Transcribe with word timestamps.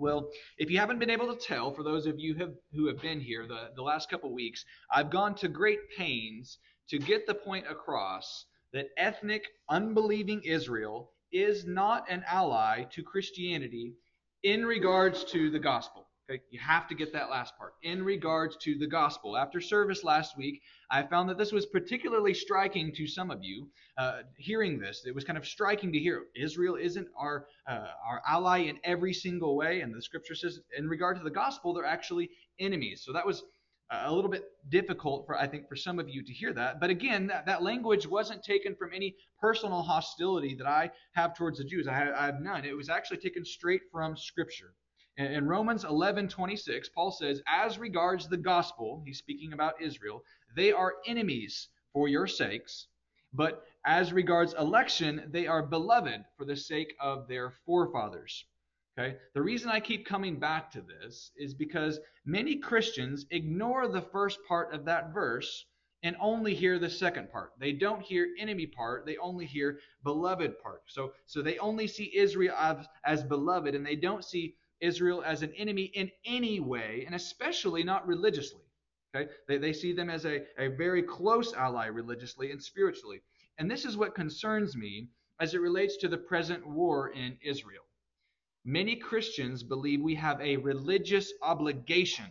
Well, 0.00 0.30
if 0.56 0.70
you 0.70 0.78
haven't 0.78 0.98
been 0.98 1.10
able 1.10 1.32
to 1.34 1.46
tell, 1.46 1.74
for 1.74 1.82
those 1.82 2.06
of 2.06 2.18
you 2.18 2.34
have, 2.36 2.54
who 2.72 2.86
have 2.86 3.02
been 3.02 3.20
here 3.20 3.46
the, 3.46 3.68
the 3.76 3.82
last 3.82 4.08
couple 4.08 4.32
weeks, 4.32 4.64
I've 4.90 5.10
gone 5.10 5.34
to 5.36 5.48
great 5.48 5.90
pains 5.94 6.56
to 6.88 6.98
get 6.98 7.26
the 7.26 7.34
point 7.34 7.66
across 7.68 8.46
that 8.72 8.86
ethnic, 8.96 9.44
unbelieving 9.68 10.40
Israel 10.42 11.12
is 11.32 11.66
not 11.66 12.10
an 12.10 12.24
ally 12.26 12.84
to 12.92 13.02
Christianity 13.02 13.92
in 14.42 14.64
regards 14.64 15.22
to 15.24 15.50
the 15.50 15.58
gospel. 15.58 16.06
Okay, 16.30 16.40
you 16.50 16.60
have 16.60 16.86
to 16.86 16.94
get 16.94 17.12
that 17.12 17.28
last 17.28 17.58
part. 17.58 17.74
In 17.82 18.04
regards 18.04 18.56
to 18.58 18.78
the 18.78 18.86
gospel. 18.86 19.36
After 19.36 19.60
service 19.60 20.04
last 20.04 20.36
week, 20.36 20.62
I 20.88 21.02
found 21.02 21.28
that 21.28 21.38
this 21.38 21.50
was 21.50 21.66
particularly 21.66 22.34
striking 22.34 22.92
to 22.94 23.06
some 23.08 23.32
of 23.32 23.42
you. 23.42 23.68
Uh, 23.98 24.20
hearing 24.36 24.78
this, 24.78 25.02
it 25.06 25.14
was 25.14 25.24
kind 25.24 25.36
of 25.36 25.44
striking 25.44 25.92
to 25.92 25.98
hear 25.98 26.26
Israel 26.36 26.76
isn't 26.76 27.08
our 27.18 27.46
uh, 27.66 27.88
our 28.08 28.22
ally 28.28 28.58
in 28.58 28.78
every 28.84 29.12
single 29.12 29.56
way, 29.56 29.80
and 29.80 29.92
the 29.92 30.00
scripture 30.00 30.36
says 30.36 30.60
in 30.78 30.88
regard 30.88 31.16
to 31.16 31.24
the 31.24 31.30
gospel, 31.30 31.74
they're 31.74 31.84
actually 31.84 32.30
enemies. 32.60 33.02
So 33.04 33.12
that 33.12 33.26
was 33.26 33.42
a 33.90 34.14
little 34.14 34.30
bit 34.30 34.44
difficult 34.68 35.26
for 35.26 35.36
I 35.36 35.48
think 35.48 35.68
for 35.68 35.74
some 35.74 35.98
of 35.98 36.08
you 36.08 36.22
to 36.22 36.32
hear 36.32 36.52
that. 36.52 36.78
But 36.78 36.90
again, 36.90 37.26
that, 37.26 37.46
that 37.46 37.64
language 37.64 38.06
wasn't 38.06 38.44
taken 38.44 38.76
from 38.76 38.92
any 38.94 39.16
personal 39.40 39.82
hostility 39.82 40.54
that 40.58 40.68
I 40.68 40.92
have 41.14 41.34
towards 41.34 41.58
the 41.58 41.64
Jews. 41.64 41.88
I 41.88 41.94
have, 41.94 42.14
I 42.14 42.26
have 42.26 42.40
none. 42.40 42.64
It 42.64 42.76
was 42.76 42.88
actually 42.88 43.18
taken 43.18 43.44
straight 43.44 43.82
from 43.90 44.16
Scripture. 44.16 44.74
In 45.16 45.46
Romans 45.46 45.84
11:26, 45.84 46.88
Paul 46.94 47.10
says, 47.10 47.42
"As 47.46 47.78
regards 47.78 48.28
the 48.28 48.36
gospel, 48.36 49.02
he's 49.04 49.18
speaking 49.18 49.52
about 49.52 49.80
Israel, 49.80 50.24
they 50.54 50.72
are 50.72 50.96
enemies 51.06 51.68
for 51.92 52.08
your 52.08 52.26
sakes, 52.26 52.86
but 53.32 53.66
as 53.84 54.12
regards 54.12 54.54
election, 54.54 55.28
they 55.28 55.46
are 55.46 55.66
beloved 55.66 56.24
for 56.36 56.44
the 56.44 56.56
sake 56.56 56.94
of 57.00 57.28
their 57.28 57.50
forefathers." 57.66 58.46
Okay? 58.98 59.18
The 59.34 59.42
reason 59.42 59.70
I 59.70 59.80
keep 59.80 60.06
coming 60.06 60.38
back 60.38 60.70
to 60.72 60.80
this 60.80 61.32
is 61.36 61.54
because 61.54 62.00
many 62.24 62.56
Christians 62.56 63.26
ignore 63.30 63.88
the 63.88 64.02
first 64.02 64.38
part 64.46 64.72
of 64.72 64.84
that 64.84 65.12
verse 65.12 65.66
and 66.02 66.16
only 66.18 66.54
hear 66.54 66.78
the 66.78 66.88
second 66.88 67.30
part. 67.30 67.52
They 67.58 67.72
don't 67.72 68.00
hear 68.02 68.34
enemy 68.38 68.66
part, 68.66 69.04
they 69.06 69.16
only 69.18 69.44
hear 69.44 69.80
beloved 70.02 70.58
part. 70.60 70.82
So 70.86 71.12
so 71.26 71.42
they 71.42 71.58
only 71.58 71.86
see 71.86 72.16
Israel 72.16 72.54
as, 72.56 72.86
as 73.04 73.22
beloved 73.24 73.74
and 73.74 73.84
they 73.84 73.96
don't 73.96 74.24
see 74.24 74.56
Israel 74.80 75.22
as 75.24 75.42
an 75.42 75.52
enemy 75.56 75.84
in 75.94 76.10
any 76.24 76.60
way, 76.60 77.04
and 77.06 77.14
especially 77.14 77.82
not 77.82 78.06
religiously. 78.06 78.62
Okay? 79.14 79.30
They, 79.48 79.58
they 79.58 79.72
see 79.72 79.92
them 79.92 80.10
as 80.10 80.24
a, 80.24 80.42
a 80.58 80.68
very 80.68 81.02
close 81.02 81.52
ally 81.52 81.86
religiously 81.86 82.50
and 82.50 82.62
spiritually. 82.62 83.20
And 83.58 83.70
this 83.70 83.84
is 83.84 83.96
what 83.96 84.14
concerns 84.14 84.76
me 84.76 85.08
as 85.40 85.54
it 85.54 85.60
relates 85.60 85.96
to 85.98 86.08
the 86.08 86.18
present 86.18 86.66
war 86.66 87.10
in 87.10 87.36
Israel. 87.42 87.82
Many 88.64 88.96
Christians 88.96 89.62
believe 89.62 90.02
we 90.02 90.14
have 90.16 90.40
a 90.40 90.58
religious 90.58 91.32
obligation, 91.42 92.26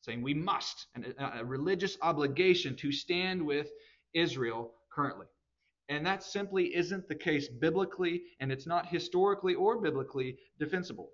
saying 0.00 0.22
we 0.22 0.34
must, 0.34 0.86
a 1.18 1.44
religious 1.44 1.98
obligation 2.02 2.76
to 2.76 2.92
stand 2.92 3.44
with 3.44 3.70
Israel 4.14 4.72
currently. 4.90 5.26
And 5.88 6.06
that 6.06 6.22
simply 6.22 6.74
isn't 6.74 7.08
the 7.08 7.14
case 7.14 7.48
biblically, 7.48 8.22
and 8.40 8.50
it's 8.50 8.66
not 8.66 8.86
historically 8.86 9.54
or 9.54 9.80
biblically 9.80 10.38
defensible. 10.58 11.10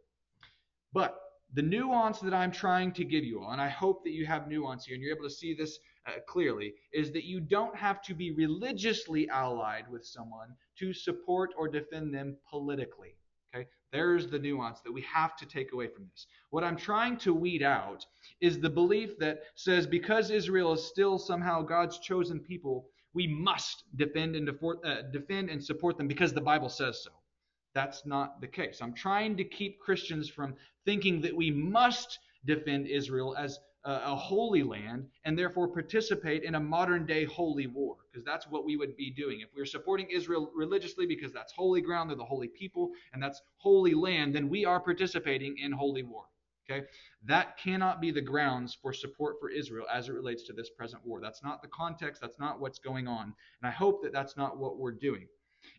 But 0.92 1.18
the 1.54 1.62
nuance 1.62 2.20
that 2.20 2.34
I'm 2.34 2.50
trying 2.50 2.92
to 2.92 3.04
give 3.04 3.24
you 3.24 3.42
all, 3.42 3.52
and 3.52 3.60
I 3.60 3.68
hope 3.68 4.04
that 4.04 4.12
you 4.12 4.26
have 4.26 4.48
nuance 4.48 4.86
here 4.86 4.94
and 4.94 5.02
you're 5.02 5.14
able 5.14 5.28
to 5.28 5.34
see 5.34 5.54
this 5.54 5.78
uh, 6.06 6.12
clearly, 6.26 6.74
is 6.92 7.12
that 7.12 7.24
you 7.24 7.40
don't 7.40 7.76
have 7.76 8.02
to 8.02 8.14
be 8.14 8.32
religiously 8.32 9.28
allied 9.28 9.90
with 9.90 10.04
someone 10.04 10.48
to 10.78 10.92
support 10.92 11.50
or 11.56 11.68
defend 11.68 12.14
them 12.14 12.36
politically. 12.48 13.14
Okay? 13.54 13.68
There's 13.92 14.28
the 14.28 14.38
nuance 14.38 14.80
that 14.80 14.92
we 14.92 15.02
have 15.02 15.36
to 15.36 15.46
take 15.46 15.72
away 15.72 15.88
from 15.88 16.06
this. 16.10 16.26
What 16.50 16.64
I'm 16.64 16.76
trying 16.76 17.18
to 17.18 17.34
weed 17.34 17.62
out 17.62 18.06
is 18.40 18.58
the 18.58 18.70
belief 18.70 19.18
that 19.18 19.42
says 19.54 19.86
because 19.86 20.30
Israel 20.30 20.72
is 20.72 20.84
still 20.84 21.18
somehow 21.18 21.62
God's 21.62 21.98
chosen 21.98 22.40
people, 22.40 22.88
we 23.14 23.26
must 23.26 23.84
defend 23.96 24.36
and, 24.36 24.48
uh, 24.48 25.02
defend 25.12 25.50
and 25.50 25.62
support 25.62 25.98
them 25.98 26.08
because 26.08 26.32
the 26.32 26.40
Bible 26.40 26.70
says 26.70 27.02
so. 27.04 27.10
That's 27.74 28.04
not 28.04 28.40
the 28.40 28.46
case. 28.46 28.80
I'm 28.82 28.94
trying 28.94 29.36
to 29.36 29.44
keep 29.44 29.80
Christians 29.80 30.28
from 30.28 30.54
thinking 30.84 31.20
that 31.22 31.34
we 31.34 31.50
must 31.50 32.18
defend 32.44 32.86
Israel 32.86 33.34
as 33.38 33.58
a, 33.84 34.14
holy 34.14 34.62
land 34.62 35.08
and 35.24 35.36
therefore 35.36 35.68
participate 35.68 36.44
in 36.44 36.54
a 36.54 36.60
modern 36.60 37.04
day 37.04 37.24
holy 37.24 37.66
war, 37.66 37.96
because 38.10 38.24
that's 38.24 38.46
what 38.48 38.64
we 38.64 38.76
would 38.76 38.96
be 38.96 39.10
doing. 39.10 39.40
If 39.40 39.48
we 39.54 39.62
are 39.62 39.66
supporting 39.66 40.08
Israel 40.10 40.50
religiously 40.54 41.06
because 41.06 41.32
that's 41.32 41.52
holy 41.52 41.80
ground, 41.80 42.10
they're 42.10 42.16
the 42.16 42.24
holy 42.24 42.48
people, 42.48 42.90
and 43.12 43.22
that's 43.22 43.42
holy 43.56 43.94
land, 43.94 44.34
then 44.34 44.48
we 44.48 44.64
are 44.64 44.78
participating 44.78 45.56
in 45.58 45.72
holy 45.72 46.02
war. 46.02 46.24
Okay? 46.70 46.86
That 47.24 47.58
cannot 47.58 48.00
be 48.00 48.12
the 48.12 48.20
grounds 48.20 48.76
for 48.80 48.92
support 48.92 49.36
for 49.40 49.50
Israel 49.50 49.86
as 49.92 50.08
it 50.08 50.12
relates 50.12 50.44
to 50.44 50.52
this 50.52 50.70
present 50.70 51.04
war. 51.04 51.20
That's 51.20 51.42
not 51.42 51.60
the 51.60 51.68
context. 51.68 52.20
That's 52.20 52.38
not 52.38 52.60
what's 52.60 52.78
going 52.78 53.08
on. 53.08 53.34
And 53.62 53.68
I 53.68 53.70
hope 53.70 54.02
that 54.02 54.12
that's 54.12 54.36
not 54.36 54.58
what 54.58 54.78
we're 54.78 54.92
doing. 54.92 55.26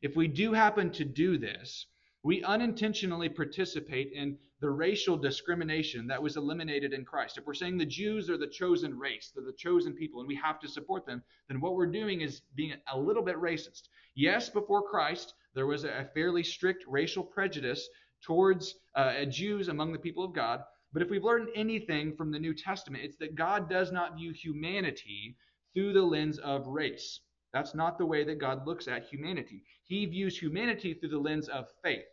If 0.01 0.15
we 0.15 0.27
do 0.27 0.53
happen 0.53 0.91
to 0.91 1.05
do 1.05 1.37
this, 1.37 1.87
we 2.23 2.41
unintentionally 2.43 3.27
participate 3.27 4.13
in 4.13 4.37
the 4.61 4.69
racial 4.69 5.17
discrimination 5.17 6.07
that 6.07 6.23
was 6.23 6.37
eliminated 6.37 6.93
in 6.93 7.03
Christ. 7.03 7.37
If 7.37 7.45
we're 7.45 7.53
saying 7.53 7.77
the 7.77 7.85
Jews 7.85 8.29
are 8.29 8.37
the 8.37 8.47
chosen 8.47 8.97
race, 8.97 9.31
they're 9.35 9.43
the 9.43 9.51
chosen 9.51 9.93
people, 9.93 10.21
and 10.21 10.27
we 10.27 10.35
have 10.35 10.59
to 10.61 10.69
support 10.69 11.05
them, 11.05 11.21
then 11.49 11.59
what 11.59 11.75
we're 11.75 11.85
doing 11.85 12.21
is 12.21 12.41
being 12.55 12.73
a 12.93 12.97
little 12.97 13.23
bit 13.23 13.35
racist. 13.35 13.89
Yes, 14.15 14.49
before 14.49 14.89
Christ, 14.89 15.33
there 15.53 15.67
was 15.67 15.83
a 15.83 16.09
fairly 16.13 16.43
strict 16.43 16.85
racial 16.87 17.23
prejudice 17.25 17.89
towards 18.21 18.75
uh, 18.95 19.25
Jews 19.25 19.67
among 19.67 19.91
the 19.91 19.99
people 19.99 20.23
of 20.23 20.33
God. 20.33 20.63
But 20.93 21.01
if 21.01 21.09
we've 21.09 21.25
learned 21.25 21.49
anything 21.55 22.15
from 22.15 22.31
the 22.31 22.39
New 22.39 22.53
Testament, 22.53 23.03
it's 23.03 23.17
that 23.17 23.35
God 23.35 23.69
does 23.69 23.91
not 23.91 24.15
view 24.15 24.31
humanity 24.31 25.35
through 25.73 25.91
the 25.91 26.03
lens 26.03 26.39
of 26.39 26.67
race. 26.67 27.19
That's 27.53 27.75
not 27.75 27.97
the 27.97 28.05
way 28.05 28.23
that 28.23 28.39
God 28.39 28.65
looks 28.65 28.87
at 28.87 29.05
humanity. 29.05 29.63
He 29.83 30.05
views 30.07 30.37
humanity 30.37 30.93
through 30.93 31.09
the 31.09 31.19
lens 31.19 31.47
of 31.49 31.67
faith. 31.83 32.05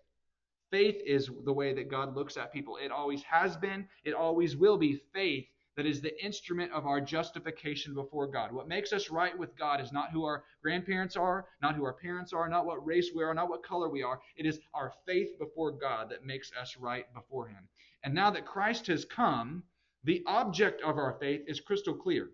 Faith 0.71 1.01
is 1.05 1.31
the 1.45 1.53
way 1.53 1.73
that 1.75 1.91
God 1.91 2.15
looks 2.15 2.37
at 2.37 2.53
people. 2.53 2.77
It 2.77 2.93
always 2.93 3.23
has 3.25 3.57
been, 3.57 3.89
it 4.05 4.15
always 4.15 4.57
will 4.57 4.77
be 4.77 5.03
faith 5.13 5.47
that 5.77 5.87
is 5.87 6.01
the 6.01 6.23
instrument 6.23 6.71
of 6.73 6.87
our 6.87 7.01
justification 7.01 7.95
before 7.95 8.27
God. 8.27 8.53
What 8.53 8.69
makes 8.69 8.93
us 8.93 9.09
right 9.09 9.37
with 9.37 9.57
God 9.57 9.81
is 9.81 9.93
not 9.93 10.11
who 10.11 10.25
our 10.25 10.45
grandparents 10.63 11.17
are, 11.17 11.47
not 11.63 11.75
who 11.75 11.85
our 11.85 11.95
parents 11.95 12.33
are, 12.33 12.49
not 12.49 12.67
what 12.67 12.85
race 12.85 13.11
we 13.15 13.25
are, 13.25 13.33
not 13.33 13.49
what 13.49 13.63
color 13.63 13.89
we 13.89 14.03
are. 14.03 14.21
It 14.37 14.47
is 14.47 14.61
our 14.75 14.93
faith 15.07 15.39
before 15.39 15.73
God 15.73 16.11
that 16.11 16.25
makes 16.25 16.53
us 16.61 16.77
right 16.77 17.07
before 17.15 17.49
Him. 17.49 17.67
And 18.05 18.15
now 18.15 18.31
that 18.31 18.45
Christ 18.47 18.87
has 18.89 19.05
come, 19.05 19.63
the 20.05 20.23
object 20.27 20.83
of 20.83 20.99
our 20.99 21.17
faith 21.19 21.43
is 21.47 21.61
crystal 21.61 21.95
clear. 21.95 22.31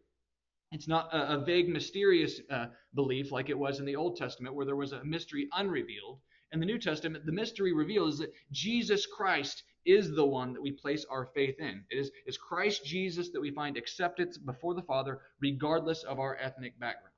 It's 0.77 0.89
not 0.89 1.09
a, 1.15 1.37
a 1.37 1.39
vague, 1.39 1.71
mysterious 1.71 2.39
uh, 2.51 2.67
belief 2.95 3.33
like 3.33 3.49
it 3.49 3.59
was 3.59 3.81
in 3.81 3.87
the 3.87 3.97
Old 3.97 4.15
Testament 4.15 4.55
where 4.55 4.67
there 4.67 4.77
was 4.77 4.93
a 4.93 5.03
mystery 5.05 5.49
unrevealed. 5.55 6.21
In 6.53 6.61
the 6.61 6.67
New 6.67 6.79
Testament, 6.79 7.25
the 7.25 7.33
mystery 7.33 7.73
revealed 7.73 8.13
is 8.13 8.19
that 8.19 8.35
Jesus 8.53 9.07
Christ 9.07 9.63
is 9.87 10.15
the 10.15 10.27
one 10.27 10.53
that 10.53 10.61
we 10.61 10.73
place 10.73 11.07
our 11.09 11.25
faith 11.35 11.59
in. 11.61 11.83
It 11.89 11.97
is, 11.97 12.11
is 12.27 12.37
Christ 12.37 12.85
Jesus 12.85 13.31
that 13.31 13.41
we 13.41 13.51
find 13.53 13.79
acceptance 13.79 14.37
before 14.37 14.75
the 14.75 14.83
Father, 14.83 15.21
regardless 15.41 16.03
of 16.03 16.21
our 16.21 16.37
ethnic 16.37 16.79
background. 16.79 17.15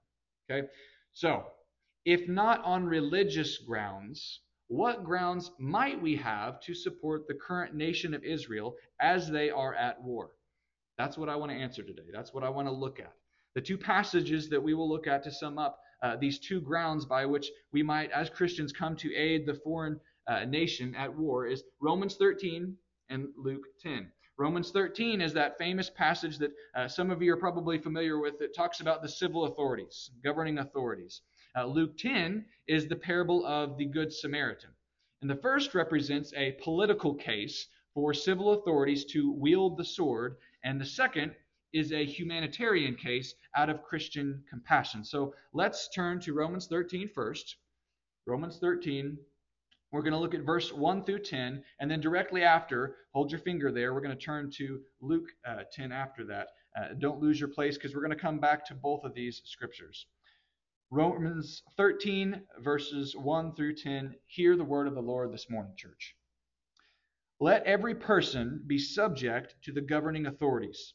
Okay? 0.49 0.69
So, 1.13 1.45
if 2.05 2.29
not 2.29 2.63
on 2.63 2.87
religious 2.87 3.59
grounds, 3.59 4.39
what 4.69 5.03
grounds 5.03 5.51
might 5.59 6.01
we 6.01 6.15
have 6.15 6.61
to 6.61 6.75
support 6.75 7.27
the 7.27 7.35
current 7.35 7.75
nation 7.75 8.15
of 8.15 8.23
Israel 8.23 8.77
as 9.01 9.29
they 9.29 9.51
are 9.51 9.75
at 9.75 10.01
war? 10.01 10.31
That's 10.97 11.19
what 11.19 11.29
I 11.29 11.35
want 11.35 11.51
to 11.51 11.59
answer 11.59 11.83
today. 11.83 12.07
That's 12.13 12.33
what 12.33 12.45
I 12.45 12.51
want 12.51 12.69
to 12.69 12.73
look 12.73 13.01
at. 13.01 13.13
The 13.55 13.61
two 13.61 13.79
passages 13.79 14.49
that 14.51 14.63
we 14.63 14.75
will 14.75 14.89
look 14.89 15.07
at 15.07 15.23
to 15.25 15.31
sum 15.31 15.59
up 15.59 15.81
uh, 16.03 16.17
these 16.17 16.39
two 16.39 16.61
grounds 16.61 17.05
by 17.05 17.27
which 17.27 17.51
we 17.73 17.83
might, 17.83 18.11
as 18.13 18.31
Christians, 18.31 18.73
come 18.73 18.97
to 18.97 19.15
aid 19.15 19.47
the 19.47 19.55
foreign 19.55 19.99
uh, 20.29 20.45
nation 20.45 20.95
at 20.95 21.13
war 21.13 21.47
is 21.47 21.65
Romans 21.81 22.17
13 22.17 22.77
and 23.09 23.29
Luke 23.37 23.65
10. 23.83 24.13
Romans 24.39 24.71
13 24.71 25.21
is 25.21 25.33
that 25.33 25.59
famous 25.59 25.91
passage 25.91 26.39
that 26.39 26.53
uh, 26.77 26.87
some 26.87 27.11
of 27.11 27.21
you 27.21 27.33
are 27.33 27.39
probably 27.39 27.79
familiar 27.79 28.21
with 28.21 28.39
that 28.39 28.55
talks 28.55 28.81
about 28.81 29.03
the 29.03 29.09
civil 29.09 29.45
authorities, 29.45 30.11
governing 30.23 30.59
authorities. 30.59 31.23
Uh, 31.57 31.67
Luke 31.67 31.97
10 31.99 32.45
is 32.69 32.87
the 32.87 32.95
parable 32.95 33.45
of 33.45 33.77
the 33.79 33.87
Good 33.87 34.13
Samaritan. 34.13 34.71
And 35.23 35.29
the 35.29 35.37
first 35.37 35.75
represents 35.75 36.33
a 36.35 36.53
political 36.63 37.15
case 37.15 37.67
for 37.95 38.15
civil 38.15 38.53
authorities 38.53 39.05
to 39.07 39.33
wield 39.33 39.77
the 39.77 39.85
sword, 39.85 40.37
and 40.63 40.81
the 40.81 40.87
second 40.87 41.35
is 41.73 41.93
a 41.93 42.05
humanitarian 42.05 42.95
case 42.95 43.35
out 43.57 43.69
of 43.69 43.83
Christian 43.83 44.43
compassion. 44.49 45.05
So 45.05 45.35
let's 45.53 45.89
turn 45.89 46.21
to 46.21 46.35
Romans 46.35 46.67
13 46.67 47.09
first. 47.15 47.57
Romans 48.27 48.59
13. 48.59 49.19
We're 49.91 50.03
going 50.03 50.13
to 50.13 50.19
look 50.19 50.35
at 50.35 50.43
verse 50.43 50.71
1 50.73 51.05
through 51.05 51.21
10, 51.21 51.65
and 51.81 51.91
then 51.91 52.01
directly 52.01 52.43
after, 52.43 52.97
hold 53.15 53.31
your 53.31 53.41
finger 53.41 53.73
there, 53.73 53.95
we're 53.95 54.03
going 54.03 54.17
to 54.17 54.23
turn 54.23 54.51
to 54.59 54.81
Luke 55.01 55.29
uh, 55.47 55.63
10 55.73 55.93
after 55.93 56.25
that. 56.27 56.49
Uh, 56.77 56.89
don't 56.99 57.21
lose 57.21 57.41
your 57.41 57.49
place 57.49 57.77
because 57.79 57.95
we're 57.95 58.03
going 58.03 58.11
to 58.11 58.17
come 58.17 58.39
back 58.39 58.67
to 58.67 58.75
both 58.75 59.05
of 59.05 59.15
these 59.15 59.41
scriptures. 59.47 60.07
Romans 60.91 61.63
13, 61.77 62.43
verses 62.59 63.17
1 63.17 63.55
through 63.55 63.77
10. 63.77 64.15
Hear 64.27 64.57
the 64.57 64.65
word 64.65 64.87
of 64.87 64.95
the 64.95 65.01
Lord 65.03 65.33
this 65.33 65.49
morning, 65.51 65.73
church. 65.77 66.15
let 67.41 67.63
every 67.65 67.95
person 67.95 68.63
be 68.67 68.79
subject 68.79 69.55
to 69.63 69.73
the 69.73 69.81
governing 69.81 70.27
authorities. 70.27 70.95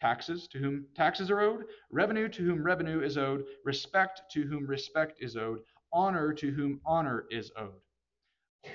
taxes 0.00 0.48
to 0.48 0.58
whom 0.58 0.86
taxes 0.94 1.30
are 1.30 1.40
owed, 1.40 1.64
revenue 1.90 2.28
to 2.28 2.42
whom 2.44 2.62
revenue 2.62 3.00
is 3.02 3.18
owed, 3.18 3.44
respect 3.64 4.22
to 4.32 4.42
whom 4.42 4.66
respect 4.66 5.18
is 5.20 5.36
owed, 5.36 5.60
honor 5.92 6.32
to 6.32 6.50
whom 6.50 6.80
honor 6.84 7.26
is 7.30 7.50
owed. 7.56 7.80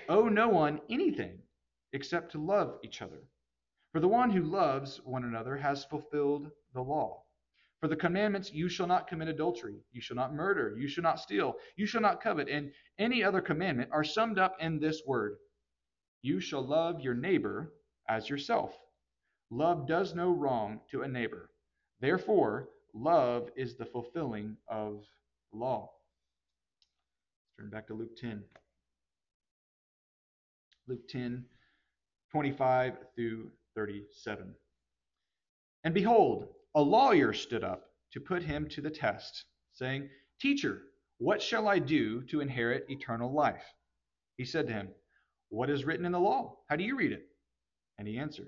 Owe 0.10 0.30
no 0.30 0.50
one 0.50 0.82
anything 0.90 1.40
except 1.94 2.32
to 2.32 2.40
love 2.44 2.80
each 2.84 3.02
other. 3.02 3.24
For 3.92 4.00
the 4.00 4.08
one 4.08 4.30
who 4.30 4.44
loves 4.44 4.98
one 5.06 5.24
another 5.24 5.56
has 5.56 5.86
fulfilled 5.86 6.52
the 6.74 6.82
law. 6.82 7.24
For 7.80 7.88
the 7.88 7.96
commandments, 7.96 8.52
you 8.52 8.68
shall 8.68 8.88
not 8.88 9.08
commit 9.08 9.28
adultery, 9.28 9.84
you 9.92 10.02
shall 10.02 10.16
not 10.16 10.34
murder, 10.34 10.76
you 10.78 10.88
shall 10.88 11.04
not 11.04 11.20
steal, 11.20 11.56
you 11.76 11.86
shall 11.86 12.02
not 12.02 12.22
covet, 12.22 12.50
and 12.50 12.72
any 12.98 13.24
other 13.24 13.42
commandment 13.42 13.90
are 13.92 14.04
summed 14.04 14.40
up 14.40 14.58
in 14.60 14.80
this 14.80 15.04
word 15.06 15.38
You 16.22 16.40
shall 16.40 16.66
love 16.66 17.02
your 17.02 17.14
neighbor 17.14 17.74
as 18.10 18.30
yourself. 18.30 18.78
Love 19.52 19.88
does 19.88 20.16
no 20.16 20.32
wrong 20.32 20.80
to 20.92 21.04
a 21.04 21.08
neighbor. 21.08 21.50
Therefore, 22.00 22.70
love 22.94 23.50
is 23.56 23.76
the 23.76 23.86
fulfilling 23.86 24.58
of 24.68 25.04
the 25.52 25.60
law. 25.60 25.92
Let's 27.58 27.58
turn 27.60 27.70
back 27.70 27.88
to 27.88 27.94
Luke 27.94 28.16
10. 28.18 28.44
Luke 30.88 31.08
10, 31.08 31.46
25 32.32 32.94
through 33.16 33.52
37. 33.76 34.54
And 35.84 35.94
behold, 35.94 36.48
a 36.76 36.82
lawyer 36.82 37.34
stood 37.34 37.64
up 37.64 37.90
to 38.12 38.20
put 38.20 38.44
him 38.44 38.68
to 38.70 38.82
the 38.82 38.90
test, 38.90 39.46
saying, 39.74 40.10
Teacher, 40.42 40.82
what 41.18 41.42
shall 41.42 41.68
I 41.68 41.80
do 41.80 42.22
to 42.24 42.42
inherit 42.42 42.90
eternal 42.90 43.32
life? 43.32 43.64
He 44.38 44.46
said 44.46 44.68
to 44.68 44.74
him, 44.74 44.90
What 45.50 45.70
is 45.70 45.86
written 45.86 46.06
in 46.06 46.12
the 46.12 46.20
law? 46.20 46.58
How 46.70 46.76
do 46.76 46.84
you 46.84 46.98
read 46.98 47.12
it? 47.12 47.28
And 47.98 48.08
he 48.08 48.18
answered, 48.18 48.48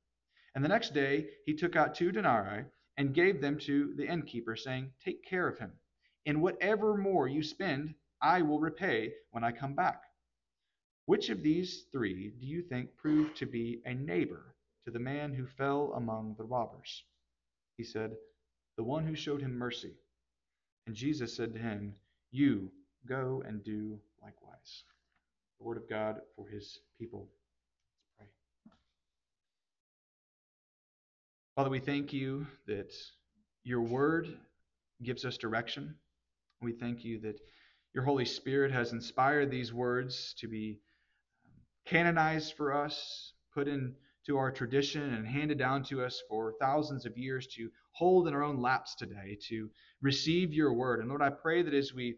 And 0.55 0.63
the 0.63 0.69
next 0.69 0.93
day 0.93 1.29
he 1.45 1.53
took 1.53 1.75
out 1.75 1.95
two 1.95 2.11
denarii 2.11 2.65
and 2.97 3.13
gave 3.13 3.41
them 3.41 3.57
to 3.59 3.93
the 3.95 4.07
innkeeper, 4.07 4.55
saying, 4.55 4.91
Take 5.03 5.23
care 5.23 5.47
of 5.47 5.57
him. 5.59 5.71
In 6.25 6.41
whatever 6.41 6.97
more 6.97 7.27
you 7.27 7.41
spend, 7.41 7.95
I 8.21 8.41
will 8.41 8.59
repay 8.59 9.13
when 9.31 9.43
I 9.43 9.51
come 9.51 9.73
back. 9.73 10.03
Which 11.05 11.29
of 11.29 11.41
these 11.41 11.85
three 11.91 12.29
do 12.39 12.45
you 12.45 12.61
think 12.61 12.95
proved 12.95 13.35
to 13.37 13.45
be 13.45 13.81
a 13.85 13.93
neighbor 13.93 14.55
to 14.85 14.91
the 14.91 14.99
man 14.99 15.33
who 15.33 15.45
fell 15.45 15.93
among 15.93 16.35
the 16.37 16.43
robbers? 16.43 17.03
He 17.77 17.83
said, 17.83 18.15
The 18.77 18.83
one 18.83 19.05
who 19.05 19.15
showed 19.15 19.41
him 19.41 19.57
mercy. 19.57 19.93
And 20.85 20.95
Jesus 20.95 21.35
said 21.35 21.53
to 21.53 21.59
him, 21.59 21.95
You 22.31 22.71
go 23.07 23.43
and 23.45 23.63
do 23.63 23.99
likewise. 24.21 24.83
The 25.57 25.65
word 25.65 25.77
of 25.77 25.89
God 25.89 26.21
for 26.35 26.47
his 26.47 26.79
people. 26.97 27.27
Let's 27.97 28.07
pray. 28.17 28.27
Father, 31.57 31.69
we 31.69 31.79
thank 31.79 32.13
you 32.13 32.47
that 32.65 32.93
your 33.65 33.81
word 33.81 34.37
gives 35.03 35.25
us 35.25 35.35
direction. 35.35 35.95
We 36.61 36.71
thank 36.71 37.03
you 37.03 37.19
that 37.21 37.41
your 37.93 38.05
Holy 38.05 38.23
Spirit 38.23 38.71
has 38.71 38.93
inspired 38.93 39.51
these 39.51 39.73
words 39.73 40.33
to 40.39 40.47
be 40.47 40.79
um, 41.45 41.51
canonized 41.85 42.53
for 42.55 42.73
us, 42.73 43.33
put 43.53 43.67
into 43.67 44.37
our 44.37 44.49
tradition, 44.49 45.13
and 45.13 45.27
handed 45.27 45.57
down 45.57 45.83
to 45.83 46.01
us 46.01 46.21
for 46.29 46.53
thousands 46.61 47.05
of 47.05 47.17
years 47.17 47.47
to 47.57 47.69
hold 47.91 48.29
in 48.29 48.33
our 48.33 48.43
own 48.43 48.61
laps 48.61 48.95
today, 48.95 49.37
to 49.49 49.69
receive 50.01 50.53
your 50.53 50.71
word. 50.71 51.01
And 51.01 51.09
Lord, 51.09 51.21
I 51.21 51.31
pray 51.31 51.63
that 51.63 51.73
as 51.73 51.93
we 51.93 52.15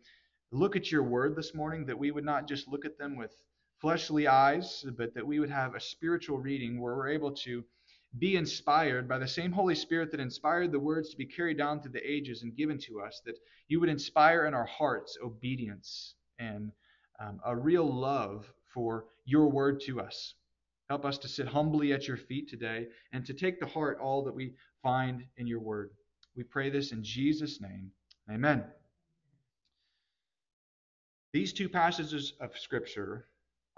look 0.51 0.75
at 0.75 0.91
your 0.91 1.01
word 1.01 1.35
this 1.35 1.55
morning, 1.55 1.87
that 1.87 1.97
we 1.97 2.11
would 2.11 2.23
not 2.23 2.47
just 2.47 2.67
look 2.67 2.85
at 2.85 2.99
them 2.99 3.15
with 3.17 3.33
fleshly 3.81 4.27
eyes, 4.27 4.85
but 4.95 5.15
that 5.15 5.25
we 5.25 5.39
would 5.39 5.49
have 5.49 5.73
a 5.73 5.79
spiritual 5.79 6.37
reading 6.37 6.79
where 6.79 6.95
we're 6.95 7.09
able 7.09 7.31
to 7.31 7.63
be 8.19 8.35
inspired 8.35 9.07
by 9.07 9.17
the 9.17 9.27
same 9.27 9.51
Holy 9.51 9.75
Spirit 9.75 10.11
that 10.11 10.19
inspired 10.19 10.71
the 10.71 10.79
words 10.79 11.09
to 11.09 11.17
be 11.17 11.25
carried 11.25 11.57
down 11.57 11.81
through 11.81 11.93
the 11.93 12.11
ages 12.11 12.43
and 12.43 12.55
given 12.55 12.77
to 12.79 13.01
us, 13.01 13.21
that 13.25 13.37
you 13.67 13.79
would 13.79 13.89
inspire 13.89 14.45
in 14.45 14.53
our 14.53 14.65
hearts 14.65 15.17
obedience 15.23 16.15
and 16.37 16.71
um, 17.19 17.39
a 17.45 17.55
real 17.55 17.91
love 17.91 18.51
for 18.73 19.05
your 19.25 19.49
word 19.49 19.81
to 19.81 19.99
us. 19.99 20.35
Help 20.89 21.05
us 21.05 21.17
to 21.19 21.27
sit 21.27 21.47
humbly 21.47 21.93
at 21.93 22.07
your 22.07 22.17
feet 22.17 22.49
today 22.49 22.87
and 23.13 23.25
to 23.25 23.33
take 23.33 23.59
to 23.59 23.65
heart 23.65 23.97
all 23.99 24.23
that 24.23 24.35
we 24.35 24.53
find 24.83 25.23
in 25.37 25.47
your 25.47 25.59
word. 25.59 25.91
We 26.35 26.43
pray 26.43 26.69
this 26.69 26.91
in 26.91 27.03
Jesus' 27.03 27.61
name. 27.61 27.91
Amen. 28.31 28.63
These 31.31 31.53
two 31.53 31.69
passages 31.69 32.33
of 32.39 32.57
Scripture 32.57 33.25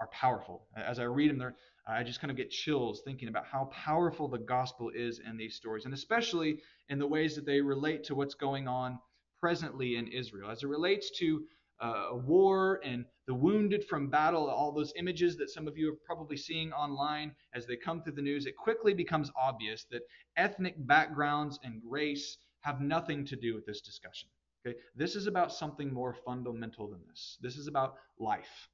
are 0.00 0.08
powerful. 0.08 0.66
As 0.76 0.98
I 0.98 1.04
read 1.04 1.30
them, 1.30 1.54
I 1.88 2.02
just 2.02 2.20
kind 2.20 2.30
of 2.30 2.36
get 2.36 2.50
chills 2.50 3.02
thinking 3.04 3.28
about 3.28 3.46
how 3.46 3.66
powerful 3.66 4.28
the 4.28 4.38
gospel 4.38 4.90
is 4.94 5.20
in 5.20 5.36
these 5.36 5.54
stories, 5.54 5.84
and 5.84 5.94
especially 5.94 6.60
in 6.88 6.98
the 6.98 7.06
ways 7.06 7.36
that 7.36 7.46
they 7.46 7.60
relate 7.60 8.04
to 8.04 8.14
what's 8.14 8.34
going 8.34 8.66
on 8.66 8.98
presently 9.40 9.96
in 9.96 10.08
Israel. 10.08 10.50
As 10.50 10.62
it 10.62 10.68
relates 10.68 11.10
to 11.18 11.44
uh, 11.80 12.08
war 12.12 12.80
and 12.84 13.04
the 13.26 13.34
wounded 13.34 13.84
from 13.84 14.08
battle, 14.08 14.48
all 14.48 14.72
those 14.72 14.92
images 14.96 15.36
that 15.36 15.50
some 15.50 15.68
of 15.68 15.76
you 15.76 15.90
are 15.92 15.98
probably 16.04 16.36
seeing 16.36 16.72
online 16.72 17.34
as 17.54 17.66
they 17.66 17.76
come 17.76 18.02
through 18.02 18.14
the 18.14 18.22
news, 18.22 18.46
it 18.46 18.56
quickly 18.56 18.94
becomes 18.94 19.30
obvious 19.36 19.84
that 19.90 20.02
ethnic 20.36 20.74
backgrounds 20.86 21.58
and 21.62 21.82
race 21.84 22.38
have 22.62 22.80
nothing 22.80 23.24
to 23.26 23.36
do 23.36 23.54
with 23.54 23.66
this 23.66 23.80
discussion. 23.80 24.28
Okay? 24.66 24.76
This 24.96 25.14
is 25.14 25.26
about 25.26 25.52
something 25.52 25.92
more 25.92 26.16
fundamental 26.24 26.88
than 26.88 27.00
this. 27.08 27.38
This 27.40 27.56
is 27.56 27.68
about 27.68 27.94
life. 28.18 28.68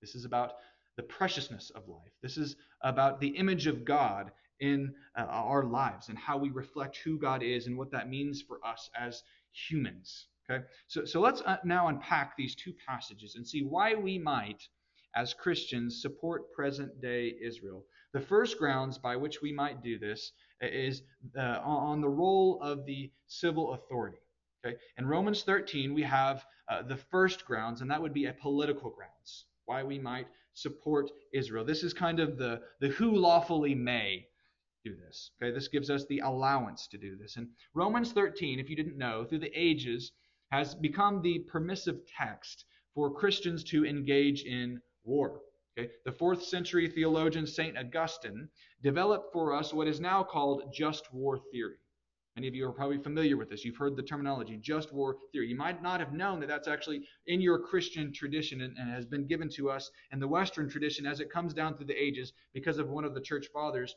This 0.00 0.14
is 0.14 0.24
about 0.24 0.54
the 0.96 1.02
preciousness 1.02 1.70
of 1.70 1.88
life. 1.88 2.12
This 2.22 2.36
is 2.36 2.56
about 2.82 3.20
the 3.20 3.28
image 3.28 3.66
of 3.66 3.84
God 3.84 4.32
in 4.60 4.94
uh, 5.16 5.22
our 5.22 5.64
lives 5.64 6.08
and 6.08 6.18
how 6.18 6.36
we 6.36 6.50
reflect 6.50 6.98
who 6.98 7.18
God 7.18 7.42
is 7.42 7.66
and 7.66 7.76
what 7.76 7.90
that 7.92 8.08
means 8.08 8.42
for 8.42 8.64
us 8.66 8.90
as 8.98 9.22
humans. 9.52 10.26
Okay, 10.50 10.64
so, 10.88 11.04
so 11.04 11.20
let's 11.20 11.42
uh, 11.42 11.56
now 11.64 11.88
unpack 11.88 12.36
these 12.36 12.54
two 12.54 12.74
passages 12.86 13.36
and 13.36 13.46
see 13.46 13.62
why 13.62 13.94
we 13.94 14.18
might, 14.18 14.62
as 15.14 15.32
Christians, 15.32 16.02
support 16.02 16.52
present 16.52 17.00
day 17.00 17.34
Israel. 17.40 17.84
The 18.12 18.20
first 18.20 18.58
grounds 18.58 18.98
by 18.98 19.16
which 19.16 19.40
we 19.40 19.52
might 19.52 19.82
do 19.82 19.98
this 19.98 20.32
is 20.60 21.02
uh, 21.38 21.60
on 21.62 22.00
the 22.00 22.08
role 22.08 22.58
of 22.60 22.84
the 22.84 23.10
civil 23.26 23.74
authority. 23.74 24.18
Okay, 24.64 24.76
in 24.98 25.06
Romans 25.06 25.42
13, 25.44 25.94
we 25.94 26.02
have 26.02 26.44
uh, 26.68 26.82
the 26.82 26.96
first 26.96 27.46
grounds, 27.46 27.80
and 27.80 27.90
that 27.90 28.02
would 28.02 28.12
be 28.12 28.26
a 28.26 28.34
political 28.34 28.90
grounds 28.90 29.46
why 29.70 29.84
we 29.84 30.00
might 30.00 30.26
support 30.54 31.12
Israel. 31.32 31.64
This 31.64 31.84
is 31.84 31.94
kind 31.94 32.18
of 32.18 32.36
the, 32.36 32.60
the 32.80 32.88
who 32.88 33.14
lawfully 33.14 33.72
may 33.72 34.26
do 34.84 34.96
this. 34.96 35.30
Okay, 35.40 35.52
this 35.54 35.68
gives 35.68 35.90
us 35.90 36.04
the 36.06 36.18
allowance 36.18 36.88
to 36.88 36.98
do 36.98 37.16
this. 37.16 37.36
And 37.36 37.46
Romans 37.72 38.10
13, 38.10 38.58
if 38.58 38.68
you 38.68 38.74
didn't 38.74 38.98
know, 38.98 39.24
through 39.24 39.38
the 39.38 39.52
ages 39.54 40.10
has 40.50 40.74
become 40.74 41.22
the 41.22 41.38
permissive 41.52 42.00
text 42.18 42.64
for 42.96 43.14
Christians 43.14 43.62
to 43.64 43.86
engage 43.86 44.42
in 44.42 44.80
war. 45.04 45.40
Okay? 45.78 45.92
The 46.04 46.18
fourth 46.18 46.42
century 46.42 46.88
theologian 46.88 47.46
St. 47.46 47.78
Augustine 47.78 48.48
developed 48.82 49.32
for 49.32 49.54
us 49.54 49.72
what 49.72 49.86
is 49.86 50.00
now 50.00 50.24
called 50.24 50.72
just 50.74 51.14
war 51.14 51.38
theory. 51.52 51.78
Many 52.36 52.48
of 52.48 52.54
you 52.54 52.66
are 52.66 52.72
probably 52.72 52.98
familiar 52.98 53.36
with 53.36 53.50
this. 53.50 53.64
You've 53.64 53.76
heard 53.76 53.96
the 53.96 54.02
terminology, 54.02 54.56
just 54.56 54.92
war 54.92 55.16
theory. 55.32 55.48
You 55.48 55.56
might 55.56 55.82
not 55.82 56.00
have 56.00 56.12
known 56.12 56.40
that 56.40 56.48
that's 56.48 56.68
actually 56.68 57.02
in 57.26 57.40
your 57.40 57.58
Christian 57.58 58.12
tradition 58.12 58.60
and, 58.60 58.76
and, 58.78 58.88
has 58.90 59.04
been 59.04 59.26
given 59.26 59.48
to 59.50 59.68
us 59.68 59.90
in 60.12 60.20
the 60.20 60.28
Western 60.28 60.68
tradition 60.68 61.06
as 61.06 61.20
it 61.20 61.30
comes 61.30 61.52
down 61.52 61.76
through 61.76 61.86
the 61.86 62.02
ages 62.02 62.32
because 62.54 62.78
of 62.78 62.88
one 62.88 63.04
of 63.04 63.14
the 63.14 63.20
church 63.20 63.48
fathers 63.52 63.94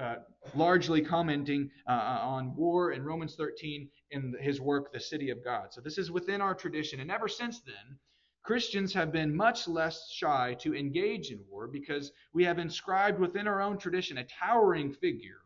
uh, 0.00 0.16
largely 0.54 1.02
commenting 1.02 1.70
uh, 1.86 2.18
on 2.22 2.56
war 2.56 2.92
in 2.92 3.04
Romans 3.04 3.34
13 3.34 3.88
in 4.10 4.34
his 4.40 4.60
work, 4.60 4.92
The 4.92 5.00
City 5.00 5.30
of 5.30 5.44
God. 5.44 5.72
So 5.72 5.80
this 5.80 5.98
is 5.98 6.10
within 6.10 6.40
our 6.40 6.54
tradition. 6.54 7.00
And 7.00 7.10
ever 7.10 7.28
since 7.28 7.60
then, 7.60 7.98
Christians 8.42 8.92
have 8.94 9.12
been 9.12 9.36
much 9.36 9.68
less 9.68 10.10
shy 10.10 10.56
to 10.60 10.74
engage 10.74 11.30
in 11.30 11.44
war 11.48 11.68
because 11.68 12.10
we 12.32 12.44
have 12.44 12.58
inscribed 12.58 13.20
within 13.20 13.46
our 13.46 13.60
own 13.60 13.78
tradition 13.78 14.18
a 14.18 14.24
towering 14.24 14.92
figure 14.92 15.42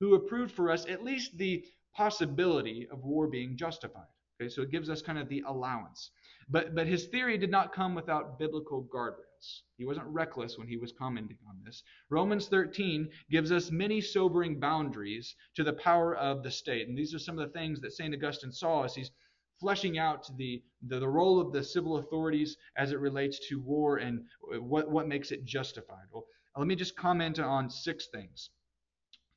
who 0.00 0.14
approved 0.14 0.52
for 0.52 0.70
us 0.70 0.86
at 0.86 1.02
least 1.02 1.36
the 1.36 1.64
possibility 1.98 2.86
of 2.92 3.02
war 3.02 3.26
being 3.26 3.56
justified. 3.56 4.06
Okay, 4.40 4.48
so 4.48 4.62
it 4.62 4.70
gives 4.70 4.88
us 4.88 5.02
kind 5.02 5.18
of 5.18 5.28
the 5.28 5.42
allowance. 5.48 6.12
But, 6.48 6.76
but 6.76 6.86
his 6.86 7.08
theory 7.08 7.36
did 7.36 7.50
not 7.50 7.74
come 7.74 7.92
without 7.96 8.38
biblical 8.38 8.84
guardrails. 8.84 9.62
He 9.76 9.84
wasn't 9.84 10.06
reckless 10.06 10.56
when 10.56 10.68
he 10.68 10.76
was 10.76 10.92
commenting 10.92 11.38
on 11.48 11.56
this. 11.64 11.82
Romans 12.08 12.46
13 12.46 13.08
gives 13.32 13.50
us 13.50 13.72
many 13.72 14.00
sobering 14.00 14.60
boundaries 14.60 15.34
to 15.56 15.64
the 15.64 15.72
power 15.72 16.14
of 16.16 16.44
the 16.44 16.52
state. 16.52 16.86
And 16.86 16.96
these 16.96 17.12
are 17.14 17.18
some 17.18 17.36
of 17.36 17.44
the 17.44 17.58
things 17.58 17.80
that 17.80 17.92
St. 17.92 18.14
Augustine 18.14 18.52
saw 18.52 18.84
as 18.84 18.94
he's 18.94 19.10
fleshing 19.58 19.98
out 19.98 20.30
the, 20.36 20.62
the, 20.86 21.00
the, 21.00 21.08
role 21.08 21.40
of 21.40 21.52
the 21.52 21.64
civil 21.64 21.96
authorities 21.96 22.56
as 22.76 22.92
it 22.92 23.00
relates 23.00 23.48
to 23.48 23.60
war 23.60 23.96
and 23.96 24.24
what, 24.60 24.88
what 24.88 25.08
makes 25.08 25.32
it 25.32 25.44
justified. 25.44 26.06
Well, 26.12 26.26
let 26.56 26.68
me 26.68 26.76
just 26.76 26.96
comment 26.96 27.40
on 27.40 27.68
six 27.68 28.06
things. 28.06 28.50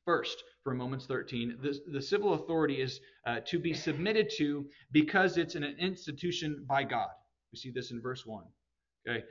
First, 0.04 0.44
for 0.62 0.74
Romans 0.74 1.06
13, 1.06 1.58
the, 1.62 1.78
the 1.92 2.02
civil 2.02 2.34
authority 2.34 2.80
is 2.80 3.00
uh, 3.26 3.40
to 3.46 3.58
be 3.58 3.74
submitted 3.74 4.30
to 4.38 4.66
because 4.92 5.36
it's 5.36 5.54
an 5.54 5.64
institution 5.64 6.64
by 6.68 6.84
God. 6.84 7.08
We 7.52 7.58
see 7.58 7.70
this 7.70 7.90
in 7.90 8.00
verse 8.00 8.24
1. 8.24 8.44
Okay, 9.08 9.24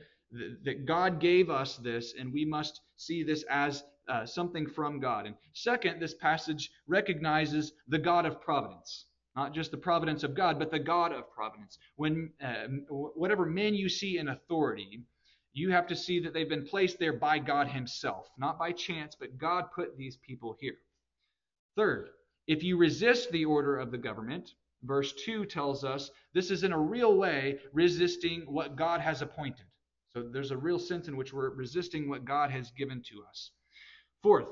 that 0.64 0.86
God 0.86 1.20
gave 1.20 1.50
us 1.50 1.78
this, 1.78 2.14
and 2.20 2.34
we 2.34 2.46
must 2.46 2.82
see 2.98 3.24
this 3.24 3.44
as 3.50 3.84
uh, 4.10 4.26
something 4.26 4.68
from 4.68 5.00
God. 5.00 5.26
And 5.26 5.36
second, 5.54 6.00
this 6.02 6.14
passage 6.16 6.70
recognizes 6.88 7.74
the 7.88 8.00
God 8.00 8.26
of 8.26 8.42
providence. 8.42 9.06
Not 9.36 9.54
just 9.54 9.72
the 9.72 9.78
providence 9.78 10.24
of 10.24 10.36
God, 10.36 10.60
but 10.60 10.72
the 10.72 10.80
God 10.80 11.14
of 11.14 11.32
providence. 11.32 11.78
When 11.96 12.32
uh, 12.44 12.68
whatever 12.90 13.46
men 13.46 13.74
you 13.74 13.88
see 13.88 14.18
in 14.18 14.28
authority, 14.28 15.04
you 15.54 15.72
have 15.72 15.88
to 15.88 15.96
see 15.96 16.20
that 16.20 16.34
they've 16.34 16.50
been 16.50 16.66
placed 16.66 17.00
there 17.00 17.14
by 17.14 17.40
God 17.40 17.70
Himself, 17.70 18.28
not 18.38 18.60
by 18.60 18.74
chance, 18.74 19.16
but 19.18 19.38
God 19.38 19.66
put 19.74 19.98
these 19.98 20.18
people 20.18 20.58
here. 20.60 20.76
Third, 21.76 22.10
if 22.48 22.64
you 22.64 22.78
resist 22.78 23.32
the 23.32 23.46
order 23.46 23.78
of 23.78 23.92
the 23.92 23.98
government, 23.98 24.54
verse 24.84 25.14
2 25.26 25.46
tells 25.46 25.84
us 25.84 26.10
this 26.34 26.52
is 26.52 26.64
in 26.64 26.74
a 26.74 26.80
real 26.80 27.16
way 27.16 27.60
resisting 27.72 28.42
what 28.42 28.76
God 28.76 29.02
has 29.02 29.22
appointed. 29.22 29.66
So 30.10 30.24
there's 30.24 30.52
a 30.52 30.58
real 30.58 30.80
sense 30.80 31.08
in 31.08 31.16
which 31.16 31.34
we're 31.34 31.52
resisting 31.52 32.10
what 32.10 32.26
God 32.26 32.52
has 32.52 32.72
given 32.72 33.02
to 33.04 33.24
us. 33.30 33.52
Fourth, 34.22 34.50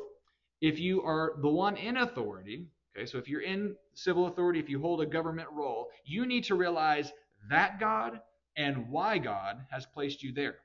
if 0.61 0.79
you 0.79 1.01
are 1.03 1.33
the 1.41 1.49
one 1.49 1.75
in 1.77 1.97
authority, 1.97 2.67
okay, 2.95 3.05
so 3.05 3.17
if 3.17 3.27
you're 3.27 3.41
in 3.41 3.75
civil 3.93 4.27
authority, 4.27 4.59
if 4.59 4.69
you 4.69 4.79
hold 4.79 5.01
a 5.01 5.05
government 5.05 5.49
role, 5.51 5.89
you 6.05 6.25
need 6.25 6.45
to 6.45 6.55
realize 6.55 7.11
that 7.49 7.79
God 7.79 8.21
and 8.55 8.89
why 8.89 9.17
God 9.17 9.65
has 9.71 9.85
placed 9.85 10.23
you 10.23 10.33
there. 10.33 10.57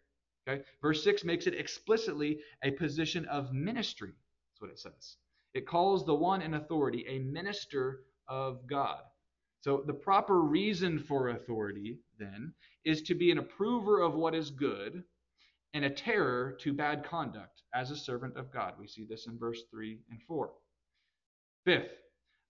Okay? 0.49 0.63
Verse 0.83 1.03
6 1.03 1.25
makes 1.25 1.47
it 1.47 1.55
explicitly 1.55 2.39
a 2.63 2.71
position 2.73 3.25
of 3.27 3.53
ministry. 3.53 4.13
That's 4.53 4.61
what 4.61 4.71
it 4.71 4.79
says. 4.79 5.17
It 5.55 5.67
calls 5.67 6.05
the 6.05 6.15
one 6.15 6.43
in 6.43 6.55
authority 6.55 7.05
a 7.09 7.21
minister 7.21 8.05
of 8.29 8.67
God. 8.67 9.01
So 9.61 9.83
the 9.87 9.95
proper 9.95 10.43
reason 10.43 10.99
for 10.99 11.29
authority, 11.29 12.01
then, 12.19 12.53
is 12.85 13.03
to 13.03 13.15
be 13.15 13.31
an 13.31 13.39
approver 13.39 14.01
of 14.01 14.15
what 14.15 14.35
is 14.35 14.51
good 14.51 15.05
and 15.73 15.85
a 15.85 15.91
terror 15.91 16.53
to 16.61 16.73
bad 16.73 17.05
conduct 17.05 17.63
as 17.73 17.91
a 17.91 17.97
servant 17.97 18.37
of 18.37 18.53
God. 18.53 18.75
We 18.79 18.87
see 18.87 19.05
this 19.05 19.27
in 19.27 19.39
verse 19.39 19.63
3 19.71 19.99
and 20.11 20.23
4. 20.23 20.53
Fifth, 21.65 21.91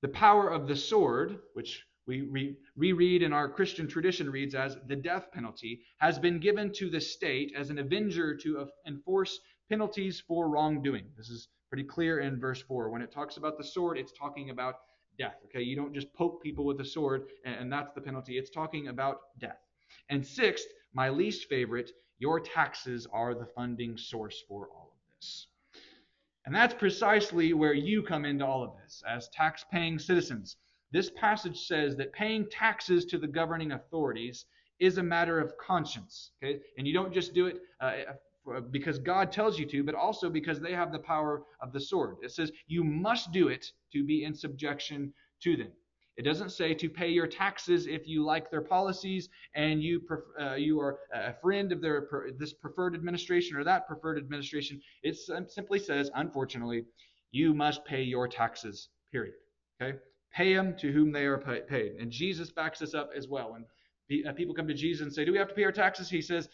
the 0.02 0.08
power 0.08 0.48
of 0.50 0.66
the 0.66 0.76
sword, 0.76 1.38
which 1.52 1.84
we 2.06 2.22
re- 2.22 2.56
reread 2.76 3.22
in 3.22 3.32
our 3.32 3.48
Christian 3.48 3.86
tradition 3.86 4.28
reads 4.30 4.54
as 4.54 4.76
the 4.86 4.96
death 4.96 5.30
penalty, 5.32 5.82
has 5.98 6.18
been 6.18 6.38
given 6.38 6.72
to 6.74 6.90
the 6.90 7.00
state 7.00 7.54
as 7.56 7.70
an 7.70 7.78
avenger 7.78 8.36
to 8.38 8.68
enforce 8.86 9.38
penalties 9.68 10.22
for 10.26 10.48
wrongdoing. 10.48 11.06
This 11.16 11.28
is 11.28 11.48
pretty 11.68 11.84
clear 11.84 12.20
in 12.20 12.38
verse 12.38 12.62
4. 12.62 12.90
When 12.90 13.02
it 13.02 13.12
talks 13.12 13.36
about 13.36 13.58
the 13.58 13.64
sword, 13.64 13.98
it's 13.98 14.12
talking 14.12 14.50
about 14.50 14.76
death. 15.18 15.36
Okay, 15.46 15.62
you 15.62 15.76
don't 15.76 15.94
just 15.94 16.12
poke 16.14 16.42
people 16.42 16.64
with 16.64 16.80
a 16.80 16.84
sword 16.84 17.28
and, 17.44 17.72
that's 17.72 17.92
the 17.94 18.00
penalty. 18.00 18.38
It's 18.38 18.50
talking 18.50 18.88
about 18.88 19.20
death. 19.38 19.60
And 20.08 20.26
sixth, 20.26 20.66
my 20.92 21.08
least 21.08 21.48
favorite, 21.48 21.90
your 22.18 22.40
taxes 22.40 23.06
are 23.12 23.34
the 23.34 23.46
funding 23.46 23.96
source 23.96 24.42
for 24.48 24.68
all 24.68 24.92
of 24.92 25.16
this. 25.16 25.48
And 26.46 26.54
that's 26.54 26.74
precisely 26.74 27.52
where 27.54 27.74
you 27.74 28.02
come 28.02 28.24
into 28.24 28.46
all 28.46 28.62
of 28.62 28.72
this 28.82 29.02
as 29.08 29.28
tax 29.30 29.64
paying 29.70 29.98
citizens. 29.98 30.56
This 30.92 31.10
passage 31.10 31.66
says 31.66 31.96
that 31.96 32.12
paying 32.12 32.48
taxes 32.50 33.04
to 33.06 33.18
the 33.18 33.26
governing 33.26 33.72
authorities 33.72 34.44
is 34.78 34.98
a 34.98 35.02
matter 35.02 35.40
of 35.40 35.56
conscience. 35.58 36.30
Okay? 36.42 36.60
And 36.78 36.86
you 36.86 36.92
don't 36.92 37.12
just 37.12 37.34
do 37.34 37.46
it 37.46 37.60
uh, 37.80 37.92
because 38.70 38.98
God 38.98 39.32
tells 39.32 39.58
you 39.58 39.66
to, 39.66 39.82
but 39.82 39.94
also 39.94 40.28
because 40.28 40.60
they 40.60 40.72
have 40.72 40.92
the 40.92 40.98
power 40.98 41.42
of 41.60 41.72
the 41.72 41.80
sword. 41.80 42.16
It 42.22 42.32
says 42.32 42.52
you 42.66 42.84
must 42.84 43.32
do 43.32 43.48
it 43.48 43.70
to 43.92 44.04
be 44.04 44.24
in 44.24 44.34
subjection 44.34 45.12
to 45.42 45.56
them. 45.56 45.72
It 46.16 46.22
doesn't 46.22 46.50
say 46.50 46.74
to 46.74 46.88
pay 46.88 47.08
your 47.08 47.26
taxes 47.26 47.86
if 47.88 48.06
you 48.06 48.24
like 48.24 48.50
their 48.50 48.60
policies 48.60 49.28
and 49.54 49.82
you 49.82 50.00
uh, 50.40 50.54
you 50.54 50.78
are 50.80 50.98
a 51.12 51.34
friend 51.34 51.72
of 51.72 51.80
their 51.80 52.08
this 52.38 52.52
preferred 52.52 52.94
administration 52.94 53.56
or 53.56 53.64
that 53.64 53.88
preferred 53.88 54.18
administration. 54.18 54.80
It 55.02 55.16
simply 55.48 55.80
says, 55.80 56.10
unfortunately, 56.14 56.84
you 57.32 57.52
must 57.52 57.84
pay 57.84 58.02
your 58.02 58.28
taxes. 58.28 58.88
Period. 59.10 59.34
Okay. 59.82 59.98
Pay 60.32 60.54
them 60.54 60.76
to 60.78 60.92
whom 60.92 61.10
they 61.10 61.24
are 61.24 61.38
paid. 61.68 61.92
And 61.98 62.10
Jesus 62.10 62.50
backs 62.50 62.78
this 62.78 62.94
up 62.94 63.10
as 63.16 63.26
well. 63.26 63.52
When 63.52 63.64
uh, 64.26 64.32
people 64.32 64.54
come 64.54 64.68
to 64.68 64.74
Jesus 64.74 65.02
and 65.02 65.12
say, 65.12 65.24
Do 65.24 65.32
we 65.32 65.38
have 65.38 65.48
to 65.48 65.54
pay 65.54 65.64
our 65.64 65.72
taxes? 65.72 66.08
He 66.08 66.22
says, 66.22 66.48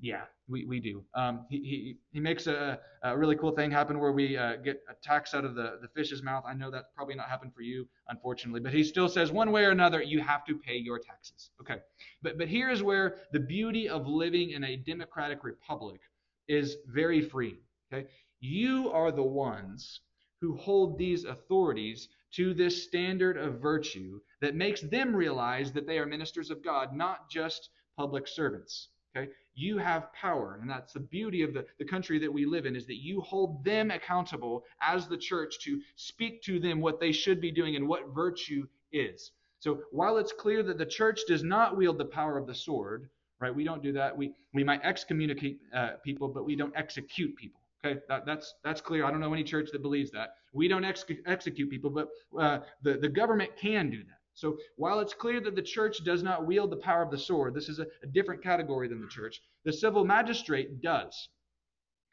Yeah, 0.00 0.22
we, 0.48 0.64
we 0.64 0.80
do. 0.80 1.04
Um, 1.14 1.46
he, 1.48 1.58
he, 1.58 1.96
he 2.12 2.18
makes 2.18 2.48
a, 2.48 2.80
a 3.02 3.16
really 3.16 3.36
cool 3.36 3.52
thing 3.52 3.70
happen 3.70 4.00
where 4.00 4.10
we 4.10 4.36
uh, 4.36 4.56
get 4.56 4.82
a 4.90 4.94
tax 5.00 5.32
out 5.32 5.44
of 5.44 5.54
the, 5.54 5.78
the 5.80 5.86
fish's 5.94 6.24
mouth. 6.24 6.42
I 6.44 6.54
know 6.54 6.72
that's 6.72 6.88
probably 6.96 7.14
not 7.14 7.28
happened 7.28 7.54
for 7.54 7.62
you, 7.62 7.86
unfortunately, 8.08 8.60
but 8.60 8.72
he 8.72 8.82
still 8.82 9.08
says, 9.08 9.30
one 9.30 9.52
way 9.52 9.64
or 9.64 9.70
another, 9.70 10.02
you 10.02 10.20
have 10.20 10.44
to 10.46 10.56
pay 10.56 10.76
your 10.76 10.98
taxes. 10.98 11.50
Okay. 11.60 11.76
But, 12.20 12.36
but 12.36 12.48
here 12.48 12.68
is 12.68 12.82
where 12.82 13.18
the 13.32 13.38
beauty 13.38 13.88
of 13.88 14.08
living 14.08 14.50
in 14.50 14.64
a 14.64 14.76
democratic 14.76 15.44
republic 15.44 16.00
is 16.48 16.78
very 16.88 17.20
free. 17.20 17.60
Okay. 17.92 18.08
You 18.40 18.90
are 18.90 19.12
the 19.12 19.22
ones 19.22 20.00
who 20.40 20.56
hold 20.56 20.98
these 20.98 21.24
authorities 21.24 22.08
to 22.32 22.54
this 22.54 22.82
standard 22.82 23.36
of 23.36 23.60
virtue 23.60 24.18
that 24.40 24.56
makes 24.56 24.80
them 24.80 25.14
realize 25.14 25.70
that 25.70 25.86
they 25.86 25.98
are 25.98 26.06
ministers 26.06 26.50
of 26.50 26.64
God, 26.64 26.92
not 26.92 27.30
just 27.30 27.70
public 27.96 28.26
servants. 28.26 28.88
Okay? 29.14 29.30
You 29.54 29.78
have 29.78 30.12
power, 30.14 30.58
and 30.60 30.70
that's 30.70 30.92
the 30.92 31.00
beauty 31.00 31.42
of 31.42 31.52
the, 31.52 31.66
the 31.78 31.84
country 31.84 32.18
that 32.18 32.32
we 32.32 32.46
live 32.46 32.64
in, 32.64 32.74
is 32.74 32.86
that 32.86 33.02
you 33.02 33.20
hold 33.20 33.64
them 33.64 33.90
accountable 33.90 34.64
as 34.80 35.06
the 35.06 35.18
church 35.18 35.58
to 35.64 35.80
speak 35.96 36.42
to 36.42 36.58
them 36.58 36.80
what 36.80 37.00
they 37.00 37.12
should 37.12 37.40
be 37.40 37.52
doing 37.52 37.76
and 37.76 37.86
what 37.86 38.14
virtue 38.14 38.66
is. 38.92 39.32
So 39.58 39.80
while 39.90 40.16
it's 40.16 40.32
clear 40.32 40.62
that 40.64 40.78
the 40.78 40.86
church 40.86 41.20
does 41.28 41.44
not 41.44 41.76
wield 41.76 41.98
the 41.98 42.04
power 42.06 42.36
of 42.36 42.46
the 42.46 42.54
sword, 42.54 43.08
right? 43.40 43.54
We 43.54 43.64
don't 43.64 43.82
do 43.82 43.92
that. 43.92 44.16
We 44.16 44.32
we 44.54 44.64
might 44.64 44.80
excommunicate 44.82 45.60
uh, 45.74 45.90
people, 46.04 46.28
but 46.28 46.44
we 46.44 46.56
don't 46.56 46.74
execute 46.76 47.36
people. 47.36 47.60
Okay, 47.84 48.00
that, 48.08 48.24
that's 48.24 48.54
that's 48.64 48.80
clear. 48.80 49.04
I 49.04 49.10
don't 49.10 49.20
know 49.20 49.32
any 49.32 49.44
church 49.44 49.70
that 49.72 49.82
believes 49.82 50.10
that. 50.12 50.34
We 50.52 50.68
don't 50.68 50.84
ex- 50.84 51.04
execute 51.26 51.68
people, 51.70 51.90
but 51.90 52.08
uh, 52.38 52.60
the 52.82 52.94
the 52.94 53.08
government 53.08 53.50
can 53.56 53.90
do 53.90 53.98
that. 53.98 54.21
So 54.34 54.56
while 54.76 55.00
it's 55.00 55.14
clear 55.14 55.40
that 55.40 55.56
the 55.56 55.62
church 55.62 56.04
does 56.04 56.22
not 56.22 56.46
wield 56.46 56.70
the 56.70 56.76
power 56.76 57.02
of 57.02 57.10
the 57.10 57.18
sword, 57.18 57.54
this 57.54 57.68
is 57.68 57.78
a, 57.78 57.86
a 58.02 58.06
different 58.06 58.42
category 58.42 58.88
than 58.88 59.00
the 59.00 59.08
church. 59.08 59.40
The 59.64 59.72
civil 59.72 60.04
magistrate 60.04 60.80
does. 60.80 61.28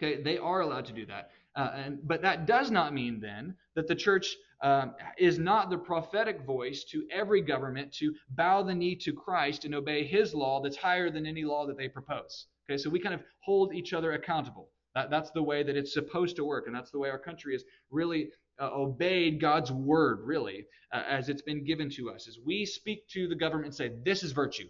Okay, 0.01 0.21
they 0.21 0.37
are 0.37 0.61
allowed 0.61 0.85
to 0.85 0.93
do 0.93 1.05
that. 1.05 1.31
Uh, 1.55 1.71
and, 1.75 1.99
but 2.07 2.21
that 2.21 2.45
does 2.45 2.71
not 2.71 2.93
mean 2.93 3.19
then 3.19 3.55
that 3.75 3.87
the 3.87 3.95
church 3.95 4.35
um, 4.61 4.93
is 5.17 5.39
not 5.39 5.69
the 5.69 5.77
prophetic 5.77 6.45
voice 6.45 6.83
to 6.85 7.05
every 7.11 7.41
government 7.41 7.93
to 7.93 8.13
bow 8.31 8.61
the 8.61 8.75
knee 8.75 8.95
to 8.95 9.13
Christ 9.13 9.65
and 9.65 9.73
obey 9.73 10.05
his 10.05 10.33
law 10.33 10.61
that's 10.61 10.77
higher 10.77 11.09
than 11.09 11.25
any 11.25 11.43
law 11.43 11.65
that 11.65 11.77
they 11.77 11.87
propose. 11.87 12.47
Okay, 12.69 12.77
so 12.77 12.89
we 12.89 12.99
kind 12.99 13.15
of 13.15 13.23
hold 13.41 13.73
each 13.73 13.93
other 13.93 14.13
accountable. 14.13 14.69
That, 14.95 15.09
that's 15.09 15.31
the 15.31 15.43
way 15.43 15.63
that 15.63 15.75
it's 15.75 15.93
supposed 15.93 16.35
to 16.37 16.45
work, 16.45 16.67
and 16.67 16.75
that's 16.75 16.91
the 16.91 16.99
way 16.99 17.09
our 17.09 17.19
country 17.19 17.55
is 17.55 17.63
really 17.89 18.29
uh, 18.59 18.69
obeyed 18.73 19.39
God's 19.39 19.71
word, 19.71 20.19
really, 20.23 20.65
uh, 20.91 21.03
as 21.07 21.29
it's 21.29 21.41
been 21.41 21.63
given 21.63 21.89
to 21.91 22.09
us. 22.11 22.27
As 22.27 22.37
we 22.45 22.65
speak 22.65 23.07
to 23.09 23.27
the 23.27 23.35
government 23.35 23.67
and 23.67 23.75
say, 23.75 23.91
This 24.03 24.23
is 24.23 24.31
virtue, 24.31 24.67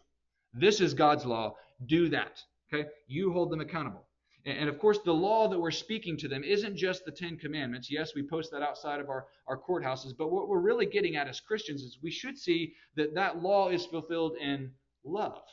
this 0.54 0.82
is 0.82 0.94
God's 0.94 1.26
law, 1.26 1.56
do 1.86 2.10
that. 2.10 2.42
Okay, 2.72 2.88
you 3.08 3.32
hold 3.32 3.52
them 3.52 3.62
accountable. 3.62 4.06
And 4.46 4.70
of 4.70 4.80
course, 4.80 5.00
the 5.04 5.14
law 5.14 5.50
that 5.50 5.60
we're 5.60 5.70
speaking 5.70 6.16
to 6.18 6.28
them 6.28 6.44
isn't 6.44 6.78
just 6.78 7.04
the 7.04 7.12
Ten 7.12 7.38
Commandments. 7.38 7.92
Yes, 7.92 8.16
we 8.16 8.24
post 8.24 8.52
that 8.52 8.62
outside 8.62 9.02
of 9.02 9.10
our, 9.10 9.28
our 9.48 9.58
courthouses, 9.58 10.16
but 10.18 10.32
what 10.32 10.48
we're 10.48 10.62
really 10.62 10.86
getting 10.86 11.18
at 11.18 11.28
as 11.28 11.42
Christians 11.42 11.82
is 11.82 12.00
we 12.02 12.12
should 12.12 12.38
see 12.38 12.74
that 12.96 13.14
that 13.16 13.42
law 13.42 13.70
is 13.70 13.86
fulfilled 13.86 14.38
in 14.40 14.72
love. 15.04 15.44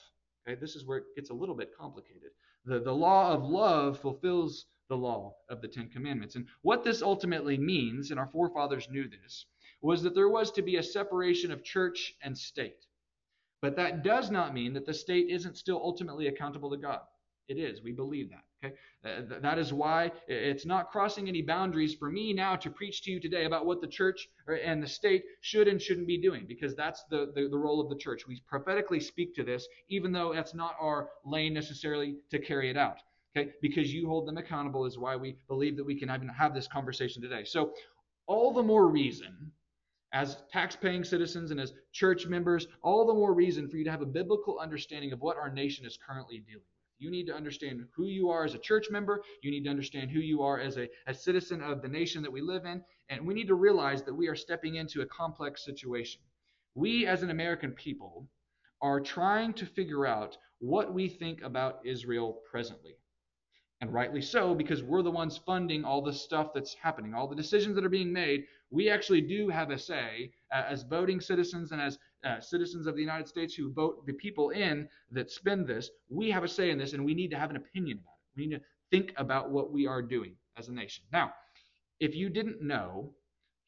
Okay, 0.47 0.59
this 0.61 0.77
is 0.77 0.87
where 0.87 0.99
it 0.99 1.05
gets 1.17 1.31
a 1.31 1.35
little 1.35 1.57
bit 1.57 1.71
complicated. 1.77 2.31
The, 2.65 2.79
the 2.79 2.93
law 2.93 3.33
of 3.33 3.45
love 3.45 3.99
fulfills 3.99 4.67
the 4.89 4.97
law 4.97 5.35
of 5.49 5.61
the 5.61 5.69
Ten 5.69 5.89
Commandments. 5.89 6.37
And 6.37 6.47
what 6.63 6.85
this 6.85 7.03
ultimately 7.03 7.59
means, 7.59 8.11
and 8.11 8.21
our 8.21 8.29
forefathers 8.29 8.89
knew 8.91 9.09
this, 9.09 9.47
was 9.83 10.03
that 10.03 10.15
there 10.15 10.29
was 10.29 10.51
to 10.53 10.63
be 10.63 10.77
a 10.77 10.83
separation 10.83 11.51
of 11.51 11.65
church 11.65 12.15
and 12.23 12.37
state. 12.37 12.87
But 13.63 13.77
that 13.77 14.05
does 14.05 14.31
not 14.31 14.55
mean 14.55 14.75
that 14.75 14.87
the 14.87 14.95
state 14.95 15.29
isn't 15.31 15.57
still 15.57 15.81
ultimately 15.83 16.29
accountable 16.29 16.71
to 16.71 16.77
God. 16.77 17.01
It 17.49 17.59
is. 17.59 17.83
We 17.83 17.93
believe 17.93 18.31
that. 18.31 18.45
Okay, 18.65 18.75
uh, 19.05 19.39
that 19.41 19.59
is 19.59 19.73
why 19.73 20.11
it's 20.27 20.67
not 20.67 20.91
crossing 20.91 21.29
any 21.29 21.43
boundaries 21.43 21.95
for 21.95 22.11
me 22.11 22.33
now 22.33 22.57
to 22.57 22.71
preach 22.71 23.03
to 23.03 23.11
you 23.11 23.21
today 23.21 23.45
about 23.45 23.67
what 23.67 23.81
the 23.81 23.87
church 23.87 24.29
and 24.65 24.83
the 24.83 24.89
state 24.89 25.25
should 25.43 25.69
and 25.69 25.81
shouldn't 25.81 26.07
be 26.09 26.21
doing, 26.21 26.45
because 26.49 26.75
that's 26.75 27.05
the, 27.11 27.31
the, 27.35 27.49
the 27.49 27.59
role 27.59 27.81
of 27.81 27.89
the 27.89 27.97
church. 27.97 28.27
We 28.27 28.43
prophetically 28.49 28.99
speak 28.99 29.35
to 29.37 29.45
this, 29.45 29.69
even 29.89 30.11
though 30.11 30.33
that's 30.35 30.55
not 30.55 30.75
our 30.81 31.11
lane 31.25 31.55
necessarily 31.55 32.17
to 32.31 32.39
carry 32.39 32.71
it 32.71 32.77
out. 32.77 32.97
Okay, 33.37 33.51
because 33.61 33.93
you 33.93 34.07
hold 34.07 34.27
them 34.27 34.39
accountable 34.39 34.87
is 34.87 34.97
why 34.97 35.15
we 35.15 35.37
believe 35.47 35.77
that 35.77 35.85
we 35.85 35.95
can 35.95 36.11
even 36.11 36.29
have 36.29 36.55
this 36.55 36.67
conversation 36.67 37.21
today. 37.21 37.45
So, 37.45 37.75
all 38.27 38.53
the 38.53 38.63
more 38.63 38.89
reason 38.89 39.53
as 40.13 40.39
tax-paying 40.51 41.05
citizens 41.05 41.51
and 41.51 41.61
as 41.61 41.75
church 41.93 42.27
members, 42.27 42.67
all 42.83 43.07
the 43.07 43.13
more 43.13 43.35
reason 43.35 43.69
for 43.69 43.77
you 43.77 43.85
to 43.85 43.91
have 43.91 44.01
a 44.01 44.07
biblical 44.07 44.59
understanding 44.59 45.13
of 45.13 45.21
what 45.21 45.37
our 45.37 45.51
nation 45.51 45.85
is 45.85 45.99
currently 45.99 46.39
dealing 46.39 46.63
with. 46.63 46.65
You 46.99 47.11
need 47.11 47.27
to 47.27 47.35
understand 47.35 47.85
who 47.95 48.07
you 48.07 48.31
are 48.31 48.45
as 48.45 48.55
a 48.55 48.59
church 48.59 48.87
member. 48.91 49.23
You 49.43 49.51
need 49.51 49.65
to 49.65 49.71
understand 49.71 50.11
who 50.11 50.21
you 50.21 50.41
are 50.41 50.59
as 50.59 50.79
a, 50.79 50.89
a 51.07 51.13
citizen 51.13 51.61
of 51.61 51.83
the 51.83 51.89
nation 51.89 52.23
that 52.23 52.33
we 52.33 52.41
live 52.41 52.65
in. 52.65 52.83
And 53.11 53.27
we 53.27 53.35
need 53.35 53.49
to 53.49 53.55
realize 53.55 54.03
that 54.05 54.15
we 54.15 54.29
are 54.29 54.35
stepping 54.35 54.77
into 54.77 55.03
a 55.03 55.07
complex 55.07 55.63
situation. 55.63 56.23
We, 56.75 57.07
as 57.07 57.23
an 57.23 57.31
American 57.31 57.73
people, 57.73 58.29
are 58.81 59.01
trying 59.01 59.53
to 59.55 59.67
figure 59.67 60.07
out 60.07 60.39
what 60.59 60.95
we 60.95 61.09
think 61.09 61.43
about 61.43 61.81
Israel 61.85 62.41
presently. 62.51 62.97
And 63.81 63.93
rightly 63.93 64.23
so, 64.23 64.55
because 64.55 64.83
we're 64.83 65.03
the 65.03 65.11
ones 65.11 65.37
funding 65.37 65.85
all 65.85 66.01
the 66.01 66.13
stuff 66.13 66.53
that's 66.55 66.75
happening, 66.75 67.13
all 67.13 67.29
the 67.29 67.37
decisions 67.37 67.75
that 67.75 67.85
are 67.85 67.91
being 67.91 68.13
made. 68.13 68.45
We 68.71 68.89
actually 68.89 69.21
do 69.21 69.49
have 69.51 69.71
a 69.71 69.79
say 69.79 70.33
uh, 70.53 70.65
as 70.67 70.83
voting 70.83 71.21
citizens 71.21 71.73
and 71.73 71.81
as 71.81 71.99
uh, 72.25 72.41
citizens 72.41 72.87
of 72.87 72.95
the 72.95 73.03
United 73.03 73.29
States 73.29 73.55
who 73.55 73.73
vote 73.73 74.07
the 74.07 74.15
people 74.15 74.51
in 74.51 74.89
that 75.11 75.31
spend 75.31 75.67
this, 75.67 75.91
we 76.09 76.31
have 76.31 76.43
a 76.43 76.49
say 76.49 76.71
in 76.71 76.79
this 76.79 76.95
and 76.95 77.05
we 77.05 77.15
need 77.15 77.31
to 77.31 77.39
have 77.39 77.51
an 77.51 77.57
opinion 77.57 77.99
about 77.99 78.15
it. 78.15 78.41
We 78.41 78.47
need 78.47 78.57
to 78.57 78.63
think 78.91 79.13
about 79.19 79.51
what 79.51 79.71
we 79.71 79.87
are 79.87 80.01
doing 80.01 80.35
as 80.57 80.69
a 80.69 80.73
nation. 80.73 81.05
Now, 81.13 81.35
if 82.01 82.15
you 82.15 82.31
didn't 82.31 82.63
know, 82.63 83.13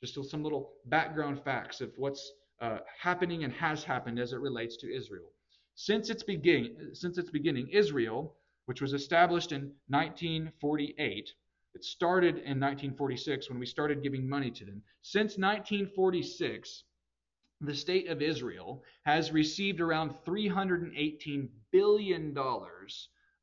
just 0.01 0.31
some 0.31 0.43
little 0.43 0.73
background 0.87 1.43
facts 1.45 1.81
of 1.81 1.91
what's 1.97 2.33
uh, 2.61 2.79
happening 3.01 3.45
and 3.45 3.53
has 3.53 3.85
happened 3.85 4.19
as 4.19 4.33
it 4.33 4.41
relates 4.41 4.77
to 4.79 4.93
Israel. 4.93 5.31
Since 5.75 6.11
its 6.11 6.23
beginning, 6.23 6.77
since 6.93 7.19
its 7.19 7.31
beginning, 7.31 7.69
Israel, 7.69 8.35
which 8.69 8.83
was 8.83 8.93
established 8.93 9.53
in 9.53 9.73
1948, 9.89 11.33
it 11.75 11.83
started 11.83 12.35
in 12.35 12.61
1946 12.61 13.49
when 13.49 13.59
we 13.59 13.65
started 13.65 14.03
giving 14.03 14.29
money 14.29 14.51
to 14.51 14.67
them. 14.67 14.83
Since 15.01 15.39
1946, 15.39 16.85
the 17.63 17.75
state 17.75 18.09
of 18.09 18.21
Israel 18.21 18.85
has 19.07 19.33
received 19.33 19.81
around 19.81 20.17
$318 20.27 21.49
billion 21.73 22.37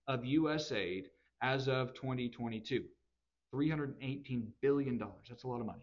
of 0.08 0.26
U.S. 0.26 0.72
aid 0.72 1.10
as 1.42 1.68
of 1.68 1.96
2022. 1.96 2.84
$318 3.52 4.44
billion. 4.62 5.02
That's 5.28 5.44
a 5.44 5.48
lot 5.48 5.60
of 5.60 5.66
money. 5.66 5.82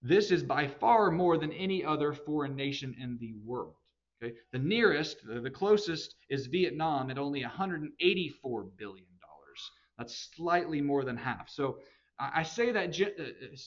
This 0.00 0.30
is 0.30 0.42
by 0.42 0.68
far 0.68 1.10
more 1.10 1.36
than 1.36 1.52
any 1.52 1.84
other 1.84 2.14
foreign 2.14 2.56
nation 2.56 2.96
in 2.98 3.18
the 3.18 3.34
world. 3.44 3.74
Okay? 4.22 4.34
The 4.52 4.58
nearest, 4.58 5.18
the 5.26 5.50
closest, 5.50 6.14
is 6.30 6.46
Vietnam 6.46 7.10
at 7.10 7.18
only 7.18 7.42
$184 7.42 7.90
billion. 8.76 9.06
That's 9.98 10.30
slightly 10.34 10.80
more 10.80 11.04
than 11.04 11.16
half. 11.16 11.48
So 11.48 11.78
I 12.18 12.42
say 12.42 12.72
that 12.72 12.88
uh, 12.88 13.22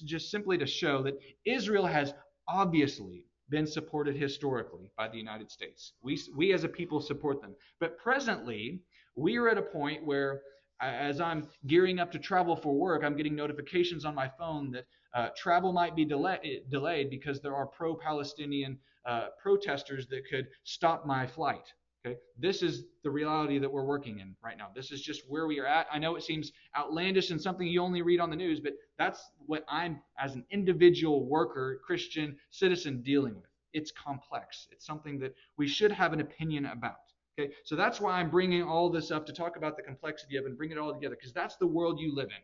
just 0.05 0.31
simply 0.31 0.57
to 0.57 0.65
show 0.65 1.03
that 1.03 1.19
Israel 1.45 1.85
has 1.85 2.13
obviously 2.47 3.25
been 3.49 3.67
supported 3.67 4.15
historically 4.15 4.91
by 4.97 5.07
the 5.07 5.17
United 5.17 5.51
States. 5.51 5.93
We, 6.01 6.19
we 6.35 6.53
as 6.53 6.63
a 6.63 6.67
people 6.67 6.99
support 6.99 7.41
them. 7.41 7.55
But 7.79 7.97
presently, 7.97 8.81
we 9.15 9.37
are 9.37 9.49
at 9.49 9.57
a 9.57 9.61
point 9.61 10.05
where, 10.05 10.41
as 10.81 11.21
I'm 11.21 11.47
gearing 11.67 11.99
up 11.99 12.11
to 12.13 12.19
travel 12.19 12.55
for 12.55 12.73
work, 12.73 13.03
I'm 13.03 13.15
getting 13.15 13.35
notifications 13.35 14.03
on 14.03 14.15
my 14.15 14.29
phone 14.37 14.71
that 14.71 14.85
uh, 15.13 15.29
travel 15.37 15.71
might 15.71 15.95
be 15.95 16.05
delay, 16.05 16.63
delayed 16.69 17.09
because 17.09 17.39
there 17.41 17.55
are 17.55 17.67
pro 17.67 17.95
Palestinian 17.95 18.79
uh, 19.05 19.27
protesters 19.41 20.07
that 20.07 20.23
could 20.29 20.47
stop 20.63 21.05
my 21.05 21.27
flight. 21.27 21.73
Okay? 22.05 22.17
This 22.37 22.61
is 22.61 22.85
the 23.03 23.09
reality 23.09 23.57
that 23.59 23.71
we're 23.71 23.83
working 23.83 24.19
in 24.19 24.35
right 24.43 24.57
now. 24.57 24.67
This 24.75 24.91
is 24.91 25.01
just 25.01 25.23
where 25.27 25.47
we 25.47 25.59
are 25.59 25.65
at. 25.65 25.87
I 25.91 25.97
know 25.97 26.15
it 26.15 26.23
seems 26.23 26.51
outlandish 26.77 27.31
and 27.31 27.41
something 27.41 27.67
you 27.67 27.81
only 27.81 28.01
read 28.01 28.19
on 28.19 28.29
the 28.29 28.35
news, 28.35 28.59
but 28.59 28.73
that's 28.97 29.31
what 29.45 29.65
I'm, 29.67 30.01
as 30.19 30.35
an 30.35 30.45
individual 30.51 31.25
worker, 31.25 31.79
Christian 31.85 32.37
citizen, 32.51 33.01
dealing 33.01 33.35
with. 33.35 33.49
It's 33.73 33.91
complex. 33.91 34.67
It's 34.71 34.85
something 34.85 35.19
that 35.19 35.35
we 35.57 35.67
should 35.67 35.91
have 35.91 36.13
an 36.13 36.21
opinion 36.21 36.67
about. 36.67 36.95
Okay, 37.37 37.51
so 37.65 37.75
that's 37.75 37.99
why 37.99 38.13
I'm 38.13 38.29
bringing 38.29 38.63
all 38.63 38.89
this 38.89 39.11
up 39.11 39.25
to 39.25 39.33
talk 39.33 39.57
about 39.57 39.75
the 39.75 39.83
complexity 39.83 40.37
of 40.37 40.45
and 40.45 40.57
bring 40.57 40.71
it 40.71 40.77
all 40.77 40.93
together, 40.93 41.17
because 41.19 41.33
that's 41.33 41.57
the 41.57 41.67
world 41.67 41.99
you 41.99 42.15
live 42.15 42.27
in, 42.29 42.43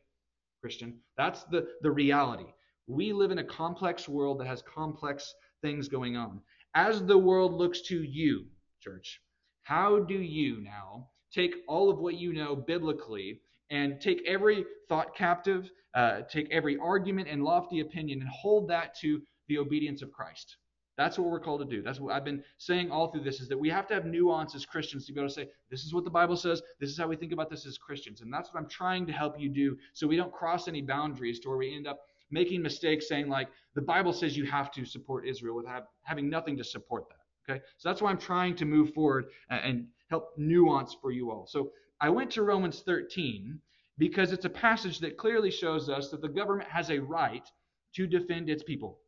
Christian. 0.60 0.98
That's 1.16 1.44
the, 1.46 1.68
the 1.82 1.92
reality. 1.92 2.48
We 2.88 3.14
live 3.14 3.32
in 3.32 3.38
a 3.38 3.44
complex 3.44 4.08
world 4.10 4.40
that 4.40 4.48
has 4.48 4.62
complex 4.62 5.34
things 5.62 5.88
going 5.88 6.18
on. 6.18 6.42
As 6.74 7.06
the 7.06 7.18
world 7.18 7.54
looks 7.54 7.82
to 7.84 8.02
you, 8.02 8.46
church, 8.80 9.22
how 9.64 10.00
do 10.00 10.16
you 10.16 10.62
now 10.62 11.10
take 11.34 11.56
all 11.68 11.90
of 11.90 12.00
what 12.00 12.16
you 12.16 12.34
know 12.34 12.56
biblically 12.56 13.42
and 13.70 14.02
take 14.02 14.22
every 14.28 14.66
thought 14.90 15.16
captive, 15.16 15.70
uh, 15.94 16.22
take 16.30 16.50
every 16.52 16.78
argument 16.78 17.28
and 17.30 17.44
lofty 17.44 17.80
opinion, 17.80 18.22
and 18.22 18.30
hold 18.30 18.68
that 18.70 18.96
to 19.00 19.22
the 19.48 19.58
obedience 19.58 20.02
of 20.02 20.12
Christ? 20.12 20.58
That's 20.98 21.18
what 21.18 21.30
we're 21.30 21.40
called 21.40 21.62
to 21.62 21.76
do. 21.76 21.82
That's 21.82 22.00
what 22.00 22.14
I've 22.14 22.26
been 22.26 22.44
saying 22.58 22.92
all 22.92 23.12
through 23.12 23.24
this 23.24 23.40
is 23.40 23.48
that 23.48 23.58
we 23.58 23.70
have 23.70 23.88
to 23.88 23.94
have 23.94 24.06
nuance 24.06 24.54
as 24.56 24.66
Christians 24.66 25.06
to 25.06 25.14
be 25.14 25.20
able 25.20 25.30
to 25.30 25.34
say, 25.34 25.48
this 25.70 25.84
is 25.84 25.94
what 25.94 26.04
the 26.04 26.10
Bible 26.10 26.36
says, 26.36 26.62
this 26.80 26.90
is 26.90 26.98
how 26.98 27.08
we 27.08 27.16
think 27.16 27.32
about 27.32 27.50
this 27.50 27.66
as 27.66 27.78
Christians. 27.78 28.22
And 28.22 28.32
that's 28.32 28.54
what 28.54 28.60
I'm 28.60 28.70
trying 28.70 29.08
to 29.08 29.14
help 29.14 29.40
you 29.40 29.50
do 29.50 29.78
so 29.94 30.06
we 30.06 30.18
don't 30.18 30.34
cross 30.34 30.68
any 30.68 30.82
boundaries 30.82 31.40
to 31.40 31.50
where 31.50 31.58
we 31.58 31.76
end 31.76 31.88
up 31.88 32.02
making 32.32 32.62
mistakes 32.62 33.08
saying, 33.08 33.28
like, 33.28 33.50
the 33.76 33.82
Bible 33.82 34.14
says 34.14 34.36
you 34.36 34.46
have 34.46 34.72
to 34.72 34.86
support 34.86 35.28
Israel 35.28 35.56
with 35.56 35.68
have, 35.68 35.84
having 36.04 36.30
nothing 36.30 36.58
to 36.58 36.64
support 36.64 37.06
that. 37.10 37.18
Okay, 37.50 37.64
so 37.78 37.90
that's 37.90 38.02
why 38.02 38.12
I'm 38.12 38.20
trying 38.20 38.56
to 38.58 38.66
move 38.66 38.94
forward 38.94 39.26
and 39.50 39.88
help 40.10 40.30
nuance 40.38 40.96
for 41.02 41.12
you 41.12 41.32
all. 41.32 41.48
So 41.48 41.72
I 42.00 42.10
went 42.10 42.32
to 42.32 42.44
Romans 42.44 42.82
13 42.82 43.60
because 43.98 44.32
it's 44.32 44.46
a 44.46 44.50
passage 44.50 45.00
that 45.00 45.18
clearly 45.18 45.52
shows 45.52 45.90
us 45.90 46.10
that 46.10 46.22
the 46.22 46.30
government 46.30 46.70
has 46.70 46.90
a 46.90 47.00
right 47.00 47.48
to 47.96 48.08
defend 48.08 48.50
its 48.50 48.64
people. 48.64 49.00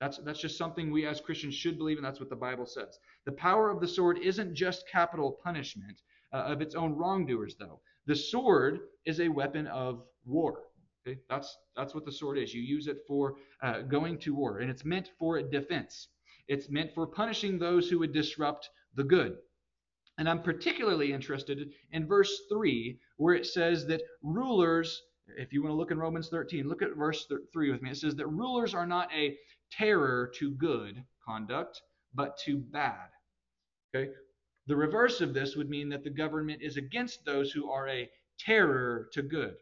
That's, 0.00 0.18
that's 0.18 0.40
just 0.40 0.58
something 0.58 0.90
we 0.90 1.06
as 1.06 1.20
Christians 1.20 1.54
should 1.54 1.78
believe, 1.78 1.96
and 1.96 2.04
that's 2.04 2.20
what 2.20 2.28
the 2.28 2.36
Bible 2.36 2.66
says. 2.66 2.98
The 3.24 3.32
power 3.32 3.70
of 3.70 3.80
the 3.80 3.88
sword 3.88 4.18
isn't 4.18 4.54
just 4.54 4.88
capital 4.88 5.38
punishment 5.42 6.02
uh, 6.32 6.38
of 6.38 6.60
its 6.60 6.74
own 6.74 6.94
wrongdoers, 6.94 7.56
though. 7.58 7.80
The 8.06 8.14
sword 8.14 8.80
is 9.06 9.20
a 9.20 9.28
weapon 9.28 9.66
of 9.68 10.02
war. 10.24 10.64
Okay? 11.06 11.20
That's, 11.28 11.56
that's 11.76 11.94
what 11.94 12.04
the 12.04 12.12
sword 12.12 12.38
is. 12.38 12.54
You 12.54 12.62
use 12.62 12.88
it 12.88 12.98
for 13.06 13.36
uh, 13.62 13.82
going 13.82 14.18
to 14.20 14.34
war, 14.34 14.58
and 14.58 14.70
it's 14.70 14.84
meant 14.84 15.10
for 15.18 15.40
defense. 15.42 16.08
It's 16.48 16.70
meant 16.70 16.94
for 16.94 17.06
punishing 17.06 17.58
those 17.58 17.88
who 17.88 17.98
would 18.00 18.12
disrupt 18.12 18.68
the 18.94 19.04
good. 19.04 19.36
And 20.18 20.28
I'm 20.28 20.42
particularly 20.42 21.12
interested 21.12 21.70
in 21.92 22.06
verse 22.06 22.42
3, 22.50 22.98
where 23.18 23.34
it 23.34 23.46
says 23.46 23.86
that 23.86 24.02
rulers 24.22 25.02
If 25.36 25.52
you 25.52 25.62
want 25.62 25.72
to 25.72 25.76
look 25.76 25.90
in 25.90 25.98
Romans 25.98 26.28
13, 26.28 26.68
look 26.68 26.82
at 26.82 26.96
verse 26.96 27.26
3 27.52 27.70
with 27.70 27.82
me. 27.82 27.90
It 27.90 27.96
says 27.96 28.14
that 28.16 28.28
rulers 28.28 28.74
are 28.74 28.86
not 28.86 29.12
a 29.12 29.36
terror 29.70 30.32
to 30.38 30.52
good 30.52 31.04
conduct, 31.24 31.82
but 32.14 32.38
to 32.46 32.58
bad. 32.58 33.08
Okay? 33.94 34.10
The 34.66 34.76
reverse 34.76 35.20
of 35.20 35.34
this 35.34 35.56
would 35.56 35.68
mean 35.68 35.88
that 35.90 36.04
the 36.04 36.10
government 36.10 36.62
is 36.62 36.76
against 36.76 37.24
those 37.24 37.52
who 37.52 37.70
are 37.70 37.88
a 37.88 38.08
terror 38.38 39.08
to 39.12 39.22
good. 39.22 39.56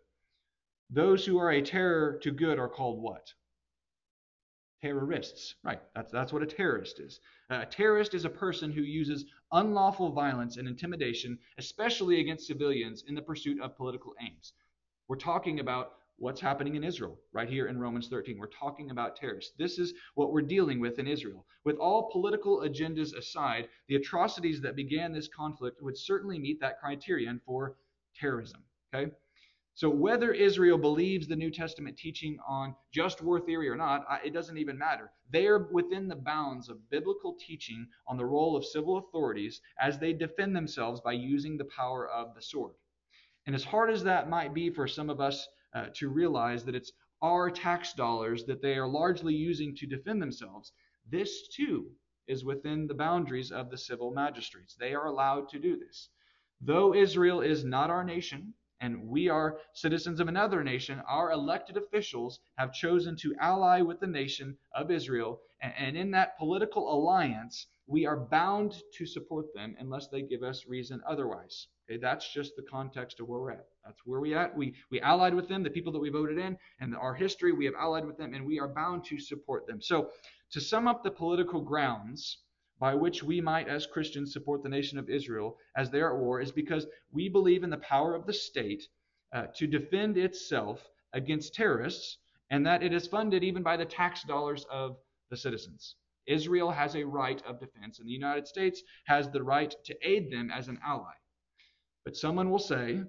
Those 0.90 1.24
who 1.24 1.38
are 1.38 1.50
a 1.50 1.62
terror 1.62 2.18
to 2.22 2.30
good 2.30 2.58
are 2.58 2.68
called 2.68 3.00
what? 3.00 3.32
Terrorists. 4.82 5.54
Right. 5.64 5.80
That's, 5.94 6.12
that's 6.12 6.32
what 6.32 6.42
a 6.42 6.46
terrorist 6.46 7.00
is. 7.00 7.20
A 7.50 7.64
terrorist 7.64 8.14
is 8.14 8.24
a 8.24 8.30
person 8.30 8.70
who 8.70 8.82
uses 8.82 9.24
unlawful 9.52 10.10
violence 10.12 10.56
and 10.56 10.68
intimidation, 10.68 11.38
especially 11.58 12.20
against 12.20 12.46
civilians, 12.46 13.04
in 13.08 13.14
the 13.14 13.22
pursuit 13.22 13.60
of 13.60 13.76
political 13.76 14.14
aims. 14.20 14.52
We're 15.08 15.16
talking 15.16 15.60
about 15.60 15.92
what's 16.16 16.40
happening 16.40 16.76
in 16.76 16.84
Israel 16.84 17.18
right 17.32 17.48
here 17.48 17.66
in 17.66 17.80
Romans 17.80 18.08
13. 18.08 18.38
We're 18.38 18.46
talking 18.46 18.90
about 18.90 19.16
terrorists. 19.16 19.54
This 19.58 19.78
is 19.78 19.94
what 20.14 20.32
we're 20.32 20.42
dealing 20.42 20.80
with 20.80 20.98
in 20.98 21.08
Israel. 21.08 21.44
With 21.64 21.76
all 21.76 22.10
political 22.10 22.60
agendas 22.60 23.16
aside, 23.16 23.68
the 23.88 23.96
atrocities 23.96 24.60
that 24.60 24.76
began 24.76 25.12
this 25.12 25.28
conflict 25.28 25.82
would 25.82 25.98
certainly 25.98 26.38
meet 26.38 26.60
that 26.60 26.78
criterion 26.78 27.40
for 27.44 27.76
terrorism. 28.14 28.62
Okay? 28.94 29.10
So 29.76 29.90
whether 29.90 30.32
Israel 30.32 30.78
believes 30.78 31.26
the 31.26 31.34
New 31.34 31.50
Testament 31.50 31.96
teaching 31.96 32.38
on 32.46 32.76
just 32.92 33.22
war 33.22 33.40
theory 33.40 33.68
or 33.68 33.74
not, 33.74 34.06
it 34.24 34.32
doesn't 34.32 34.56
even 34.56 34.78
matter. 34.78 35.10
They 35.30 35.48
are 35.48 35.66
within 35.72 36.06
the 36.06 36.14
bounds 36.14 36.68
of 36.68 36.88
biblical 36.90 37.34
teaching 37.34 37.88
on 38.06 38.16
the 38.16 38.24
role 38.24 38.56
of 38.56 38.64
civil 38.64 38.98
authorities 38.98 39.60
as 39.80 39.98
they 39.98 40.12
defend 40.12 40.54
themselves 40.54 41.00
by 41.00 41.12
using 41.12 41.56
the 41.56 41.64
power 41.64 42.08
of 42.08 42.36
the 42.36 42.42
sword. 42.42 42.74
And 43.46 43.54
as 43.54 43.64
hard 43.64 43.90
as 43.90 44.04
that 44.04 44.30
might 44.30 44.54
be 44.54 44.70
for 44.70 44.86
some 44.86 45.10
of 45.10 45.20
us 45.20 45.48
uh, 45.74 45.86
to 45.94 46.08
realize 46.08 46.64
that 46.64 46.76
it's 46.76 46.92
our 47.20 47.50
tax 47.50 47.94
dollars 47.94 48.44
that 48.44 48.62
they 48.62 48.76
are 48.76 48.86
largely 48.86 49.34
using 49.34 49.74
to 49.76 49.86
defend 49.86 50.22
themselves, 50.22 50.72
this 51.10 51.48
too 51.48 51.90
is 52.28 52.44
within 52.44 52.86
the 52.86 52.94
boundaries 52.94 53.50
of 53.50 53.70
the 53.70 53.78
civil 53.78 54.12
magistrates. 54.12 54.76
They 54.76 54.94
are 54.94 55.06
allowed 55.06 55.48
to 55.48 55.58
do 55.58 55.76
this. 55.76 56.10
Though 56.60 56.94
Israel 56.94 57.40
is 57.40 57.64
not 57.64 57.90
our 57.90 58.04
nation, 58.04 58.54
and 58.84 59.08
we 59.08 59.30
are 59.30 59.56
citizens 59.72 60.20
of 60.20 60.28
another 60.28 60.62
nation, 60.62 61.00
our 61.08 61.32
elected 61.32 61.78
officials 61.78 62.40
have 62.58 62.74
chosen 62.74 63.16
to 63.16 63.34
ally 63.40 63.80
with 63.80 63.98
the 63.98 64.06
nation 64.06 64.58
of 64.74 64.90
Israel. 64.90 65.40
And 65.62 65.96
in 65.96 66.10
that 66.10 66.36
political 66.36 66.92
alliance, 66.92 67.66
we 67.86 68.04
are 68.04 68.18
bound 68.18 68.74
to 68.98 69.06
support 69.06 69.54
them 69.54 69.74
unless 69.78 70.08
they 70.08 70.20
give 70.20 70.42
us 70.42 70.66
reason 70.66 71.00
otherwise. 71.08 71.68
Okay, 71.88 71.98
that's 71.98 72.30
just 72.30 72.56
the 72.56 72.62
context 72.62 73.20
of 73.20 73.28
where 73.28 73.40
we're 73.40 73.52
at. 73.52 73.66
That's 73.86 74.00
where 74.04 74.20
we 74.20 74.34
at. 74.34 74.54
We 74.54 74.74
we 74.90 75.00
allied 75.00 75.34
with 75.34 75.48
them, 75.48 75.62
the 75.62 75.70
people 75.70 75.92
that 75.92 75.98
we 75.98 76.10
voted 76.10 76.38
in, 76.38 76.58
and 76.80 76.94
our 76.94 77.14
history. 77.14 77.52
We 77.52 77.64
have 77.64 77.74
allied 77.78 78.04
with 78.04 78.18
them, 78.18 78.34
and 78.34 78.44
we 78.44 78.58
are 78.58 78.68
bound 78.68 79.04
to 79.04 79.18
support 79.18 79.66
them. 79.66 79.80
So, 79.80 80.10
to 80.50 80.60
sum 80.60 80.88
up 80.88 81.02
the 81.02 81.10
political 81.10 81.60
grounds 81.62 82.38
by 82.84 82.94
which 82.94 83.22
we 83.22 83.40
might, 83.40 83.66
as 83.66 83.86
Christians, 83.86 84.34
support 84.34 84.62
the 84.62 84.68
nation 84.68 84.98
of 84.98 85.08
Israel 85.08 85.56
as 85.74 85.88
they 85.88 86.02
are 86.02 86.14
at 86.14 86.20
war, 86.20 86.42
is 86.42 86.52
because 86.52 86.86
we 87.10 87.30
believe 87.30 87.64
in 87.64 87.70
the 87.70 87.78
power 87.78 88.14
of 88.14 88.26
the 88.26 88.32
state 88.34 88.82
uh, 89.32 89.46
to 89.56 89.66
defend 89.66 90.18
itself 90.18 90.86
against 91.14 91.54
terrorists, 91.54 92.18
and 92.50 92.66
that 92.66 92.82
it 92.82 92.92
is 92.92 93.06
funded 93.06 93.42
even 93.42 93.62
by 93.62 93.74
the 93.78 93.86
tax 93.86 94.22
dollars 94.24 94.66
of 94.70 94.98
the 95.30 95.36
citizens. 95.38 95.96
Israel 96.26 96.70
has 96.70 96.94
a 96.94 97.06
right 97.06 97.42
of 97.46 97.58
defense, 97.58 98.00
and 98.00 98.06
the 98.06 98.12
United 98.12 98.46
States 98.46 98.82
has 99.06 99.30
the 99.30 99.42
right 99.42 99.74
to 99.86 99.96
aid 100.06 100.30
them 100.30 100.50
as 100.50 100.68
an 100.68 100.78
ally. 100.84 101.14
But 102.04 102.18
someone 102.18 102.50
will 102.50 102.58
say, 102.58 103.00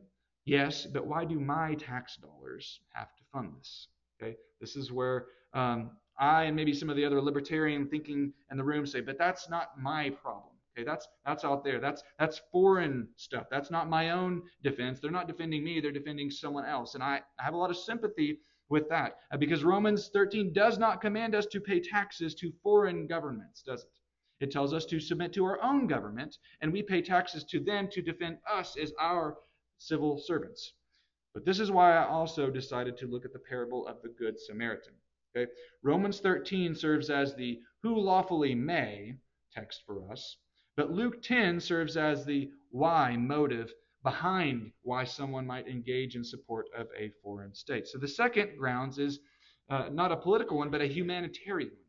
yes, 0.45 0.85
but 0.85 1.05
why 1.05 1.25
do 1.25 1.37
my 1.37 1.75
tax 1.75 2.15
dollars 2.15 2.79
have 2.93 3.13
to 3.17 3.23
fund 3.33 3.51
this? 3.59 3.89
Okay, 4.23 4.37
this 4.61 4.77
is 4.77 4.93
where 4.93 5.25
um, 5.53 5.91
I 6.17 6.43
and 6.43 6.55
maybe 6.55 6.73
some 6.73 6.89
of 6.89 6.95
the 6.95 7.05
other 7.05 7.21
libertarian 7.21 7.87
thinking 7.87 8.33
in 8.51 8.57
the 8.57 8.63
room 8.63 8.85
say, 8.85 9.01
but 9.01 9.17
that's 9.17 9.49
not 9.49 9.79
my 9.79 10.09
problem. 10.09 10.53
Okay, 10.77 10.85
that's 10.85 11.07
that's 11.25 11.45
out 11.45 11.63
there. 11.63 11.79
That's 11.79 12.03
that's 12.19 12.41
foreign 12.51 13.07
stuff. 13.15 13.47
That's 13.49 13.71
not 13.71 13.89
my 13.89 14.09
own 14.11 14.43
defense. 14.61 14.99
They're 14.99 15.11
not 15.11 15.27
defending 15.27 15.63
me. 15.63 15.79
They're 15.79 15.91
defending 15.91 16.29
someone 16.29 16.65
else. 16.65 16.95
And 16.95 17.03
I, 17.03 17.21
I 17.39 17.43
have 17.43 17.53
a 17.53 17.57
lot 17.57 17.69
of 17.69 17.77
sympathy 17.77 18.39
with 18.69 18.89
that 18.89 19.17
uh, 19.31 19.37
because 19.37 19.63
Romans 19.63 20.09
13 20.11 20.51
does 20.51 20.77
not 20.77 21.01
command 21.01 21.35
us 21.35 21.45
to 21.47 21.61
pay 21.61 21.79
taxes 21.79 22.35
to 22.35 22.51
foreign 22.63 23.07
governments, 23.07 23.61
does 23.61 23.83
it? 23.83 23.89
It 24.41 24.51
tells 24.51 24.73
us 24.73 24.85
to 24.87 24.99
submit 24.99 25.31
to 25.33 25.45
our 25.45 25.61
own 25.63 25.87
government, 25.87 26.37
and 26.59 26.73
we 26.73 26.83
pay 26.83 27.01
taxes 27.01 27.45
to 27.45 27.59
them 27.59 27.87
to 27.91 28.01
defend 28.01 28.37
us 28.51 28.75
as 28.77 28.91
our 28.99 29.37
civil 29.77 30.17
servants. 30.17 30.73
But 31.33 31.45
this 31.45 31.59
is 31.59 31.71
why 31.71 31.95
I 31.95 32.05
also 32.05 32.49
decided 32.49 32.97
to 32.97 33.07
look 33.07 33.23
at 33.23 33.31
the 33.31 33.39
parable 33.39 33.87
of 33.87 34.01
the 34.01 34.09
Good 34.09 34.39
Samaritan. 34.39 34.93
Okay? 35.35 35.51
Romans 35.83 36.19
13 36.19 36.75
serves 36.75 37.09
as 37.09 37.35
the 37.35 37.59
who 37.83 37.99
lawfully 37.99 38.55
may 38.55 39.15
text 39.53 39.83
for 39.85 40.11
us, 40.11 40.37
but 40.75 40.91
Luke 40.91 41.21
10 41.21 41.59
serves 41.59 41.97
as 41.97 42.25
the 42.25 42.49
why 42.71 43.15
motive 43.15 43.73
behind 44.03 44.71
why 44.83 45.03
someone 45.03 45.47
might 45.47 45.67
engage 45.67 46.15
in 46.15 46.23
support 46.23 46.67
of 46.77 46.87
a 46.97 47.09
foreign 47.23 47.53
state. 47.53 47.87
So 47.87 47.97
the 47.97 48.07
second 48.07 48.57
grounds 48.57 48.99
is 48.99 49.19
uh, 49.69 49.89
not 49.91 50.11
a 50.11 50.17
political 50.17 50.57
one, 50.57 50.69
but 50.69 50.81
a 50.81 50.87
humanitarian 50.87 51.71
one. 51.71 51.79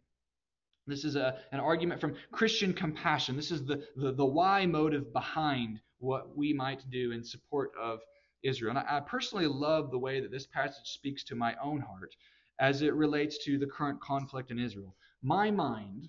This 0.87 1.05
is 1.05 1.17
a, 1.17 1.39
an 1.53 1.61
argument 1.61 2.01
from 2.01 2.15
Christian 2.31 2.73
compassion. 2.73 3.37
This 3.37 3.51
is 3.51 3.65
the, 3.67 3.85
the, 3.97 4.13
the 4.13 4.25
why 4.25 4.67
motive 4.67 5.13
behind 5.13 5.81
what 5.99 6.37
we 6.37 6.53
might 6.53 6.89
do 6.91 7.13
in 7.13 7.25
support 7.25 7.73
of 7.81 8.01
Israel. 8.43 8.71
And 8.71 8.79
I, 8.79 8.99
I 8.99 9.01
personally 9.01 9.47
love 9.47 9.91
the 9.91 9.99
way 9.99 10.21
that 10.21 10.31
this 10.31 10.47
passage 10.47 10.87
speaks 10.87 11.25
to 11.25 11.35
my 11.35 11.55
own 11.63 11.81
heart 11.81 12.15
as 12.61 12.83
it 12.83 12.95
relates 12.95 13.45
to 13.45 13.59
the 13.59 13.67
current 13.67 14.01
conflict 14.01 14.51
in 14.51 14.59
Israel. 14.59 14.97
My 15.23 15.51
mind, 15.51 16.09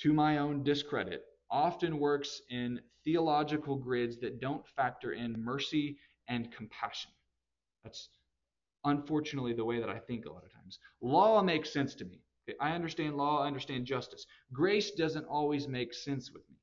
to 0.00 0.12
my 0.12 0.38
own 0.38 0.62
discredit, 0.62 1.22
often 1.50 1.98
works 1.98 2.40
in 2.50 2.80
theological 3.04 3.76
grids 3.76 4.18
that 4.20 4.40
don't 4.40 4.66
factor 4.66 5.12
in 5.12 5.42
mercy 5.42 5.98
and 6.28 6.52
compassion. 6.52 7.10
That's 7.84 8.08
unfortunately 8.84 9.52
the 9.52 9.64
way 9.64 9.80
that 9.80 9.90
I 9.90 9.98
think 9.98 10.26
a 10.26 10.32
lot 10.32 10.44
of 10.44 10.52
times. 10.52 10.78
Law 11.00 11.42
makes 11.42 11.72
sense 11.72 11.94
to 11.96 12.04
me. 12.04 12.20
I 12.60 12.72
understand 12.72 13.16
law, 13.16 13.42
I 13.42 13.46
understand 13.46 13.86
justice. 13.86 14.26
Grace 14.52 14.90
doesn't 14.90 15.24
always 15.26 15.66
make 15.66 15.94
sense 15.94 16.30
with 16.30 16.42
me. 16.50 16.56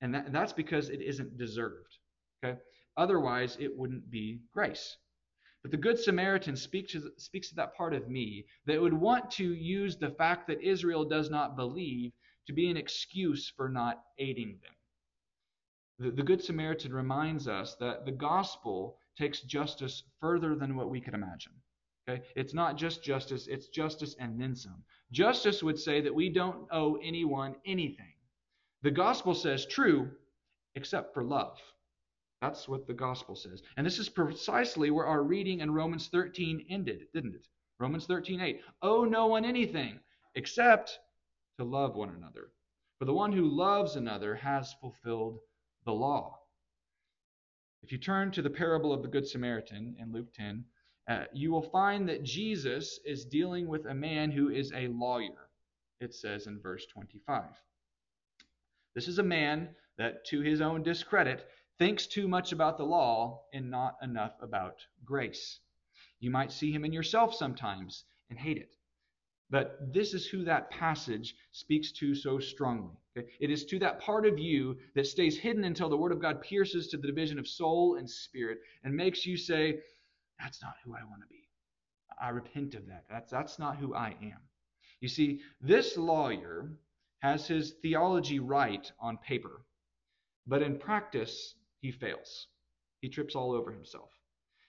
And 0.00 0.14
that, 0.14 0.32
that's 0.32 0.52
because 0.52 0.90
it 0.90 1.00
isn't 1.00 1.38
deserved. 1.38 1.98
Okay? 2.44 2.58
Otherwise, 2.96 3.56
it 3.58 3.74
wouldn't 3.74 4.10
be 4.10 4.40
grace. 4.52 4.96
But 5.64 5.70
the 5.70 5.78
Good 5.78 5.98
Samaritan 5.98 6.56
speaks 6.56 6.92
to, 6.92 7.10
speaks 7.16 7.48
to 7.48 7.54
that 7.54 7.74
part 7.74 7.94
of 7.94 8.10
me 8.10 8.44
that 8.66 8.78
would 8.78 8.92
want 8.92 9.30
to 9.32 9.54
use 9.54 9.96
the 9.96 10.10
fact 10.10 10.46
that 10.46 10.60
Israel 10.60 11.06
does 11.06 11.30
not 11.30 11.56
believe 11.56 12.12
to 12.46 12.52
be 12.52 12.68
an 12.68 12.76
excuse 12.76 13.48
for 13.48 13.70
not 13.70 14.04
aiding 14.18 14.58
them. 14.62 14.74
The, 15.98 16.10
the 16.16 16.22
Good 16.22 16.44
Samaritan 16.44 16.92
reminds 16.92 17.48
us 17.48 17.76
that 17.76 18.04
the 18.04 18.12
gospel 18.12 18.98
takes 19.16 19.40
justice 19.40 20.02
further 20.20 20.54
than 20.54 20.76
what 20.76 20.90
we 20.90 21.00
could 21.00 21.14
imagine. 21.14 21.54
Okay? 22.06 22.22
It's 22.36 22.52
not 22.52 22.76
just 22.76 23.02
justice, 23.02 23.46
it's 23.46 23.68
justice 23.68 24.16
and 24.18 24.38
then 24.38 24.54
some. 24.54 24.84
Justice 25.12 25.62
would 25.62 25.78
say 25.78 26.02
that 26.02 26.14
we 26.14 26.28
don't 26.28 26.68
owe 26.72 26.96
anyone 26.96 27.56
anything. 27.64 28.12
The 28.82 28.90
gospel 28.90 29.34
says 29.34 29.64
true, 29.64 30.10
except 30.74 31.14
for 31.14 31.24
love. 31.24 31.58
That's 32.44 32.68
what 32.68 32.86
the 32.86 32.92
gospel 32.92 33.34
says. 33.34 33.62
And 33.78 33.86
this 33.86 33.98
is 33.98 34.10
precisely 34.10 34.90
where 34.90 35.06
our 35.06 35.22
reading 35.22 35.60
in 35.60 35.70
Romans 35.70 36.08
13 36.08 36.66
ended, 36.68 37.06
didn't 37.14 37.34
it? 37.34 37.48
Romans 37.80 38.06
13:8. 38.06 38.60
Owe 38.82 39.06
no 39.06 39.28
one 39.28 39.46
anything 39.46 39.98
except 40.34 40.98
to 41.56 41.64
love 41.64 41.96
one 41.96 42.10
another. 42.10 42.52
For 42.98 43.06
the 43.06 43.14
one 43.14 43.32
who 43.32 43.48
loves 43.48 43.96
another 43.96 44.34
has 44.34 44.74
fulfilled 44.74 45.40
the 45.86 45.94
law. 45.94 46.38
If 47.82 47.90
you 47.90 47.96
turn 47.96 48.30
to 48.32 48.42
the 48.42 48.50
parable 48.50 48.92
of 48.92 49.00
the 49.00 49.08
Good 49.08 49.26
Samaritan 49.26 49.96
in 49.98 50.12
Luke 50.12 50.30
10, 50.34 50.66
uh, 51.08 51.24
you 51.32 51.50
will 51.50 51.70
find 51.70 52.06
that 52.10 52.24
Jesus 52.24 53.00
is 53.06 53.24
dealing 53.24 53.68
with 53.68 53.86
a 53.86 53.94
man 53.94 54.30
who 54.30 54.50
is 54.50 54.70
a 54.74 54.88
lawyer, 54.88 55.48
it 55.98 56.12
says 56.12 56.46
in 56.46 56.60
verse 56.60 56.84
25. 56.92 57.44
This 58.94 59.08
is 59.08 59.18
a 59.18 59.22
man 59.22 59.74
that, 59.96 60.26
to 60.26 60.42
his 60.42 60.60
own 60.60 60.82
discredit, 60.82 61.48
thinks 61.78 62.06
too 62.06 62.28
much 62.28 62.52
about 62.52 62.78
the 62.78 62.84
law 62.84 63.42
and 63.52 63.70
not 63.70 63.96
enough 64.02 64.34
about 64.40 64.76
grace. 65.04 65.60
You 66.20 66.30
might 66.30 66.52
see 66.52 66.72
him 66.72 66.84
in 66.84 66.92
yourself 66.92 67.34
sometimes 67.34 68.04
and 68.30 68.38
hate 68.38 68.58
it. 68.58 68.74
But 69.50 69.92
this 69.92 70.14
is 70.14 70.26
who 70.26 70.44
that 70.44 70.70
passage 70.70 71.34
speaks 71.52 71.92
to 71.92 72.14
so 72.14 72.38
strongly. 72.38 72.96
It 73.14 73.50
is 73.50 73.64
to 73.66 73.78
that 73.80 74.00
part 74.00 74.26
of 74.26 74.38
you 74.38 74.78
that 74.94 75.06
stays 75.06 75.38
hidden 75.38 75.64
until 75.64 75.88
the 75.88 75.96
Word 75.96 76.12
of 76.12 76.20
God 76.20 76.40
pierces 76.40 76.88
to 76.88 76.96
the 76.96 77.06
division 77.06 77.38
of 77.38 77.46
soul 77.46 77.96
and 77.96 78.08
spirit 78.08 78.58
and 78.82 78.94
makes 78.94 79.24
you 79.26 79.36
say, 79.36 79.80
That's 80.40 80.62
not 80.62 80.74
who 80.84 80.94
I 80.94 81.04
want 81.04 81.22
to 81.22 81.28
be. 81.28 81.48
I 82.20 82.30
repent 82.30 82.74
of 82.74 82.86
that. 82.86 83.04
That's, 83.08 83.30
that's 83.30 83.58
not 83.58 83.76
who 83.76 83.94
I 83.94 84.16
am. 84.22 84.40
You 85.00 85.08
see, 85.08 85.42
this 85.60 85.96
lawyer 85.96 86.72
has 87.18 87.46
his 87.46 87.74
theology 87.82 88.38
right 88.38 88.90
on 88.98 89.18
paper, 89.18 89.64
but 90.46 90.62
in 90.62 90.78
practice, 90.78 91.54
he 91.84 91.90
fails. 91.90 92.46
He 93.00 93.10
trips 93.10 93.34
all 93.34 93.52
over 93.52 93.70
himself. 93.70 94.08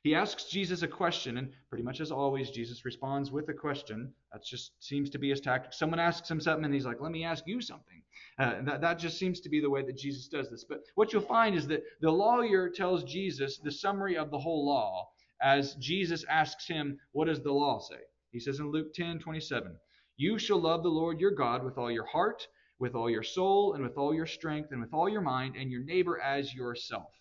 He 0.03 0.13
asks 0.13 0.49
Jesus 0.49 0.81
a 0.81 0.87
question, 0.87 1.37
and 1.37 1.49
pretty 1.69 1.83
much 1.85 2.01
as 2.01 2.11
always, 2.11 2.51
Jesus 2.51 2.83
responds 2.83 3.31
with 3.31 3.47
a 3.47 3.53
question. 3.53 4.13
That 4.33 4.43
just 4.43 4.73
seems 4.83 5.09
to 5.11 5.17
be 5.17 5.29
his 5.29 5.39
tactic. 5.39 5.71
Someone 5.71 6.01
asks 6.01 6.29
him 6.29 6.41
something, 6.41 6.65
and 6.65 6.73
he's 6.73 6.85
like, 6.85 6.99
Let 6.99 7.13
me 7.13 7.23
ask 7.23 7.47
you 7.47 7.61
something. 7.61 8.01
Uh, 8.37 8.61
that, 8.63 8.81
that 8.81 8.99
just 8.99 9.17
seems 9.17 9.39
to 9.39 9.49
be 9.49 9.61
the 9.61 9.69
way 9.69 9.81
that 9.81 9.97
Jesus 9.97 10.27
does 10.27 10.49
this. 10.49 10.65
But 10.67 10.81
what 10.95 11.13
you'll 11.13 11.21
find 11.21 11.55
is 11.55 11.67
that 11.67 11.83
the 12.01 12.11
lawyer 12.11 12.69
tells 12.69 13.05
Jesus 13.05 13.59
the 13.59 13.71
summary 13.71 14.17
of 14.17 14.29
the 14.29 14.39
whole 14.39 14.65
law 14.65 15.07
as 15.41 15.75
Jesus 15.75 16.25
asks 16.25 16.67
him, 16.67 16.99
What 17.13 17.27
does 17.27 17.41
the 17.41 17.53
law 17.53 17.79
say? 17.79 18.01
He 18.31 18.41
says 18.41 18.59
in 18.59 18.71
Luke 18.71 18.93
10 18.93 19.19
27, 19.19 19.73
You 20.17 20.37
shall 20.37 20.59
love 20.59 20.83
the 20.83 20.89
Lord 20.89 21.21
your 21.21 21.31
God 21.31 21.63
with 21.63 21.77
all 21.77 21.89
your 21.89 22.07
heart, 22.07 22.45
with 22.79 22.95
all 22.95 23.09
your 23.09 23.23
soul, 23.23 23.73
and 23.73 23.83
with 23.83 23.97
all 23.97 24.13
your 24.13 24.25
strength, 24.25 24.71
and 24.71 24.81
with 24.81 24.93
all 24.93 25.07
your 25.07 25.21
mind, 25.21 25.55
and 25.55 25.71
your 25.71 25.83
neighbor 25.83 26.19
as 26.19 26.53
yourself. 26.53 27.11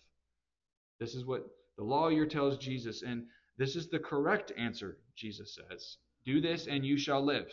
This 0.99 1.15
is 1.15 1.25
what 1.25 1.45
the 1.77 1.83
lawyer 1.83 2.25
tells 2.25 2.57
Jesus, 2.57 3.01
and 3.01 3.25
this 3.57 3.75
is 3.75 3.87
the 3.87 3.99
correct 3.99 4.51
answer, 4.57 4.97
Jesus 5.15 5.55
says 5.55 5.97
Do 6.25 6.41
this, 6.41 6.67
and 6.67 6.85
you 6.85 6.97
shall 6.97 7.23
live. 7.23 7.51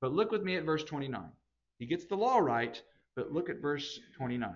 But 0.00 0.12
look 0.12 0.30
with 0.30 0.42
me 0.42 0.56
at 0.56 0.64
verse 0.64 0.84
29. 0.84 1.30
He 1.78 1.86
gets 1.86 2.06
the 2.06 2.16
law 2.16 2.38
right, 2.38 2.80
but 3.14 3.32
look 3.32 3.50
at 3.50 3.60
verse 3.60 3.98
29. 4.16 4.54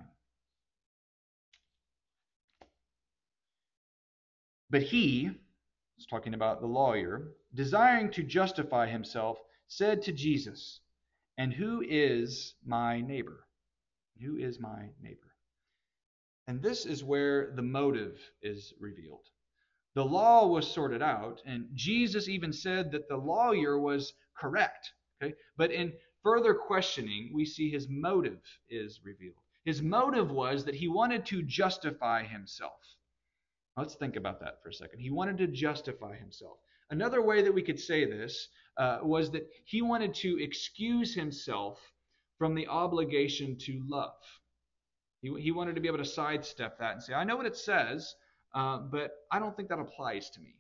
But 4.71 4.83
he, 4.83 5.31
is 5.99 6.07
talking 6.07 6.35
about 6.35 6.61
the 6.61 6.67
lawyer, 6.67 7.33
desiring 7.55 8.11
to 8.13 8.23
justify 8.23 8.87
himself, 8.87 9.39
said 9.69 10.03
to 10.03 10.13
Jesus, 10.13 10.81
And 11.39 11.53
who 11.53 11.83
is 11.87 12.55
my 12.65 13.01
neighbor? 13.01 13.47
Who 14.21 14.37
is 14.37 14.61
my 14.61 14.91
neighbor? 15.01 15.35
And 16.47 16.61
this 16.61 16.87
is 16.87 17.05
where 17.05 17.53
the 17.55 17.63
motive 17.63 18.19
is 18.43 18.75
revealed. 18.79 19.27
The 19.95 20.05
law 20.05 20.47
was 20.47 20.71
sorted 20.71 21.03
out, 21.03 21.41
and 21.45 21.69
Jesus 21.75 22.29
even 22.29 22.53
said 22.53 22.91
that 22.93 23.09
the 23.09 23.17
lawyer 23.17 23.79
was 23.79 24.15
correct. 24.37 24.93
Okay? 25.23 25.35
But 25.57 25.71
in 25.71 25.93
further 26.23 26.55
questioning, 26.55 27.31
we 27.35 27.45
see 27.45 27.71
his 27.71 27.89
motive 27.89 28.41
is 28.69 29.01
revealed. 29.05 29.37
His 29.65 29.83
motive 29.83 30.31
was 30.31 30.65
that 30.65 30.75
he 30.75 30.89
wanted 30.89 31.25
to 31.27 31.43
justify 31.43 32.25
himself. 32.25 32.81
Let's 33.77 33.95
think 33.95 34.17
about 34.17 34.41
that 34.41 34.63
for 34.63 34.71
a 34.71 34.75
second. 34.75 35.01
He 35.01 35.11
wanted 35.11 35.39
to 35.39 35.47
justify 35.47 36.17
himself. 36.17 36.59
Another 36.91 37.23
way 37.23 37.43
that 37.43 37.55
we 37.55 37.63
could 37.63 37.81
say 37.81 38.05
this 38.05 38.49
uh, 38.77 38.99
was 39.03 39.31
that 39.31 39.49
he 39.65 39.83
wanted 39.83 40.15
to 40.15 40.43
excuse 40.43 41.15
himself 41.15 41.79
from 42.39 42.55
the 42.55 42.67
obligation 42.67 43.57
to 43.57 43.83
love. 43.87 44.15
He, 45.21 45.33
he 45.41 45.53
wanted 45.53 45.75
to 45.75 45.81
be 45.81 45.89
able 45.89 45.99
to 45.99 46.05
sidestep 46.05 46.79
that 46.79 46.95
and 46.95 47.03
say, 47.03 47.15
I 47.15 47.25
know 47.25 47.37
what 47.37 47.47
it 47.47 47.57
says, 47.57 48.15
uh, 48.55 48.79
but 48.79 49.13
I 49.31 49.39
don't 49.39 49.57
think 49.57 49.69
that 49.69 49.79
applies 49.79 50.31
to 50.31 50.41
me. 50.41 50.57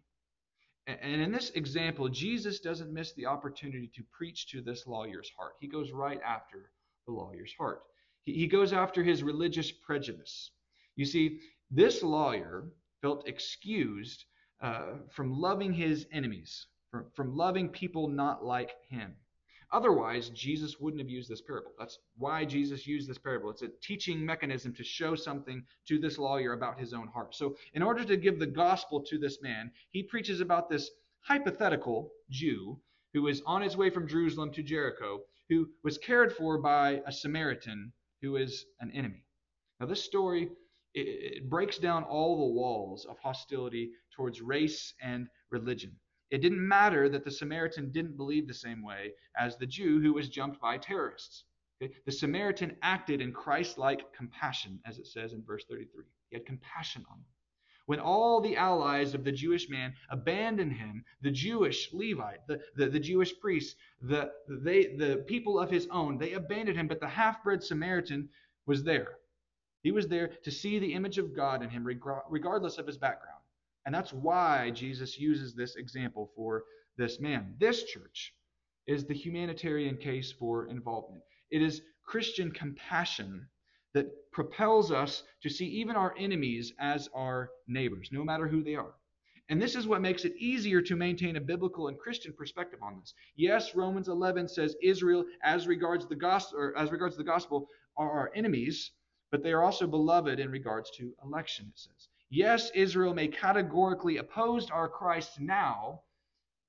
And, 0.86 1.20
in 1.20 1.30
this 1.30 1.50
example, 1.50 2.08
Jesus 2.08 2.58
doesn't 2.58 2.92
miss 2.92 3.12
the 3.12 3.26
opportunity 3.26 3.88
to 3.94 4.02
preach 4.10 4.48
to 4.48 4.60
this 4.60 4.86
lawyer's 4.86 5.30
heart. 5.36 5.52
He 5.60 5.68
goes 5.68 5.92
right 5.92 6.20
after 6.26 6.70
the 7.06 7.12
lawyer's 7.12 7.54
heart. 7.56 7.82
He, 8.24 8.32
he 8.34 8.46
goes 8.48 8.72
after 8.72 9.02
his 9.04 9.22
religious 9.22 9.70
prejudice. 9.70 10.50
You 10.96 11.04
see, 11.04 11.40
this 11.70 12.02
lawyer 12.02 12.64
felt 13.00 13.28
excused 13.28 14.24
uh, 14.60 14.94
from 15.10 15.40
loving 15.40 15.72
his 15.72 16.06
enemies, 16.12 16.66
from, 16.92 17.06
from 17.14 17.36
loving 17.36 17.68
people 17.68 18.06
not 18.06 18.44
like 18.44 18.70
him. 18.88 19.16
Otherwise, 19.72 20.28
Jesus 20.28 20.78
wouldn't 20.78 21.00
have 21.00 21.08
used 21.08 21.30
this 21.30 21.40
parable. 21.40 21.72
That's 21.78 21.98
why 22.18 22.44
Jesus 22.44 22.86
used 22.86 23.08
this 23.08 23.16
parable. 23.16 23.48
It's 23.48 23.62
a 23.62 23.70
teaching 23.80 24.24
mechanism 24.24 24.74
to 24.74 24.84
show 24.84 25.14
something 25.14 25.64
to 25.88 25.98
this 25.98 26.18
lawyer 26.18 26.52
about 26.52 26.78
his 26.78 26.92
own 26.92 27.08
heart. 27.08 27.34
So, 27.34 27.56
in 27.72 27.82
order 27.82 28.04
to 28.04 28.18
give 28.18 28.38
the 28.38 28.46
gospel 28.46 29.00
to 29.00 29.18
this 29.18 29.40
man, 29.40 29.70
he 29.90 30.02
preaches 30.02 30.42
about 30.42 30.68
this 30.68 30.90
hypothetical 31.20 32.12
Jew 32.28 32.78
who 33.14 33.22
was 33.22 33.40
on 33.46 33.62
his 33.62 33.76
way 33.76 33.88
from 33.88 34.06
Jerusalem 34.06 34.52
to 34.52 34.62
Jericho, 34.62 35.20
who 35.48 35.70
was 35.82 35.96
cared 35.96 36.34
for 36.34 36.58
by 36.58 37.00
a 37.06 37.12
Samaritan 37.12 37.94
who 38.20 38.36
is 38.36 38.66
an 38.80 38.90
enemy. 38.90 39.24
Now, 39.80 39.86
this 39.86 40.04
story 40.04 40.50
it, 40.92 41.48
breaks 41.48 41.78
down 41.78 42.04
all 42.04 42.36
the 42.36 42.54
walls 42.54 43.06
of 43.06 43.18
hostility 43.18 43.92
towards 44.14 44.42
race 44.42 44.92
and 45.02 45.28
religion. 45.50 45.96
It 46.32 46.40
didn't 46.40 46.66
matter 46.66 47.10
that 47.10 47.24
the 47.24 47.30
Samaritan 47.30 47.92
didn't 47.92 48.16
believe 48.16 48.48
the 48.48 48.54
same 48.54 48.82
way 48.82 49.12
as 49.36 49.58
the 49.58 49.66
Jew 49.66 50.00
who 50.00 50.14
was 50.14 50.30
jumped 50.30 50.58
by 50.62 50.78
terrorists. 50.78 51.44
The 51.78 52.12
Samaritan 52.12 52.76
acted 52.80 53.20
in 53.20 53.32
Christ 53.32 53.76
like 53.76 54.14
compassion, 54.14 54.80
as 54.86 54.98
it 54.98 55.06
says 55.06 55.34
in 55.34 55.42
verse 55.42 55.64
33. 55.68 56.04
He 56.30 56.36
had 56.36 56.46
compassion 56.46 57.04
on 57.10 57.18
them. 57.18 57.26
When 57.84 58.00
all 58.00 58.40
the 58.40 58.56
allies 58.56 59.12
of 59.12 59.24
the 59.24 59.32
Jewish 59.32 59.68
man 59.68 59.92
abandoned 60.08 60.72
him, 60.72 61.04
the 61.20 61.30
Jewish 61.30 61.92
Levite, 61.92 62.46
the, 62.46 62.62
the, 62.76 62.88
the 62.88 63.00
Jewish 63.00 63.38
priests, 63.38 63.74
the, 64.00 64.32
they, 64.48 64.94
the 64.96 65.24
people 65.26 65.58
of 65.58 65.70
his 65.70 65.86
own, 65.90 66.16
they 66.16 66.32
abandoned 66.32 66.78
him, 66.78 66.88
but 66.88 67.00
the 67.00 67.08
half 67.08 67.42
bred 67.42 67.62
Samaritan 67.62 68.30
was 68.64 68.84
there. 68.84 69.18
He 69.82 69.90
was 69.90 70.08
there 70.08 70.28
to 70.28 70.50
see 70.50 70.78
the 70.78 70.94
image 70.94 71.18
of 71.18 71.36
God 71.36 71.62
in 71.62 71.68
him, 71.68 71.84
regardless 71.84 72.78
of 72.78 72.86
his 72.86 72.96
background. 72.96 73.31
And 73.84 73.94
that's 73.94 74.12
why 74.12 74.70
Jesus 74.70 75.18
uses 75.18 75.54
this 75.54 75.76
example 75.76 76.30
for 76.36 76.64
this 76.96 77.20
man. 77.20 77.54
This 77.58 77.84
church 77.84 78.34
is 78.86 79.04
the 79.04 79.14
humanitarian 79.14 79.96
case 79.96 80.32
for 80.32 80.66
involvement. 80.68 81.22
It 81.50 81.62
is 81.62 81.82
Christian 82.04 82.50
compassion 82.50 83.48
that 83.94 84.06
propels 84.32 84.90
us 84.90 85.22
to 85.42 85.50
see 85.50 85.66
even 85.66 85.96
our 85.96 86.14
enemies 86.18 86.72
as 86.78 87.08
our 87.14 87.50
neighbors, 87.68 88.08
no 88.12 88.24
matter 88.24 88.48
who 88.48 88.62
they 88.62 88.74
are. 88.74 88.94
And 89.48 89.60
this 89.60 89.76
is 89.76 89.86
what 89.86 90.00
makes 90.00 90.24
it 90.24 90.34
easier 90.38 90.80
to 90.82 90.96
maintain 90.96 91.36
a 91.36 91.40
biblical 91.40 91.88
and 91.88 91.98
Christian 91.98 92.32
perspective 92.32 92.78
on 92.82 92.98
this. 92.98 93.12
Yes, 93.36 93.74
Romans 93.74 94.08
11 94.08 94.48
says 94.48 94.76
Israel, 94.82 95.24
as 95.42 95.66
regards 95.66 96.06
the 96.06 96.16
gospel, 96.16 96.58
or 96.58 96.78
as 96.78 96.90
regards 96.90 97.16
the 97.16 97.24
gospel, 97.24 97.68
are 97.96 98.10
our 98.10 98.30
enemies, 98.34 98.92
but 99.30 99.42
they 99.42 99.52
are 99.52 99.62
also 99.62 99.86
beloved 99.86 100.38
in 100.40 100.50
regards 100.50 100.90
to 100.92 101.12
election. 101.22 101.66
It 101.68 101.78
says 101.78 102.08
Yes, 102.34 102.70
Israel 102.74 103.12
may 103.12 103.28
categorically 103.28 104.16
oppose 104.16 104.70
our 104.70 104.88
Christ 104.88 105.38
now, 105.38 106.00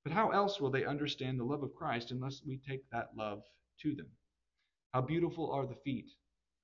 but 0.04 0.12
how 0.12 0.32
else 0.32 0.60
will 0.60 0.70
they 0.70 0.84
understand 0.84 1.40
the 1.40 1.46
love 1.46 1.64
of 1.64 1.74
Christ 1.74 2.12
unless 2.12 2.42
we 2.46 2.58
take 2.58 2.84
that 2.92 3.12
love 3.16 3.44
to 3.80 3.96
them? 3.96 4.08
How 4.94 5.00
beautiful 5.00 5.50
are 5.54 5.66
the 5.66 5.78
feet 5.86 6.12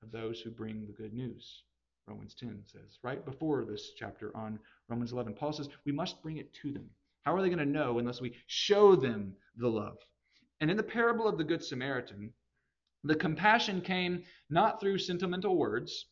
of 0.04 0.12
those 0.12 0.42
who 0.42 0.52
bring 0.52 0.86
the 0.86 0.92
good 0.92 1.14
news. 1.14 1.64
Romans 2.10 2.36
10 2.36 2.62
says, 2.66 3.00
right 3.02 3.24
before 3.24 3.64
this 3.64 3.92
chapter 3.98 4.36
on 4.36 4.60
Romans 4.90 5.14
11, 5.14 5.34
Paul 5.34 5.54
says, 5.54 5.70
we 5.86 5.94
must 5.94 6.22
bring 6.22 6.36
it 6.36 6.54
to 6.56 6.74
them. 6.74 6.90
How 7.24 7.34
are 7.34 7.42
they 7.42 7.48
going 7.48 7.60
to 7.60 7.66
know 7.66 8.00
unless 8.00 8.20
we 8.20 8.36
show 8.48 8.98
them 8.98 9.34
the 9.56 9.70
love? 9.70 9.98
And 10.60 10.70
in 10.70 10.76
the 10.76 10.84
parable 10.84 11.26
of 11.26 11.38
the 11.38 11.46
Good 11.46 11.64
Samaritan, 11.64 12.34
the 13.06 13.16
compassion 13.16 13.80
came 13.80 14.24
not 14.50 14.82
through 14.82 14.98
sentimental 14.98 15.56
words, 15.56 16.08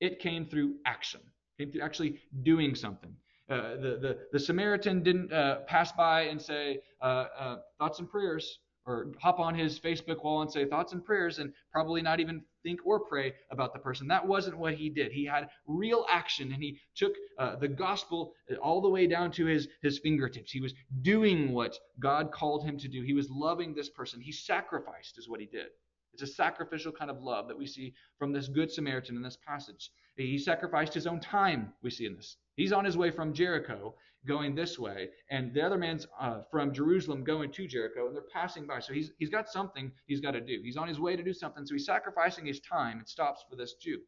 it 0.00 0.18
came 0.18 0.46
through 0.46 0.76
action 0.86 1.20
through 1.56 1.82
actually 1.82 2.20
doing 2.42 2.74
something. 2.74 3.14
Uh, 3.50 3.76
the, 3.76 3.98
the, 4.00 4.18
the 4.32 4.38
Samaritan 4.38 5.02
didn't 5.02 5.32
uh, 5.32 5.56
pass 5.66 5.92
by 5.92 6.22
and 6.22 6.40
say 6.40 6.80
uh, 7.02 7.26
uh, 7.38 7.56
thoughts 7.78 7.98
and 7.98 8.08
prayers, 8.08 8.58
or 8.86 9.12
hop 9.20 9.38
on 9.38 9.54
his 9.54 9.78
Facebook 9.78 10.24
wall 10.24 10.42
and 10.42 10.50
say 10.50 10.64
thoughts 10.64 10.92
and 10.92 11.04
prayers, 11.04 11.38
and 11.38 11.52
probably 11.70 12.02
not 12.02 12.18
even 12.18 12.42
think 12.62 12.80
or 12.84 12.98
pray 13.00 13.34
about 13.50 13.72
the 13.72 13.78
person. 13.78 14.08
That 14.08 14.26
wasn't 14.26 14.56
what 14.56 14.74
he 14.74 14.88
did. 14.88 15.12
He 15.12 15.24
had 15.24 15.48
real 15.66 16.06
action, 16.08 16.52
and 16.52 16.62
he 16.62 16.78
took 16.96 17.12
uh, 17.38 17.56
the 17.56 17.68
gospel 17.68 18.32
all 18.62 18.80
the 18.80 18.88
way 18.88 19.06
down 19.06 19.30
to 19.32 19.46
his, 19.46 19.68
his 19.82 19.98
fingertips. 19.98 20.50
He 20.50 20.60
was 20.60 20.74
doing 21.02 21.52
what 21.52 21.78
God 22.00 22.32
called 22.32 22.64
him 22.64 22.78
to 22.78 22.88
do. 22.88 23.02
He 23.02 23.12
was 23.12 23.28
loving 23.30 23.74
this 23.74 23.90
person. 23.90 24.20
He 24.20 24.32
sacrificed, 24.32 25.18
is 25.18 25.28
what 25.28 25.40
he 25.40 25.46
did. 25.46 25.66
It's 26.12 26.22
a 26.22 26.26
sacrificial 26.26 26.92
kind 26.92 27.10
of 27.10 27.22
love 27.22 27.48
that 27.48 27.58
we 27.58 27.66
see 27.66 27.94
from 28.18 28.32
this 28.32 28.48
Good 28.48 28.70
Samaritan 28.70 29.16
in 29.16 29.22
this 29.22 29.38
passage. 29.46 29.90
He 30.16 30.38
sacrificed 30.38 30.92
his 30.92 31.06
own 31.06 31.20
time, 31.20 31.72
we 31.82 31.90
see 31.90 32.06
in 32.06 32.16
this. 32.16 32.36
He's 32.56 32.72
on 32.72 32.84
his 32.84 32.98
way 32.98 33.10
from 33.10 33.32
Jericho 33.32 33.94
going 34.26 34.54
this 34.54 34.78
way, 34.78 35.08
and 35.30 35.52
the 35.52 35.62
other 35.62 35.78
man's 35.78 36.06
uh, 36.20 36.42
from 36.50 36.72
Jerusalem 36.72 37.24
going 37.24 37.50
to 37.52 37.66
Jericho, 37.66 38.06
and 38.06 38.14
they're 38.14 38.22
passing 38.32 38.66
by. 38.66 38.78
So 38.78 38.92
he's, 38.92 39.10
he's 39.18 39.30
got 39.30 39.48
something 39.48 39.90
he's 40.06 40.20
got 40.20 40.32
to 40.32 40.40
do. 40.40 40.60
He's 40.62 40.76
on 40.76 40.86
his 40.86 41.00
way 41.00 41.16
to 41.16 41.22
do 41.22 41.32
something, 41.32 41.64
so 41.66 41.74
he's 41.74 41.86
sacrificing 41.86 42.46
his 42.46 42.60
time 42.60 42.98
and 42.98 43.08
stops 43.08 43.44
for 43.48 43.56
this 43.56 43.74
Jew. 43.74 44.00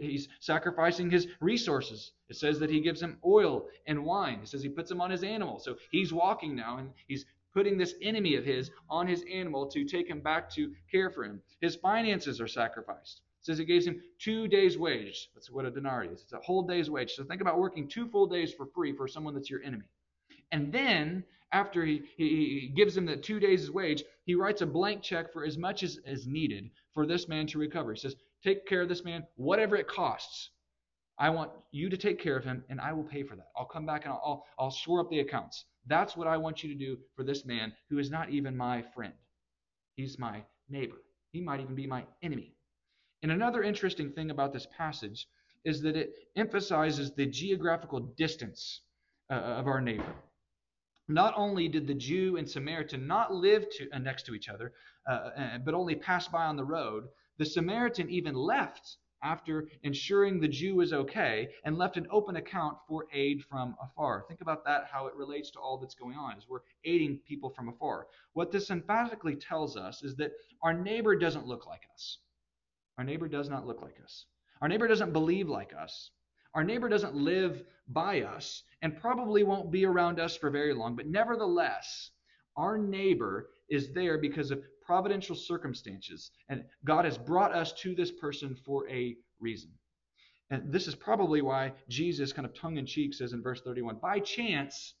He's 0.00 0.28
sacrificing 0.40 1.08
his 1.08 1.28
resources. 1.40 2.12
It 2.28 2.36
says 2.36 2.58
that 2.58 2.70
he 2.70 2.80
gives 2.80 3.00
him 3.00 3.18
oil 3.24 3.68
and 3.86 4.04
wine. 4.04 4.40
It 4.42 4.48
says 4.48 4.62
he 4.62 4.68
puts 4.68 4.90
him 4.90 5.00
on 5.00 5.10
his 5.10 5.22
animal. 5.22 5.60
So 5.60 5.76
he's 5.92 6.12
walking 6.12 6.56
now, 6.56 6.78
and 6.78 6.90
he's 7.06 7.26
putting 7.54 7.78
this 7.78 7.94
enemy 8.02 8.34
of 8.36 8.44
his 8.44 8.70
on 8.90 9.06
his 9.06 9.24
animal 9.32 9.66
to 9.68 9.84
take 9.84 10.08
him 10.08 10.20
back 10.20 10.50
to 10.50 10.72
care 10.90 11.10
for 11.10 11.24
him. 11.24 11.40
His 11.60 11.76
finances 11.76 12.40
are 12.40 12.48
sacrificed. 12.48 13.22
It 13.40 13.46
says 13.46 13.60
it 13.60 13.66
gives 13.66 13.86
him 13.86 14.02
two 14.18 14.48
days' 14.48 14.76
wage. 14.76 15.30
That's 15.34 15.50
what 15.50 15.64
a 15.64 15.70
denarius 15.70 16.18
is. 16.18 16.22
It's 16.24 16.32
a 16.32 16.38
whole 16.38 16.62
day's 16.62 16.90
wage. 16.90 17.12
So 17.12 17.24
think 17.24 17.40
about 17.40 17.58
working 17.58 17.88
two 17.88 18.08
full 18.08 18.26
days 18.26 18.52
for 18.52 18.66
free 18.66 18.92
for 18.92 19.06
someone 19.06 19.34
that's 19.34 19.50
your 19.50 19.62
enemy. 19.62 19.84
And 20.50 20.72
then, 20.72 21.24
after 21.52 21.84
he, 21.84 22.02
he, 22.16 22.72
gives 22.74 22.96
him 22.96 23.06
the 23.06 23.16
two 23.16 23.38
days' 23.38 23.70
wage, 23.70 24.02
he 24.24 24.34
writes 24.34 24.62
a 24.62 24.66
blank 24.66 25.02
check 25.02 25.32
for 25.32 25.44
as 25.44 25.56
much 25.56 25.82
as 25.82 25.98
is 26.04 26.26
needed 26.26 26.70
for 26.92 27.06
this 27.06 27.28
man 27.28 27.46
to 27.48 27.58
recover. 27.58 27.92
He 27.92 28.00
says, 28.00 28.16
Take 28.42 28.66
care 28.66 28.82
of 28.82 28.88
this 28.88 29.04
man, 29.04 29.26
whatever 29.36 29.76
it 29.76 29.88
costs. 29.88 30.50
I 31.18 31.30
want 31.30 31.52
you 31.70 31.88
to 31.88 31.96
take 31.96 32.20
care 32.20 32.36
of 32.36 32.44
him, 32.44 32.64
and 32.68 32.80
I 32.80 32.92
will 32.92 33.04
pay 33.04 33.22
for 33.22 33.36
that. 33.36 33.48
I'll 33.56 33.66
come 33.66 33.86
back 33.86 34.04
and 34.04 34.12
I'll, 34.12 34.22
I'll, 34.24 34.46
I'll 34.58 34.70
shore 34.70 35.00
up 35.00 35.10
the 35.10 35.20
accounts. 35.20 35.64
That's 35.86 36.16
what 36.16 36.26
I 36.26 36.36
want 36.36 36.62
you 36.62 36.72
to 36.72 36.78
do 36.78 36.98
for 37.14 37.24
this 37.24 37.44
man 37.44 37.72
who 37.88 37.98
is 37.98 38.10
not 38.10 38.30
even 38.30 38.56
my 38.56 38.82
friend. 38.94 39.12
He's 39.96 40.18
my 40.18 40.42
neighbor. 40.68 40.96
He 41.30 41.40
might 41.40 41.60
even 41.60 41.74
be 41.74 41.86
my 41.86 42.04
enemy. 42.22 42.54
And 43.22 43.30
another 43.30 43.62
interesting 43.62 44.12
thing 44.12 44.30
about 44.30 44.52
this 44.52 44.66
passage 44.76 45.28
is 45.64 45.80
that 45.82 45.96
it 45.96 46.14
emphasizes 46.36 47.12
the 47.12 47.26
geographical 47.26 48.00
distance 48.00 48.80
uh, 49.30 49.34
of 49.34 49.66
our 49.66 49.80
neighbor. 49.80 50.14
Not 51.08 51.34
only 51.36 51.68
did 51.68 51.86
the 51.86 51.94
Jew 51.94 52.38
and 52.38 52.48
Samaritan 52.48 53.06
not 53.06 53.32
live 53.32 53.66
to, 53.70 53.90
uh, 53.90 53.98
next 53.98 54.26
to 54.26 54.34
each 54.34 54.48
other, 54.48 54.72
uh, 55.08 55.12
uh 55.12 55.58
but 55.58 55.74
only 55.74 55.94
pass 55.94 56.28
by 56.28 56.44
on 56.44 56.56
the 56.56 56.64
road, 56.64 57.04
the 57.38 57.44
Samaritan 57.44 58.10
even 58.10 58.34
left 58.34 58.96
after 59.22 59.68
ensuring 59.82 60.40
the 60.40 60.48
Jew 60.48 60.80
is 60.80 60.92
okay 60.92 61.48
and 61.64 61.78
left 61.78 61.96
an 61.96 62.06
open 62.10 62.36
account 62.36 62.76
for 62.88 63.06
aid 63.12 63.42
from 63.48 63.74
afar. 63.82 64.24
Think 64.28 64.40
about 64.40 64.64
that, 64.64 64.86
how 64.90 65.06
it 65.06 65.14
relates 65.14 65.50
to 65.52 65.58
all 65.58 65.78
that's 65.78 65.94
going 65.94 66.16
on, 66.16 66.36
as 66.36 66.48
we're 66.48 66.60
aiding 66.84 67.18
people 67.26 67.50
from 67.50 67.68
afar. 67.68 68.06
What 68.32 68.52
this 68.52 68.70
emphatically 68.70 69.36
tells 69.36 69.76
us 69.76 70.02
is 70.02 70.16
that 70.16 70.32
our 70.62 70.74
neighbor 70.74 71.16
doesn't 71.16 71.46
look 71.46 71.66
like 71.66 71.82
us. 71.92 72.18
Our 72.98 73.04
neighbor 73.04 73.28
does 73.28 73.48
not 73.48 73.66
look 73.66 73.82
like 73.82 73.96
us. 74.02 74.26
Our 74.60 74.68
neighbor 74.68 74.88
doesn't 74.88 75.12
believe 75.12 75.48
like 75.48 75.72
us. 75.74 76.10
Our 76.54 76.62
neighbor 76.62 76.88
doesn't 76.88 77.16
live 77.16 77.64
by 77.88 78.22
us 78.22 78.62
and 78.82 79.00
probably 79.00 79.42
won't 79.42 79.72
be 79.72 79.84
around 79.84 80.20
us 80.20 80.36
for 80.36 80.50
very 80.50 80.72
long, 80.72 80.94
but 80.94 81.06
nevertheless, 81.06 82.10
our 82.56 82.78
neighbor 82.78 83.50
is 83.68 83.92
there 83.92 84.18
because 84.18 84.50
of 84.50 84.62
providential 84.84 85.36
circumstances. 85.36 86.30
And 86.48 86.64
God 86.84 87.04
has 87.04 87.18
brought 87.18 87.54
us 87.54 87.72
to 87.74 87.94
this 87.94 88.10
person 88.10 88.56
for 88.64 88.88
a 88.88 89.16
reason. 89.40 89.70
And 90.50 90.72
this 90.72 90.86
is 90.86 90.94
probably 90.94 91.42
why 91.42 91.72
Jesus, 91.88 92.32
kind 92.32 92.46
of 92.46 92.54
tongue 92.54 92.76
in 92.76 92.86
cheek, 92.86 93.14
says 93.14 93.32
in 93.32 93.42
verse 93.42 93.60
31 93.62 93.96
By 93.96 94.20
chance, 94.20 94.94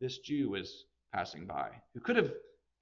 this 0.00 0.18
Jew 0.18 0.50
was 0.50 0.84
passing 1.12 1.46
by 1.46 1.70
who 1.94 2.00
could 2.00 2.16
have 2.16 2.32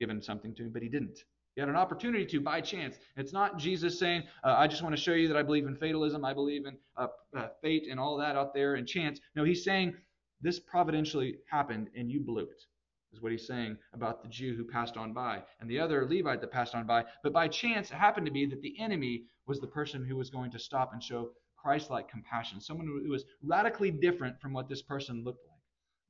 given 0.00 0.22
something 0.22 0.54
to 0.54 0.64
him, 0.64 0.72
but 0.72 0.82
he 0.82 0.88
didn't. 0.88 1.18
He 1.54 1.60
had 1.60 1.70
an 1.70 1.76
opportunity 1.76 2.26
to 2.26 2.40
by 2.40 2.60
chance. 2.60 2.96
It's 3.16 3.32
not 3.32 3.58
Jesus 3.58 3.98
saying, 3.98 4.24
uh, 4.44 4.54
I 4.58 4.66
just 4.66 4.82
want 4.82 4.94
to 4.94 5.00
show 5.00 5.14
you 5.14 5.26
that 5.28 5.38
I 5.38 5.42
believe 5.42 5.66
in 5.66 5.74
fatalism, 5.74 6.24
I 6.24 6.34
believe 6.34 6.66
in 6.66 6.76
uh, 6.96 7.06
uh, 7.34 7.48
fate 7.62 7.86
and 7.90 7.98
all 7.98 8.18
that 8.18 8.36
out 8.36 8.52
there 8.52 8.74
and 8.74 8.86
chance. 8.86 9.20
No, 9.34 9.42
he's 9.42 9.64
saying 9.64 9.94
this 10.42 10.60
providentially 10.60 11.38
happened 11.50 11.88
and 11.96 12.10
you 12.10 12.20
blew 12.20 12.44
it 12.44 12.62
is 13.12 13.22
what 13.22 13.32
he's 13.32 13.46
saying 13.46 13.76
about 13.92 14.22
the 14.22 14.28
Jew 14.28 14.54
who 14.54 14.64
passed 14.64 14.96
on 14.96 15.12
by 15.12 15.42
and 15.60 15.70
the 15.70 15.78
other 15.78 16.06
Levite 16.08 16.40
that 16.40 16.50
passed 16.50 16.74
on 16.74 16.86
by. 16.86 17.04
But 17.22 17.32
by 17.32 17.48
chance, 17.48 17.90
it 17.90 17.94
happened 17.94 18.26
to 18.26 18.32
be 18.32 18.46
that 18.46 18.62
the 18.62 18.78
enemy 18.78 19.24
was 19.46 19.60
the 19.60 19.66
person 19.66 20.04
who 20.04 20.16
was 20.16 20.30
going 20.30 20.50
to 20.50 20.58
stop 20.58 20.92
and 20.92 21.02
show 21.02 21.30
Christ 21.56 21.90
like 21.90 22.08
compassion, 22.08 22.60
someone 22.60 22.86
who 22.86 23.10
was 23.10 23.24
radically 23.42 23.90
different 23.90 24.40
from 24.40 24.52
what 24.52 24.68
this 24.68 24.82
person 24.82 25.24
looked 25.24 25.46
like. 25.46 25.60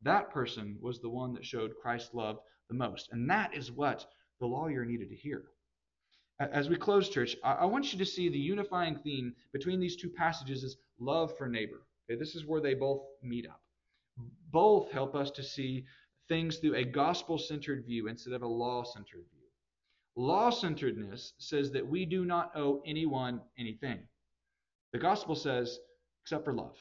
That 0.03 0.31
person 0.31 0.77
was 0.81 1.01
the 1.01 1.09
one 1.09 1.33
that 1.35 1.45
showed 1.45 1.73
Christ's 1.81 2.15
love 2.15 2.39
the 2.69 2.75
most. 2.75 3.09
And 3.13 3.29
that 3.31 3.55
is 3.55 3.73
what 3.73 4.07
the 4.41 4.47
lawyer 4.47 4.85
needed 4.85 5.09
to 5.09 5.17
hear. 5.17 5.45
As 6.39 6.69
we 6.69 6.77
close, 6.77 7.09
church, 7.09 7.35
I 7.43 7.65
want 7.65 7.93
you 7.93 7.99
to 7.99 8.05
see 8.05 8.29
the 8.29 8.39
unifying 8.39 8.97
theme 8.97 9.35
between 9.55 9.81
these 9.81 9.97
two 9.97 10.11
passages 10.11 10.63
is 10.65 10.77
love 10.99 11.37
for 11.39 11.49
neighbor. 11.49 11.87
Okay, 12.05 12.19
this 12.19 12.35
is 12.35 12.45
where 12.45 12.61
they 12.61 12.75
both 12.75 13.01
meet 13.23 13.47
up. 13.47 13.63
Both 14.51 14.93
help 14.93 15.15
us 15.15 15.31
to 15.33 15.43
see 15.43 15.87
things 16.29 16.57
through 16.59 16.75
a 16.75 16.85
gospel 16.85 17.39
centered 17.39 17.85
view 17.85 18.09
instead 18.09 18.33
of 18.33 18.43
a 18.43 18.47
law 18.47 18.83
centered 18.83 19.25
view. 19.33 19.47
Law 20.17 20.51
centeredness 20.51 21.35
says 21.39 21.71
that 21.73 21.87
we 21.87 22.07
do 22.07 22.25
not 22.25 22.53
owe 22.57 22.83
anyone 22.87 23.41
anything. 23.59 24.01
The 24.93 24.99
gospel 24.99 25.35
says, 25.35 25.79
except 26.23 26.45
for 26.45 26.55
love. 26.55 26.77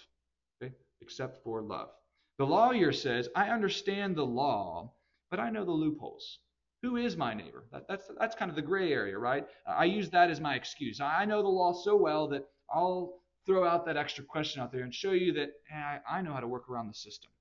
Okay? 0.62 0.74
Except 1.02 1.44
for 1.44 1.62
love. 1.62 1.90
The 2.38 2.46
lawyer 2.46 2.92
says, 2.92 3.30
I 3.36 3.50
understand 3.50 4.16
the 4.16 4.26
law, 4.26 4.94
but 5.30 5.40
I 5.40 5.50
know 5.50 5.66
the 5.66 5.72
loopholes. 5.72 6.40
Who 6.82 6.98
is 6.98 7.18
my 7.18 7.34
neighbor? 7.34 7.66
That, 7.72 7.88
that's, 7.88 8.10
that's 8.20 8.36
kind 8.36 8.50
of 8.50 8.56
the 8.56 8.62
gray 8.62 8.94
area, 8.94 9.18
right? 9.18 9.46
I 9.68 9.86
use 9.86 10.10
that 10.12 10.30
as 10.30 10.40
my 10.40 10.56
excuse. 10.56 11.02
I 11.02 11.26
know 11.26 11.42
the 11.42 11.48
law 11.48 11.74
so 11.74 11.96
well 11.96 12.28
that 12.30 12.48
I'll 12.74 13.20
throw 13.46 13.68
out 13.68 13.86
that 13.86 13.98
extra 13.98 14.24
question 14.24 14.62
out 14.62 14.72
there 14.72 14.84
and 14.84 14.94
show 14.94 15.12
you 15.12 15.34
that 15.34 15.50
eh, 15.72 15.76
I, 15.76 16.18
I 16.18 16.22
know 16.22 16.34
how 16.34 16.40
to 16.40 16.48
work 16.48 16.70
around 16.70 16.88
the 16.88 16.94
system 16.94 17.32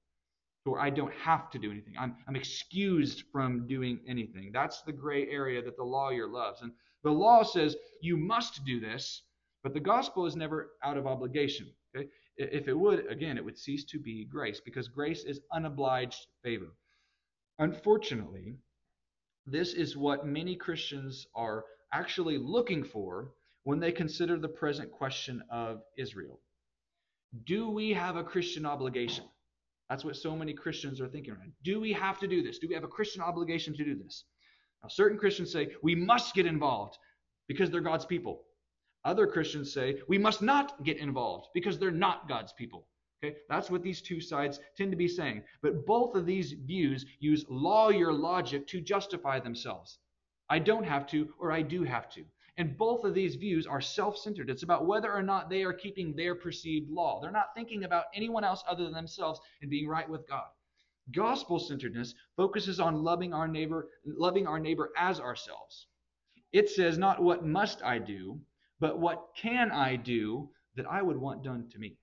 or 0.66 0.80
I 0.80 0.90
don't 0.90 1.12
have 1.14 1.50
to 1.50 1.58
do 1.58 1.70
anything. 1.70 1.94
I'm, 1.98 2.16
I'm 2.26 2.36
excused 2.36 3.24
from 3.30 3.66
doing 3.66 4.00
anything. 4.08 4.50
That's 4.52 4.82
the 4.82 4.92
gray 4.92 5.28
area 5.28 5.62
that 5.62 5.76
the 5.76 5.84
lawyer 5.84 6.26
loves. 6.26 6.62
And 6.62 6.72
the 7.02 7.10
law 7.10 7.42
says 7.42 7.76
you 8.00 8.16
must 8.16 8.64
do 8.64 8.80
this, 8.80 9.22
but 9.62 9.74
the 9.74 9.80
gospel 9.80 10.26
is 10.26 10.36
never 10.36 10.70
out 10.82 10.96
of 10.96 11.06
obligation. 11.06 11.66
Okay? 11.94 12.08
If 12.36 12.66
it 12.66 12.74
would, 12.74 13.06
again, 13.10 13.36
it 13.36 13.44
would 13.44 13.58
cease 13.58 13.84
to 13.84 13.98
be 13.98 14.24
grace 14.24 14.60
because 14.64 14.88
grace 14.88 15.24
is 15.24 15.40
unobliged 15.52 16.26
favor. 16.42 16.74
Unfortunately, 17.58 18.56
this 19.46 19.74
is 19.74 19.96
what 19.96 20.26
many 20.26 20.56
Christians 20.56 21.26
are 21.34 21.64
actually 21.92 22.38
looking 22.38 22.82
for 22.82 23.32
when 23.64 23.78
they 23.78 23.92
consider 23.92 24.38
the 24.38 24.48
present 24.48 24.90
question 24.90 25.42
of 25.50 25.82
Israel. 25.96 26.40
Do 27.44 27.68
we 27.68 27.90
have 27.90 28.16
a 28.16 28.24
Christian 28.24 28.64
obligation? 28.64 29.24
That's 29.88 30.04
what 30.04 30.16
so 30.16 30.34
many 30.34 30.52
Christians 30.52 31.00
are 31.00 31.08
thinking 31.08 31.34
right 31.34 31.52
Do 31.62 31.80
we 31.80 31.92
have 31.92 32.18
to 32.20 32.26
do 32.26 32.42
this? 32.42 32.58
Do 32.58 32.68
we 32.68 32.74
have 32.74 32.84
a 32.84 32.88
Christian 32.88 33.22
obligation 33.22 33.74
to 33.76 33.84
do 33.84 33.94
this? 33.94 34.24
Now, 34.82 34.88
certain 34.88 35.18
Christians 35.18 35.52
say 35.52 35.68
we 35.82 35.94
must 35.94 36.34
get 36.34 36.46
involved 36.46 36.98
because 37.48 37.70
they're 37.70 37.80
God's 37.80 38.06
people. 38.06 38.42
Other 39.04 39.26
Christians 39.26 39.72
say 39.72 40.00
we 40.08 40.18
must 40.18 40.40
not 40.40 40.82
get 40.84 40.98
involved 40.98 41.48
because 41.54 41.78
they're 41.78 41.90
not 41.90 42.28
God's 42.28 42.52
people. 42.52 42.86
Okay? 43.22 43.36
That's 43.48 43.70
what 43.70 43.82
these 43.82 44.00
two 44.00 44.20
sides 44.20 44.60
tend 44.76 44.90
to 44.92 44.96
be 44.96 45.08
saying. 45.08 45.42
But 45.62 45.86
both 45.86 46.14
of 46.14 46.26
these 46.26 46.52
views 46.52 47.04
use 47.20 47.44
lawyer 47.48 48.12
logic 48.12 48.66
to 48.68 48.80
justify 48.80 49.40
themselves. 49.40 49.98
I 50.48 50.58
don't 50.58 50.84
have 50.84 51.06
to, 51.08 51.28
or 51.38 51.52
I 51.52 51.62
do 51.62 51.84
have 51.84 52.08
to. 52.10 52.24
And 52.56 52.78
both 52.78 53.04
of 53.04 53.14
these 53.14 53.34
views 53.34 53.66
are 53.66 53.80
self 53.80 54.16
centered. 54.16 54.48
It's 54.48 54.62
about 54.62 54.86
whether 54.86 55.12
or 55.12 55.22
not 55.22 55.50
they 55.50 55.64
are 55.64 55.72
keeping 55.72 56.14
their 56.14 56.34
perceived 56.34 56.88
law. 56.90 57.20
They're 57.20 57.30
not 57.32 57.54
thinking 57.54 57.84
about 57.84 58.06
anyone 58.14 58.44
else 58.44 58.62
other 58.68 58.84
than 58.84 58.92
themselves 58.92 59.40
and 59.60 59.70
being 59.70 59.88
right 59.88 60.08
with 60.08 60.28
God. 60.28 60.46
Gospel 61.12 61.58
centeredness 61.58 62.14
focuses 62.36 62.80
on 62.80 63.02
loving 63.02 63.34
our 63.34 63.48
neighbor, 63.48 63.88
loving 64.06 64.46
our 64.46 64.58
neighbor 64.58 64.90
as 64.96 65.20
ourselves. 65.20 65.88
It 66.52 66.70
says 66.70 66.96
not 66.96 67.22
what 67.22 67.44
must 67.44 67.82
I 67.82 67.98
do, 67.98 68.40
but 68.78 68.98
what 68.98 69.34
can 69.36 69.70
I 69.70 69.96
do 69.96 70.50
that 70.76 70.86
I 70.86 71.02
would 71.02 71.16
want 71.16 71.42
done 71.42 71.68
to 71.70 71.78
me. 71.78 71.96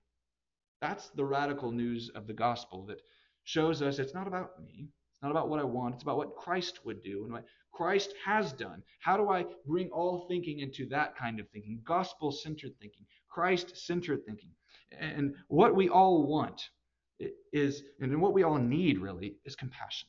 That's 0.80 1.08
the 1.10 1.24
radical 1.24 1.70
news 1.70 2.10
of 2.14 2.26
the 2.26 2.32
gospel 2.32 2.86
that 2.86 3.00
shows 3.44 3.82
us 3.82 3.98
it's 3.98 4.14
not 4.14 4.26
about 4.26 4.62
me. 4.62 4.88
It's 5.12 5.22
not 5.22 5.30
about 5.30 5.48
what 5.48 5.60
I 5.60 5.64
want. 5.64 5.94
It's 5.94 6.02
about 6.02 6.16
what 6.16 6.36
Christ 6.36 6.84
would 6.84 7.02
do 7.02 7.24
and 7.24 7.32
what 7.32 7.44
Christ 7.72 8.14
has 8.24 8.52
done. 8.52 8.82
How 9.00 9.16
do 9.16 9.30
I 9.30 9.46
bring 9.66 9.88
all 9.90 10.26
thinking 10.28 10.60
into 10.60 10.86
that 10.90 11.16
kind 11.16 11.40
of 11.40 11.48
thinking? 11.48 11.80
Gospel 11.84 12.30
centered 12.30 12.72
thinking, 12.80 13.06
Christ 13.28 13.76
centered 13.76 14.24
thinking. 14.26 14.50
And 14.98 15.34
what 15.48 15.74
we 15.74 15.88
all 15.88 16.26
want 16.26 16.70
is, 17.52 17.82
and 18.00 18.20
what 18.20 18.34
we 18.34 18.42
all 18.42 18.58
need 18.58 18.98
really, 18.98 19.36
is 19.44 19.56
compassion. 19.56 20.08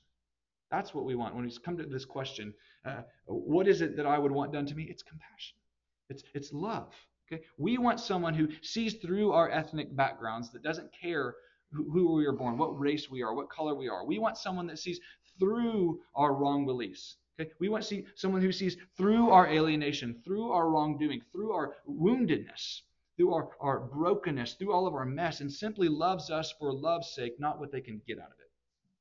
That's 0.72 0.94
what 0.94 1.06
we 1.06 1.16
want. 1.16 1.36
When 1.36 1.46
we 1.46 1.52
come 1.64 1.78
to 1.78 1.86
this 1.86 2.06
question, 2.06 2.54
uh, 2.86 3.04
what 3.26 3.68
is 3.68 3.82
it 3.82 3.96
that 3.96 4.06
I 4.06 4.18
would 4.18 4.32
want 4.32 4.52
done 4.52 4.66
to 4.66 4.76
me? 4.76 4.88
It's 4.90 5.04
compassion. 5.04 5.56
It's, 6.10 6.24
it's 6.34 6.52
love. 6.52 6.94
Okay? 7.32 7.44
We 7.58 7.78
want 7.78 8.00
someone 8.00 8.34
who 8.34 8.48
sees 8.62 8.96
through 8.96 9.32
our 9.32 9.50
ethnic 9.50 9.96
backgrounds, 9.96 10.52
that 10.52 10.64
doesn't 10.64 10.90
care 11.00 11.36
who, 11.72 11.90
who 11.92 12.14
we 12.14 12.26
are 12.26 12.34
born, 12.34 12.58
what 12.58 12.80
race 12.80 13.10
we 13.10 13.22
are, 13.22 13.34
what 13.34 13.50
color 13.50 13.76
we 13.76 13.88
are. 13.88 14.06
We 14.06 14.20
want 14.20 14.38
someone 14.38 14.68
that 14.68 14.80
sees 14.80 15.00
through 15.40 16.00
our 16.16 16.34
wrong 16.34 16.66
beliefs, 16.66 17.18
Okay? 17.40 17.52
We 17.60 17.70
want 17.70 17.84
to 17.84 17.90
see 17.90 18.06
someone 18.16 18.42
who 18.42 18.52
sees 18.52 18.78
through 18.96 19.30
our 19.30 19.48
alienation, 19.48 20.22
through 20.24 20.52
our 20.52 20.70
wrongdoing, 20.70 21.22
through 21.32 21.52
our 21.52 21.76
woundedness, 21.90 22.82
through 23.18 23.34
our, 23.34 23.50
our 23.60 23.80
brokenness, 23.80 24.54
through 24.54 24.72
all 24.72 24.88
of 24.88 24.94
our 24.94 25.06
mess, 25.06 25.42
and 25.42 25.52
simply 25.52 25.88
loves 25.88 26.30
us 26.30 26.54
for 26.60 26.74
love's 26.74 27.14
sake, 27.14 27.40
not 27.40 27.60
what 27.60 27.72
they 27.72 27.82
can 27.82 28.02
get 28.08 28.20
out 28.20 28.28
of 28.28 28.40
it, 28.40 28.52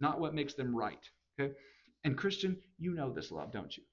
not 0.01 0.21
what 0.21 0.35
makes 0.35 0.55
them 0.55 0.75
right. 0.75 1.11
Okay? 1.39 1.53
And 2.05 2.17
Christian, 2.17 2.59
you 2.79 2.93
know 2.93 3.13
this 3.13 3.31
love, 3.31 3.53
don't 3.53 3.77
you? 3.77 3.85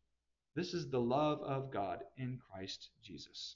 This 0.55 0.73
is 0.73 0.89
the 0.89 0.99
love 0.99 1.41
of 1.41 1.71
God 1.71 2.03
in 2.17 2.39
Christ 2.49 2.89
Jesus. 3.03 3.55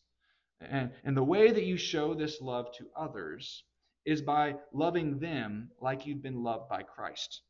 And, 0.62 0.92
and 1.04 1.18
the 1.18 1.24
way 1.24 1.52
that 1.52 1.66
you 1.66 1.76
show 1.76 2.14
this 2.14 2.40
love 2.40 2.68
to 2.78 2.88
others 2.96 3.64
is 4.06 4.22
by 4.22 4.56
loving 4.74 5.20
them 5.20 5.72
like 5.82 6.06
you've 6.06 6.22
been 6.22 6.44
loved 6.44 6.70
by 6.70 6.84
Christ 6.84 7.42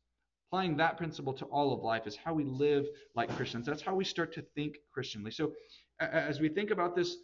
applying 0.54 0.76
that 0.76 0.96
principle 0.96 1.32
to 1.32 1.44
all 1.46 1.72
of 1.72 1.82
life 1.82 2.06
is 2.06 2.14
how 2.14 2.32
we 2.32 2.44
live 2.44 2.86
like 3.16 3.28
Christians. 3.34 3.66
That's 3.66 3.82
how 3.82 3.92
we 3.92 4.04
start 4.04 4.32
to 4.34 4.42
think 4.54 4.76
Christianly. 4.92 5.32
So, 5.32 5.50
as 5.98 6.38
we 6.38 6.48
think 6.48 6.70
about 6.70 6.94
this, 6.94 7.16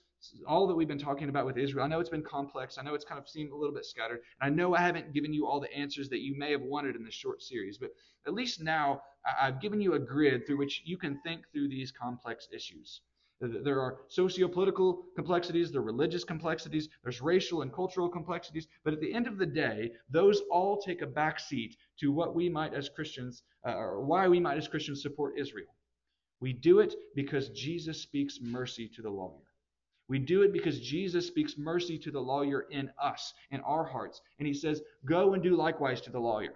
all 0.49 0.67
that 0.67 0.75
we've 0.75 0.89
been 0.89 0.99
talking 0.99 1.29
about 1.29 1.47
with 1.47 1.57
Israel, 1.57 1.85
I 1.85 1.89
know 1.89 2.01
it's 2.01 2.11
been 2.11 2.25
complex. 2.25 2.77
I 2.77 2.83
know 2.83 2.93
it's 2.95 3.05
kind 3.05 3.21
of 3.21 3.29
seemed 3.29 3.53
a 3.53 3.57
little 3.57 3.73
bit 3.73 3.85
scattered. 3.85 4.19
And 4.41 4.53
I 4.53 4.57
know 4.57 4.75
I 4.75 4.81
haven't 4.81 5.15
given 5.15 5.33
you 5.33 5.47
all 5.47 5.61
the 5.61 5.73
answers 5.73 6.09
that 6.09 6.23
you 6.23 6.37
may 6.37 6.51
have 6.51 6.63
wanted 6.63 6.97
in 6.97 7.05
this 7.05 7.15
short 7.15 7.41
series, 7.41 7.79
but 7.79 7.91
at 8.27 8.35
least 8.35 8.61
now 8.61 9.01
I've 9.41 9.61
given 9.61 9.81
you 9.81 9.95
a 9.95 10.01
grid 10.01 10.45
through 10.45 10.59
which 10.59 10.83
you 10.85 10.99
can 10.99 11.21
think 11.23 11.45
through 11.53 11.69
these 11.69 11.93
complex 11.93 12.49
issues. 12.53 13.01
There 13.41 13.81
are 13.81 14.01
socio-political 14.09 15.03
complexities, 15.17 15.73
there 15.73 15.81
are 15.81 15.85
religious 15.85 16.25
complexities, 16.25 16.91
there's 17.03 17.23
racial 17.23 17.63
and 17.63 17.73
cultural 17.73 18.09
complexities, 18.09 18.69
but 18.85 18.93
at 18.93 19.01
the 19.01 19.15
end 19.15 19.27
of 19.27 19.39
the 19.39 19.47
day, 19.47 19.93
those 20.11 20.43
all 20.51 20.77
take 20.77 21.01
a 21.01 21.07
backseat 21.07 21.77
to 22.01 22.13
what 22.13 22.35
we 22.35 22.51
might 22.51 22.75
as 22.75 22.91
Christians, 22.91 23.43
uh, 23.67 23.75
or 23.75 24.03
why 24.03 24.29
we 24.29 24.41
might 24.41 24.59
as 24.59 24.69
Christians 24.69 25.01
support 25.01 25.39
Israel. 25.39 25.75
We 26.41 26.53
do 26.53 26.81
it 26.81 26.95
because 27.15 27.49
Jesus 27.51 28.03
speaks 28.03 28.41
mercy 28.43 28.89
to 28.89 29.03
the 29.03 29.11
lawyer. 29.11 29.45
We 30.09 30.19
do 30.19 30.43
it 30.43 30.53
because 30.53 30.81
Jesus 30.81 31.27
speaks 31.27 31.57
mercy 31.57 31.97
to 31.99 32.11
the 32.11 32.21
lawyer 32.21 32.67
in 32.71 32.91
us, 33.01 33.33
in 33.53 33.61
our 33.61 33.85
hearts. 33.85 34.21
And 34.39 34.47
he 34.49 34.55
says, 34.55 34.83
Go 35.05 35.35
and 35.35 35.43
do 35.43 35.57
likewise 35.57 36.01
to 36.03 36.11
the 36.11 36.19
lawyer. 36.19 36.55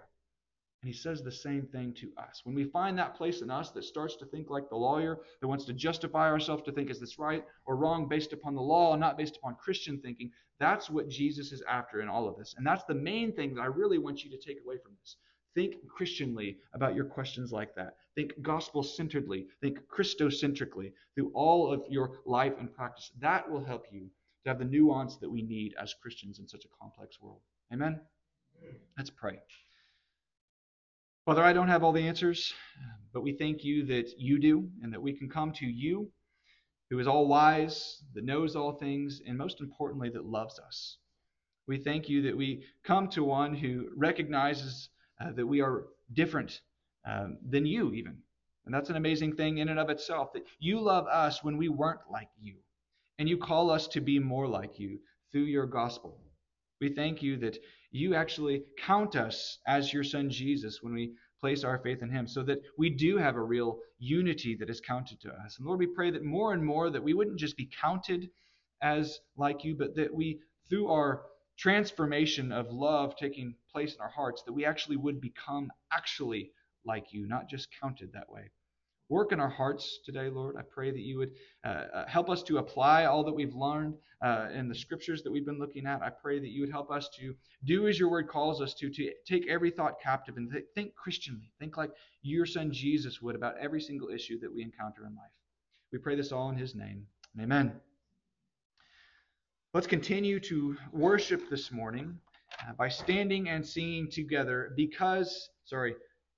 And 0.85 0.93
he 0.93 0.99
says 0.99 1.23
the 1.23 1.31
same 1.31 1.65
thing 1.65 1.95
to 1.95 2.11
us. 2.15 2.41
When 2.43 2.53
we 2.53 2.65
find 2.65 2.95
that 2.99 3.15
place 3.15 3.41
in 3.41 3.49
us 3.49 3.71
that 3.71 3.85
starts 3.85 4.17
to 4.17 4.25
think 4.27 4.51
like 4.51 4.69
the 4.69 4.75
lawyer, 4.75 5.17
that 5.41 5.47
wants 5.47 5.65
to 5.65 5.73
justify 5.73 6.29
ourselves 6.29 6.61
to 6.61 6.71
think 6.71 6.91
is 6.91 6.99
this 6.99 7.17
right 7.17 7.43
or 7.65 7.75
wrong 7.75 8.07
based 8.07 8.33
upon 8.33 8.53
the 8.53 8.61
law 8.61 8.95
not 8.95 9.17
based 9.17 9.37
upon 9.37 9.55
Christian 9.55 9.99
thinking, 9.99 10.29
that's 10.59 10.87
what 10.87 11.09
Jesus 11.09 11.51
is 11.51 11.63
after 11.67 12.01
in 12.01 12.07
all 12.07 12.27
of 12.27 12.37
this. 12.37 12.53
And 12.55 12.67
that's 12.67 12.83
the 12.83 12.93
main 12.93 13.33
thing 13.33 13.55
that 13.55 13.61
I 13.61 13.65
really 13.65 13.97
want 13.97 14.23
you 14.23 14.29
to 14.29 14.37
take 14.37 14.59
away 14.63 14.77
from 14.77 14.91
this. 15.01 15.15
Think 15.55 15.87
Christianly 15.87 16.59
about 16.75 16.93
your 16.93 17.05
questions 17.05 17.51
like 17.51 17.73
that. 17.73 17.95
Think 18.13 18.39
gospel 18.43 18.83
centeredly. 18.83 19.47
Think 19.61 19.79
Christocentrically 19.87 20.91
through 21.15 21.31
all 21.33 21.73
of 21.73 21.81
your 21.89 22.19
life 22.27 22.53
and 22.59 22.71
practice. 22.71 23.09
That 23.19 23.49
will 23.49 23.65
help 23.65 23.87
you 23.91 24.11
to 24.43 24.49
have 24.51 24.59
the 24.59 24.65
nuance 24.65 25.15
that 25.15 25.31
we 25.31 25.41
need 25.41 25.73
as 25.81 25.95
Christians 25.99 26.37
in 26.37 26.47
such 26.47 26.63
a 26.63 26.69
complex 26.79 27.19
world. 27.19 27.41
Amen? 27.73 27.99
Let's 28.95 29.09
pray. 29.09 29.39
Father, 31.25 31.43
I 31.43 31.53
don't 31.53 31.69
have 31.69 31.83
all 31.83 31.91
the 31.91 32.07
answers, 32.07 32.53
but 33.11 33.23
we 33.23 33.33
thank 33.33 33.63
you 33.63 33.83
that 33.87 34.13
you 34.19 34.37
do 34.37 34.69
and 34.83 34.93
that 34.93 35.01
we 35.01 35.11
can 35.11 35.27
come 35.27 35.51
to 35.53 35.65
you 35.65 36.11
who 36.91 36.99
is 36.99 37.07
all 37.07 37.27
wise, 37.27 38.03
that 38.13 38.23
knows 38.23 38.55
all 38.55 38.73
things, 38.73 39.23
and 39.25 39.35
most 39.35 39.59
importantly, 39.59 40.07
that 40.09 40.23
loves 40.23 40.59
us. 40.59 40.97
We 41.65 41.79
thank 41.79 42.07
you 42.07 42.21
that 42.21 42.37
we 42.37 42.63
come 42.83 43.07
to 43.09 43.23
one 43.23 43.55
who 43.55 43.89
recognizes 43.97 44.89
uh, 45.19 45.31
that 45.31 45.47
we 45.47 45.61
are 45.61 45.87
different 46.13 46.61
um, 47.07 47.39
than 47.49 47.65
you, 47.65 47.91
even. 47.93 48.17
And 48.67 48.75
that's 48.75 48.91
an 48.91 48.95
amazing 48.95 49.35
thing 49.35 49.57
in 49.57 49.69
and 49.69 49.79
of 49.79 49.89
itself 49.89 50.31
that 50.33 50.45
you 50.59 50.79
love 50.79 51.07
us 51.07 51.43
when 51.43 51.57
we 51.57 51.69
weren't 51.69 52.01
like 52.11 52.29
you. 52.39 52.53
And 53.17 53.27
you 53.27 53.39
call 53.39 53.71
us 53.71 53.87
to 53.87 53.99
be 53.99 54.19
more 54.19 54.47
like 54.47 54.77
you 54.77 54.99
through 55.31 55.45
your 55.45 55.65
gospel. 55.65 56.19
We 56.79 56.89
thank 56.89 57.23
you 57.23 57.37
that 57.37 57.57
you 57.95 58.13
actually 58.13 58.63
count 58.85 59.15
us 59.15 59.59
as 59.67 59.93
your 59.93 60.03
son 60.03 60.29
Jesus 60.29 60.79
when 60.81 60.93
we 60.93 61.13
place 61.39 61.63
our 61.63 61.79
faith 61.79 62.01
in 62.01 62.09
him 62.09 62.27
so 62.27 62.43
that 62.43 62.59
we 62.77 62.89
do 62.89 63.17
have 63.17 63.35
a 63.35 63.41
real 63.41 63.79
unity 63.99 64.55
that 64.59 64.69
is 64.69 64.81
counted 64.81 65.19
to 65.21 65.29
us. 65.29 65.57
And 65.57 65.65
Lord, 65.65 65.79
we 65.79 65.87
pray 65.87 66.11
that 66.11 66.23
more 66.23 66.53
and 66.53 66.65
more 66.65 66.89
that 66.89 67.03
we 67.03 67.13
wouldn't 67.13 67.39
just 67.39 67.55
be 67.55 67.69
counted 67.81 68.29
as 68.81 69.19
like 69.37 69.63
you, 69.63 69.75
but 69.75 69.95
that 69.95 70.13
we, 70.13 70.39
through 70.69 70.91
our 70.91 71.23
transformation 71.57 72.51
of 72.51 72.71
love 72.71 73.15
taking 73.15 73.55
place 73.71 73.95
in 73.95 74.01
our 74.01 74.09
hearts, 74.09 74.43
that 74.43 74.53
we 74.53 74.65
actually 74.65 74.97
would 74.97 75.21
become 75.21 75.71
actually 75.91 76.51
like 76.85 77.13
you, 77.13 77.27
not 77.27 77.49
just 77.49 77.69
counted 77.81 78.11
that 78.13 78.29
way. 78.29 78.51
Work 79.07 79.31
in 79.31 79.39
our 79.39 79.49
hearts 79.49 79.99
today, 80.03 80.29
Lord. 80.29 80.55
I 80.57 80.63
pray 80.63 80.89
that 80.89 80.99
you 80.99 81.19
would 81.19 81.31
uh, 81.63 81.85
uh, 81.93 82.07
help 82.07 82.27
us 82.27 82.41
to 82.43 82.57
apply 82.57 83.05
all 83.05 83.23
that 83.23 83.33
we've 83.33 83.53
learned 83.53 83.95
uh, 84.23 84.47
in 84.51 84.67
the 84.67 84.73
scriptures 84.73 85.21
that 85.21 85.31
we've 85.31 85.45
been 85.45 85.59
looking 85.59 85.85
at. 85.85 86.01
I 86.01 86.09
pray 86.09 86.39
that 86.39 86.49
you 86.49 86.61
would 86.61 86.71
help 86.71 86.89
us 86.89 87.07
to 87.19 87.35
do 87.65 87.87
as 87.87 87.99
your 87.99 88.09
word 88.09 88.27
calls 88.27 88.61
us 88.61 88.73
to, 88.75 88.89
to 88.89 89.11
take 89.27 89.47
every 89.47 89.69
thought 89.69 90.01
captive 90.01 90.37
and 90.37 90.51
th- 90.51 90.65
think 90.73 90.95
Christianly. 90.95 91.51
Think 91.59 91.77
like 91.77 91.91
your 92.23 92.47
son 92.47 92.71
Jesus 92.71 93.21
would 93.21 93.35
about 93.35 93.55
every 93.59 93.79
single 93.79 94.09
issue 94.09 94.39
that 94.39 94.51
we 94.51 94.63
encounter 94.63 95.05
in 95.05 95.13
life. 95.15 95.31
We 95.91 95.99
pray 95.99 96.15
this 96.15 96.31
all 96.31 96.49
in 96.49 96.57
his 96.57 96.73
name. 96.73 97.05
Amen. 97.39 97.73
Let's 99.75 99.87
continue 99.87 100.39
to 100.39 100.77
worship 100.91 101.47
this 101.49 101.71
morning 101.71 102.17
uh, 102.67 102.73
by 102.73 102.89
standing 102.89 103.49
and 103.49 103.63
singing 103.63 104.09
together 104.09 104.73
because, 104.75 105.49
sorry, 105.65 105.95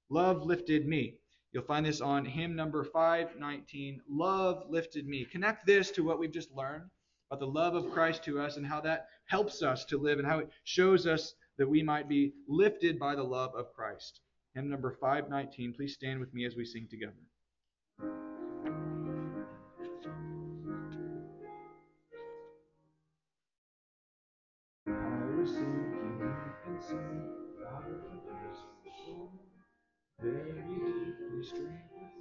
love 0.09 0.43
lifted 0.43 0.85
me. 0.85 1.15
You'll 1.57 1.65
find 1.65 1.87
this 1.87 2.01
on 2.01 2.23
hymn 2.23 2.55
number 2.55 2.83
519, 2.83 3.99
Love 4.07 4.65
Lifted 4.69 5.07
Me. 5.07 5.25
Connect 5.25 5.65
this 5.65 5.89
to 5.89 6.03
what 6.03 6.19
we've 6.19 6.31
just 6.31 6.51
learned 6.51 6.83
about 7.31 7.39
the 7.39 7.47
love 7.47 7.73
of 7.73 7.89
Christ 7.91 8.23
to 8.25 8.39
us 8.39 8.57
and 8.57 8.67
how 8.67 8.79
that 8.81 9.07
helps 9.25 9.63
us 9.63 9.83
to 9.85 9.97
live 9.97 10.19
and 10.19 10.27
how 10.27 10.37
it 10.37 10.51
shows 10.65 11.07
us 11.07 11.33
that 11.57 11.67
we 11.67 11.81
might 11.81 12.07
be 12.07 12.31
lifted 12.47 12.99
by 12.99 13.15
the 13.15 13.23
love 13.23 13.55
of 13.55 13.73
Christ. 13.73 14.19
Hymn 14.53 14.69
number 14.69 14.91
519. 14.91 15.73
Please 15.73 15.95
stand 15.95 16.19
with 16.19 16.31
me 16.31 16.45
as 16.45 16.55
we 16.55 16.63
sing 16.63 16.87
together. 16.91 18.26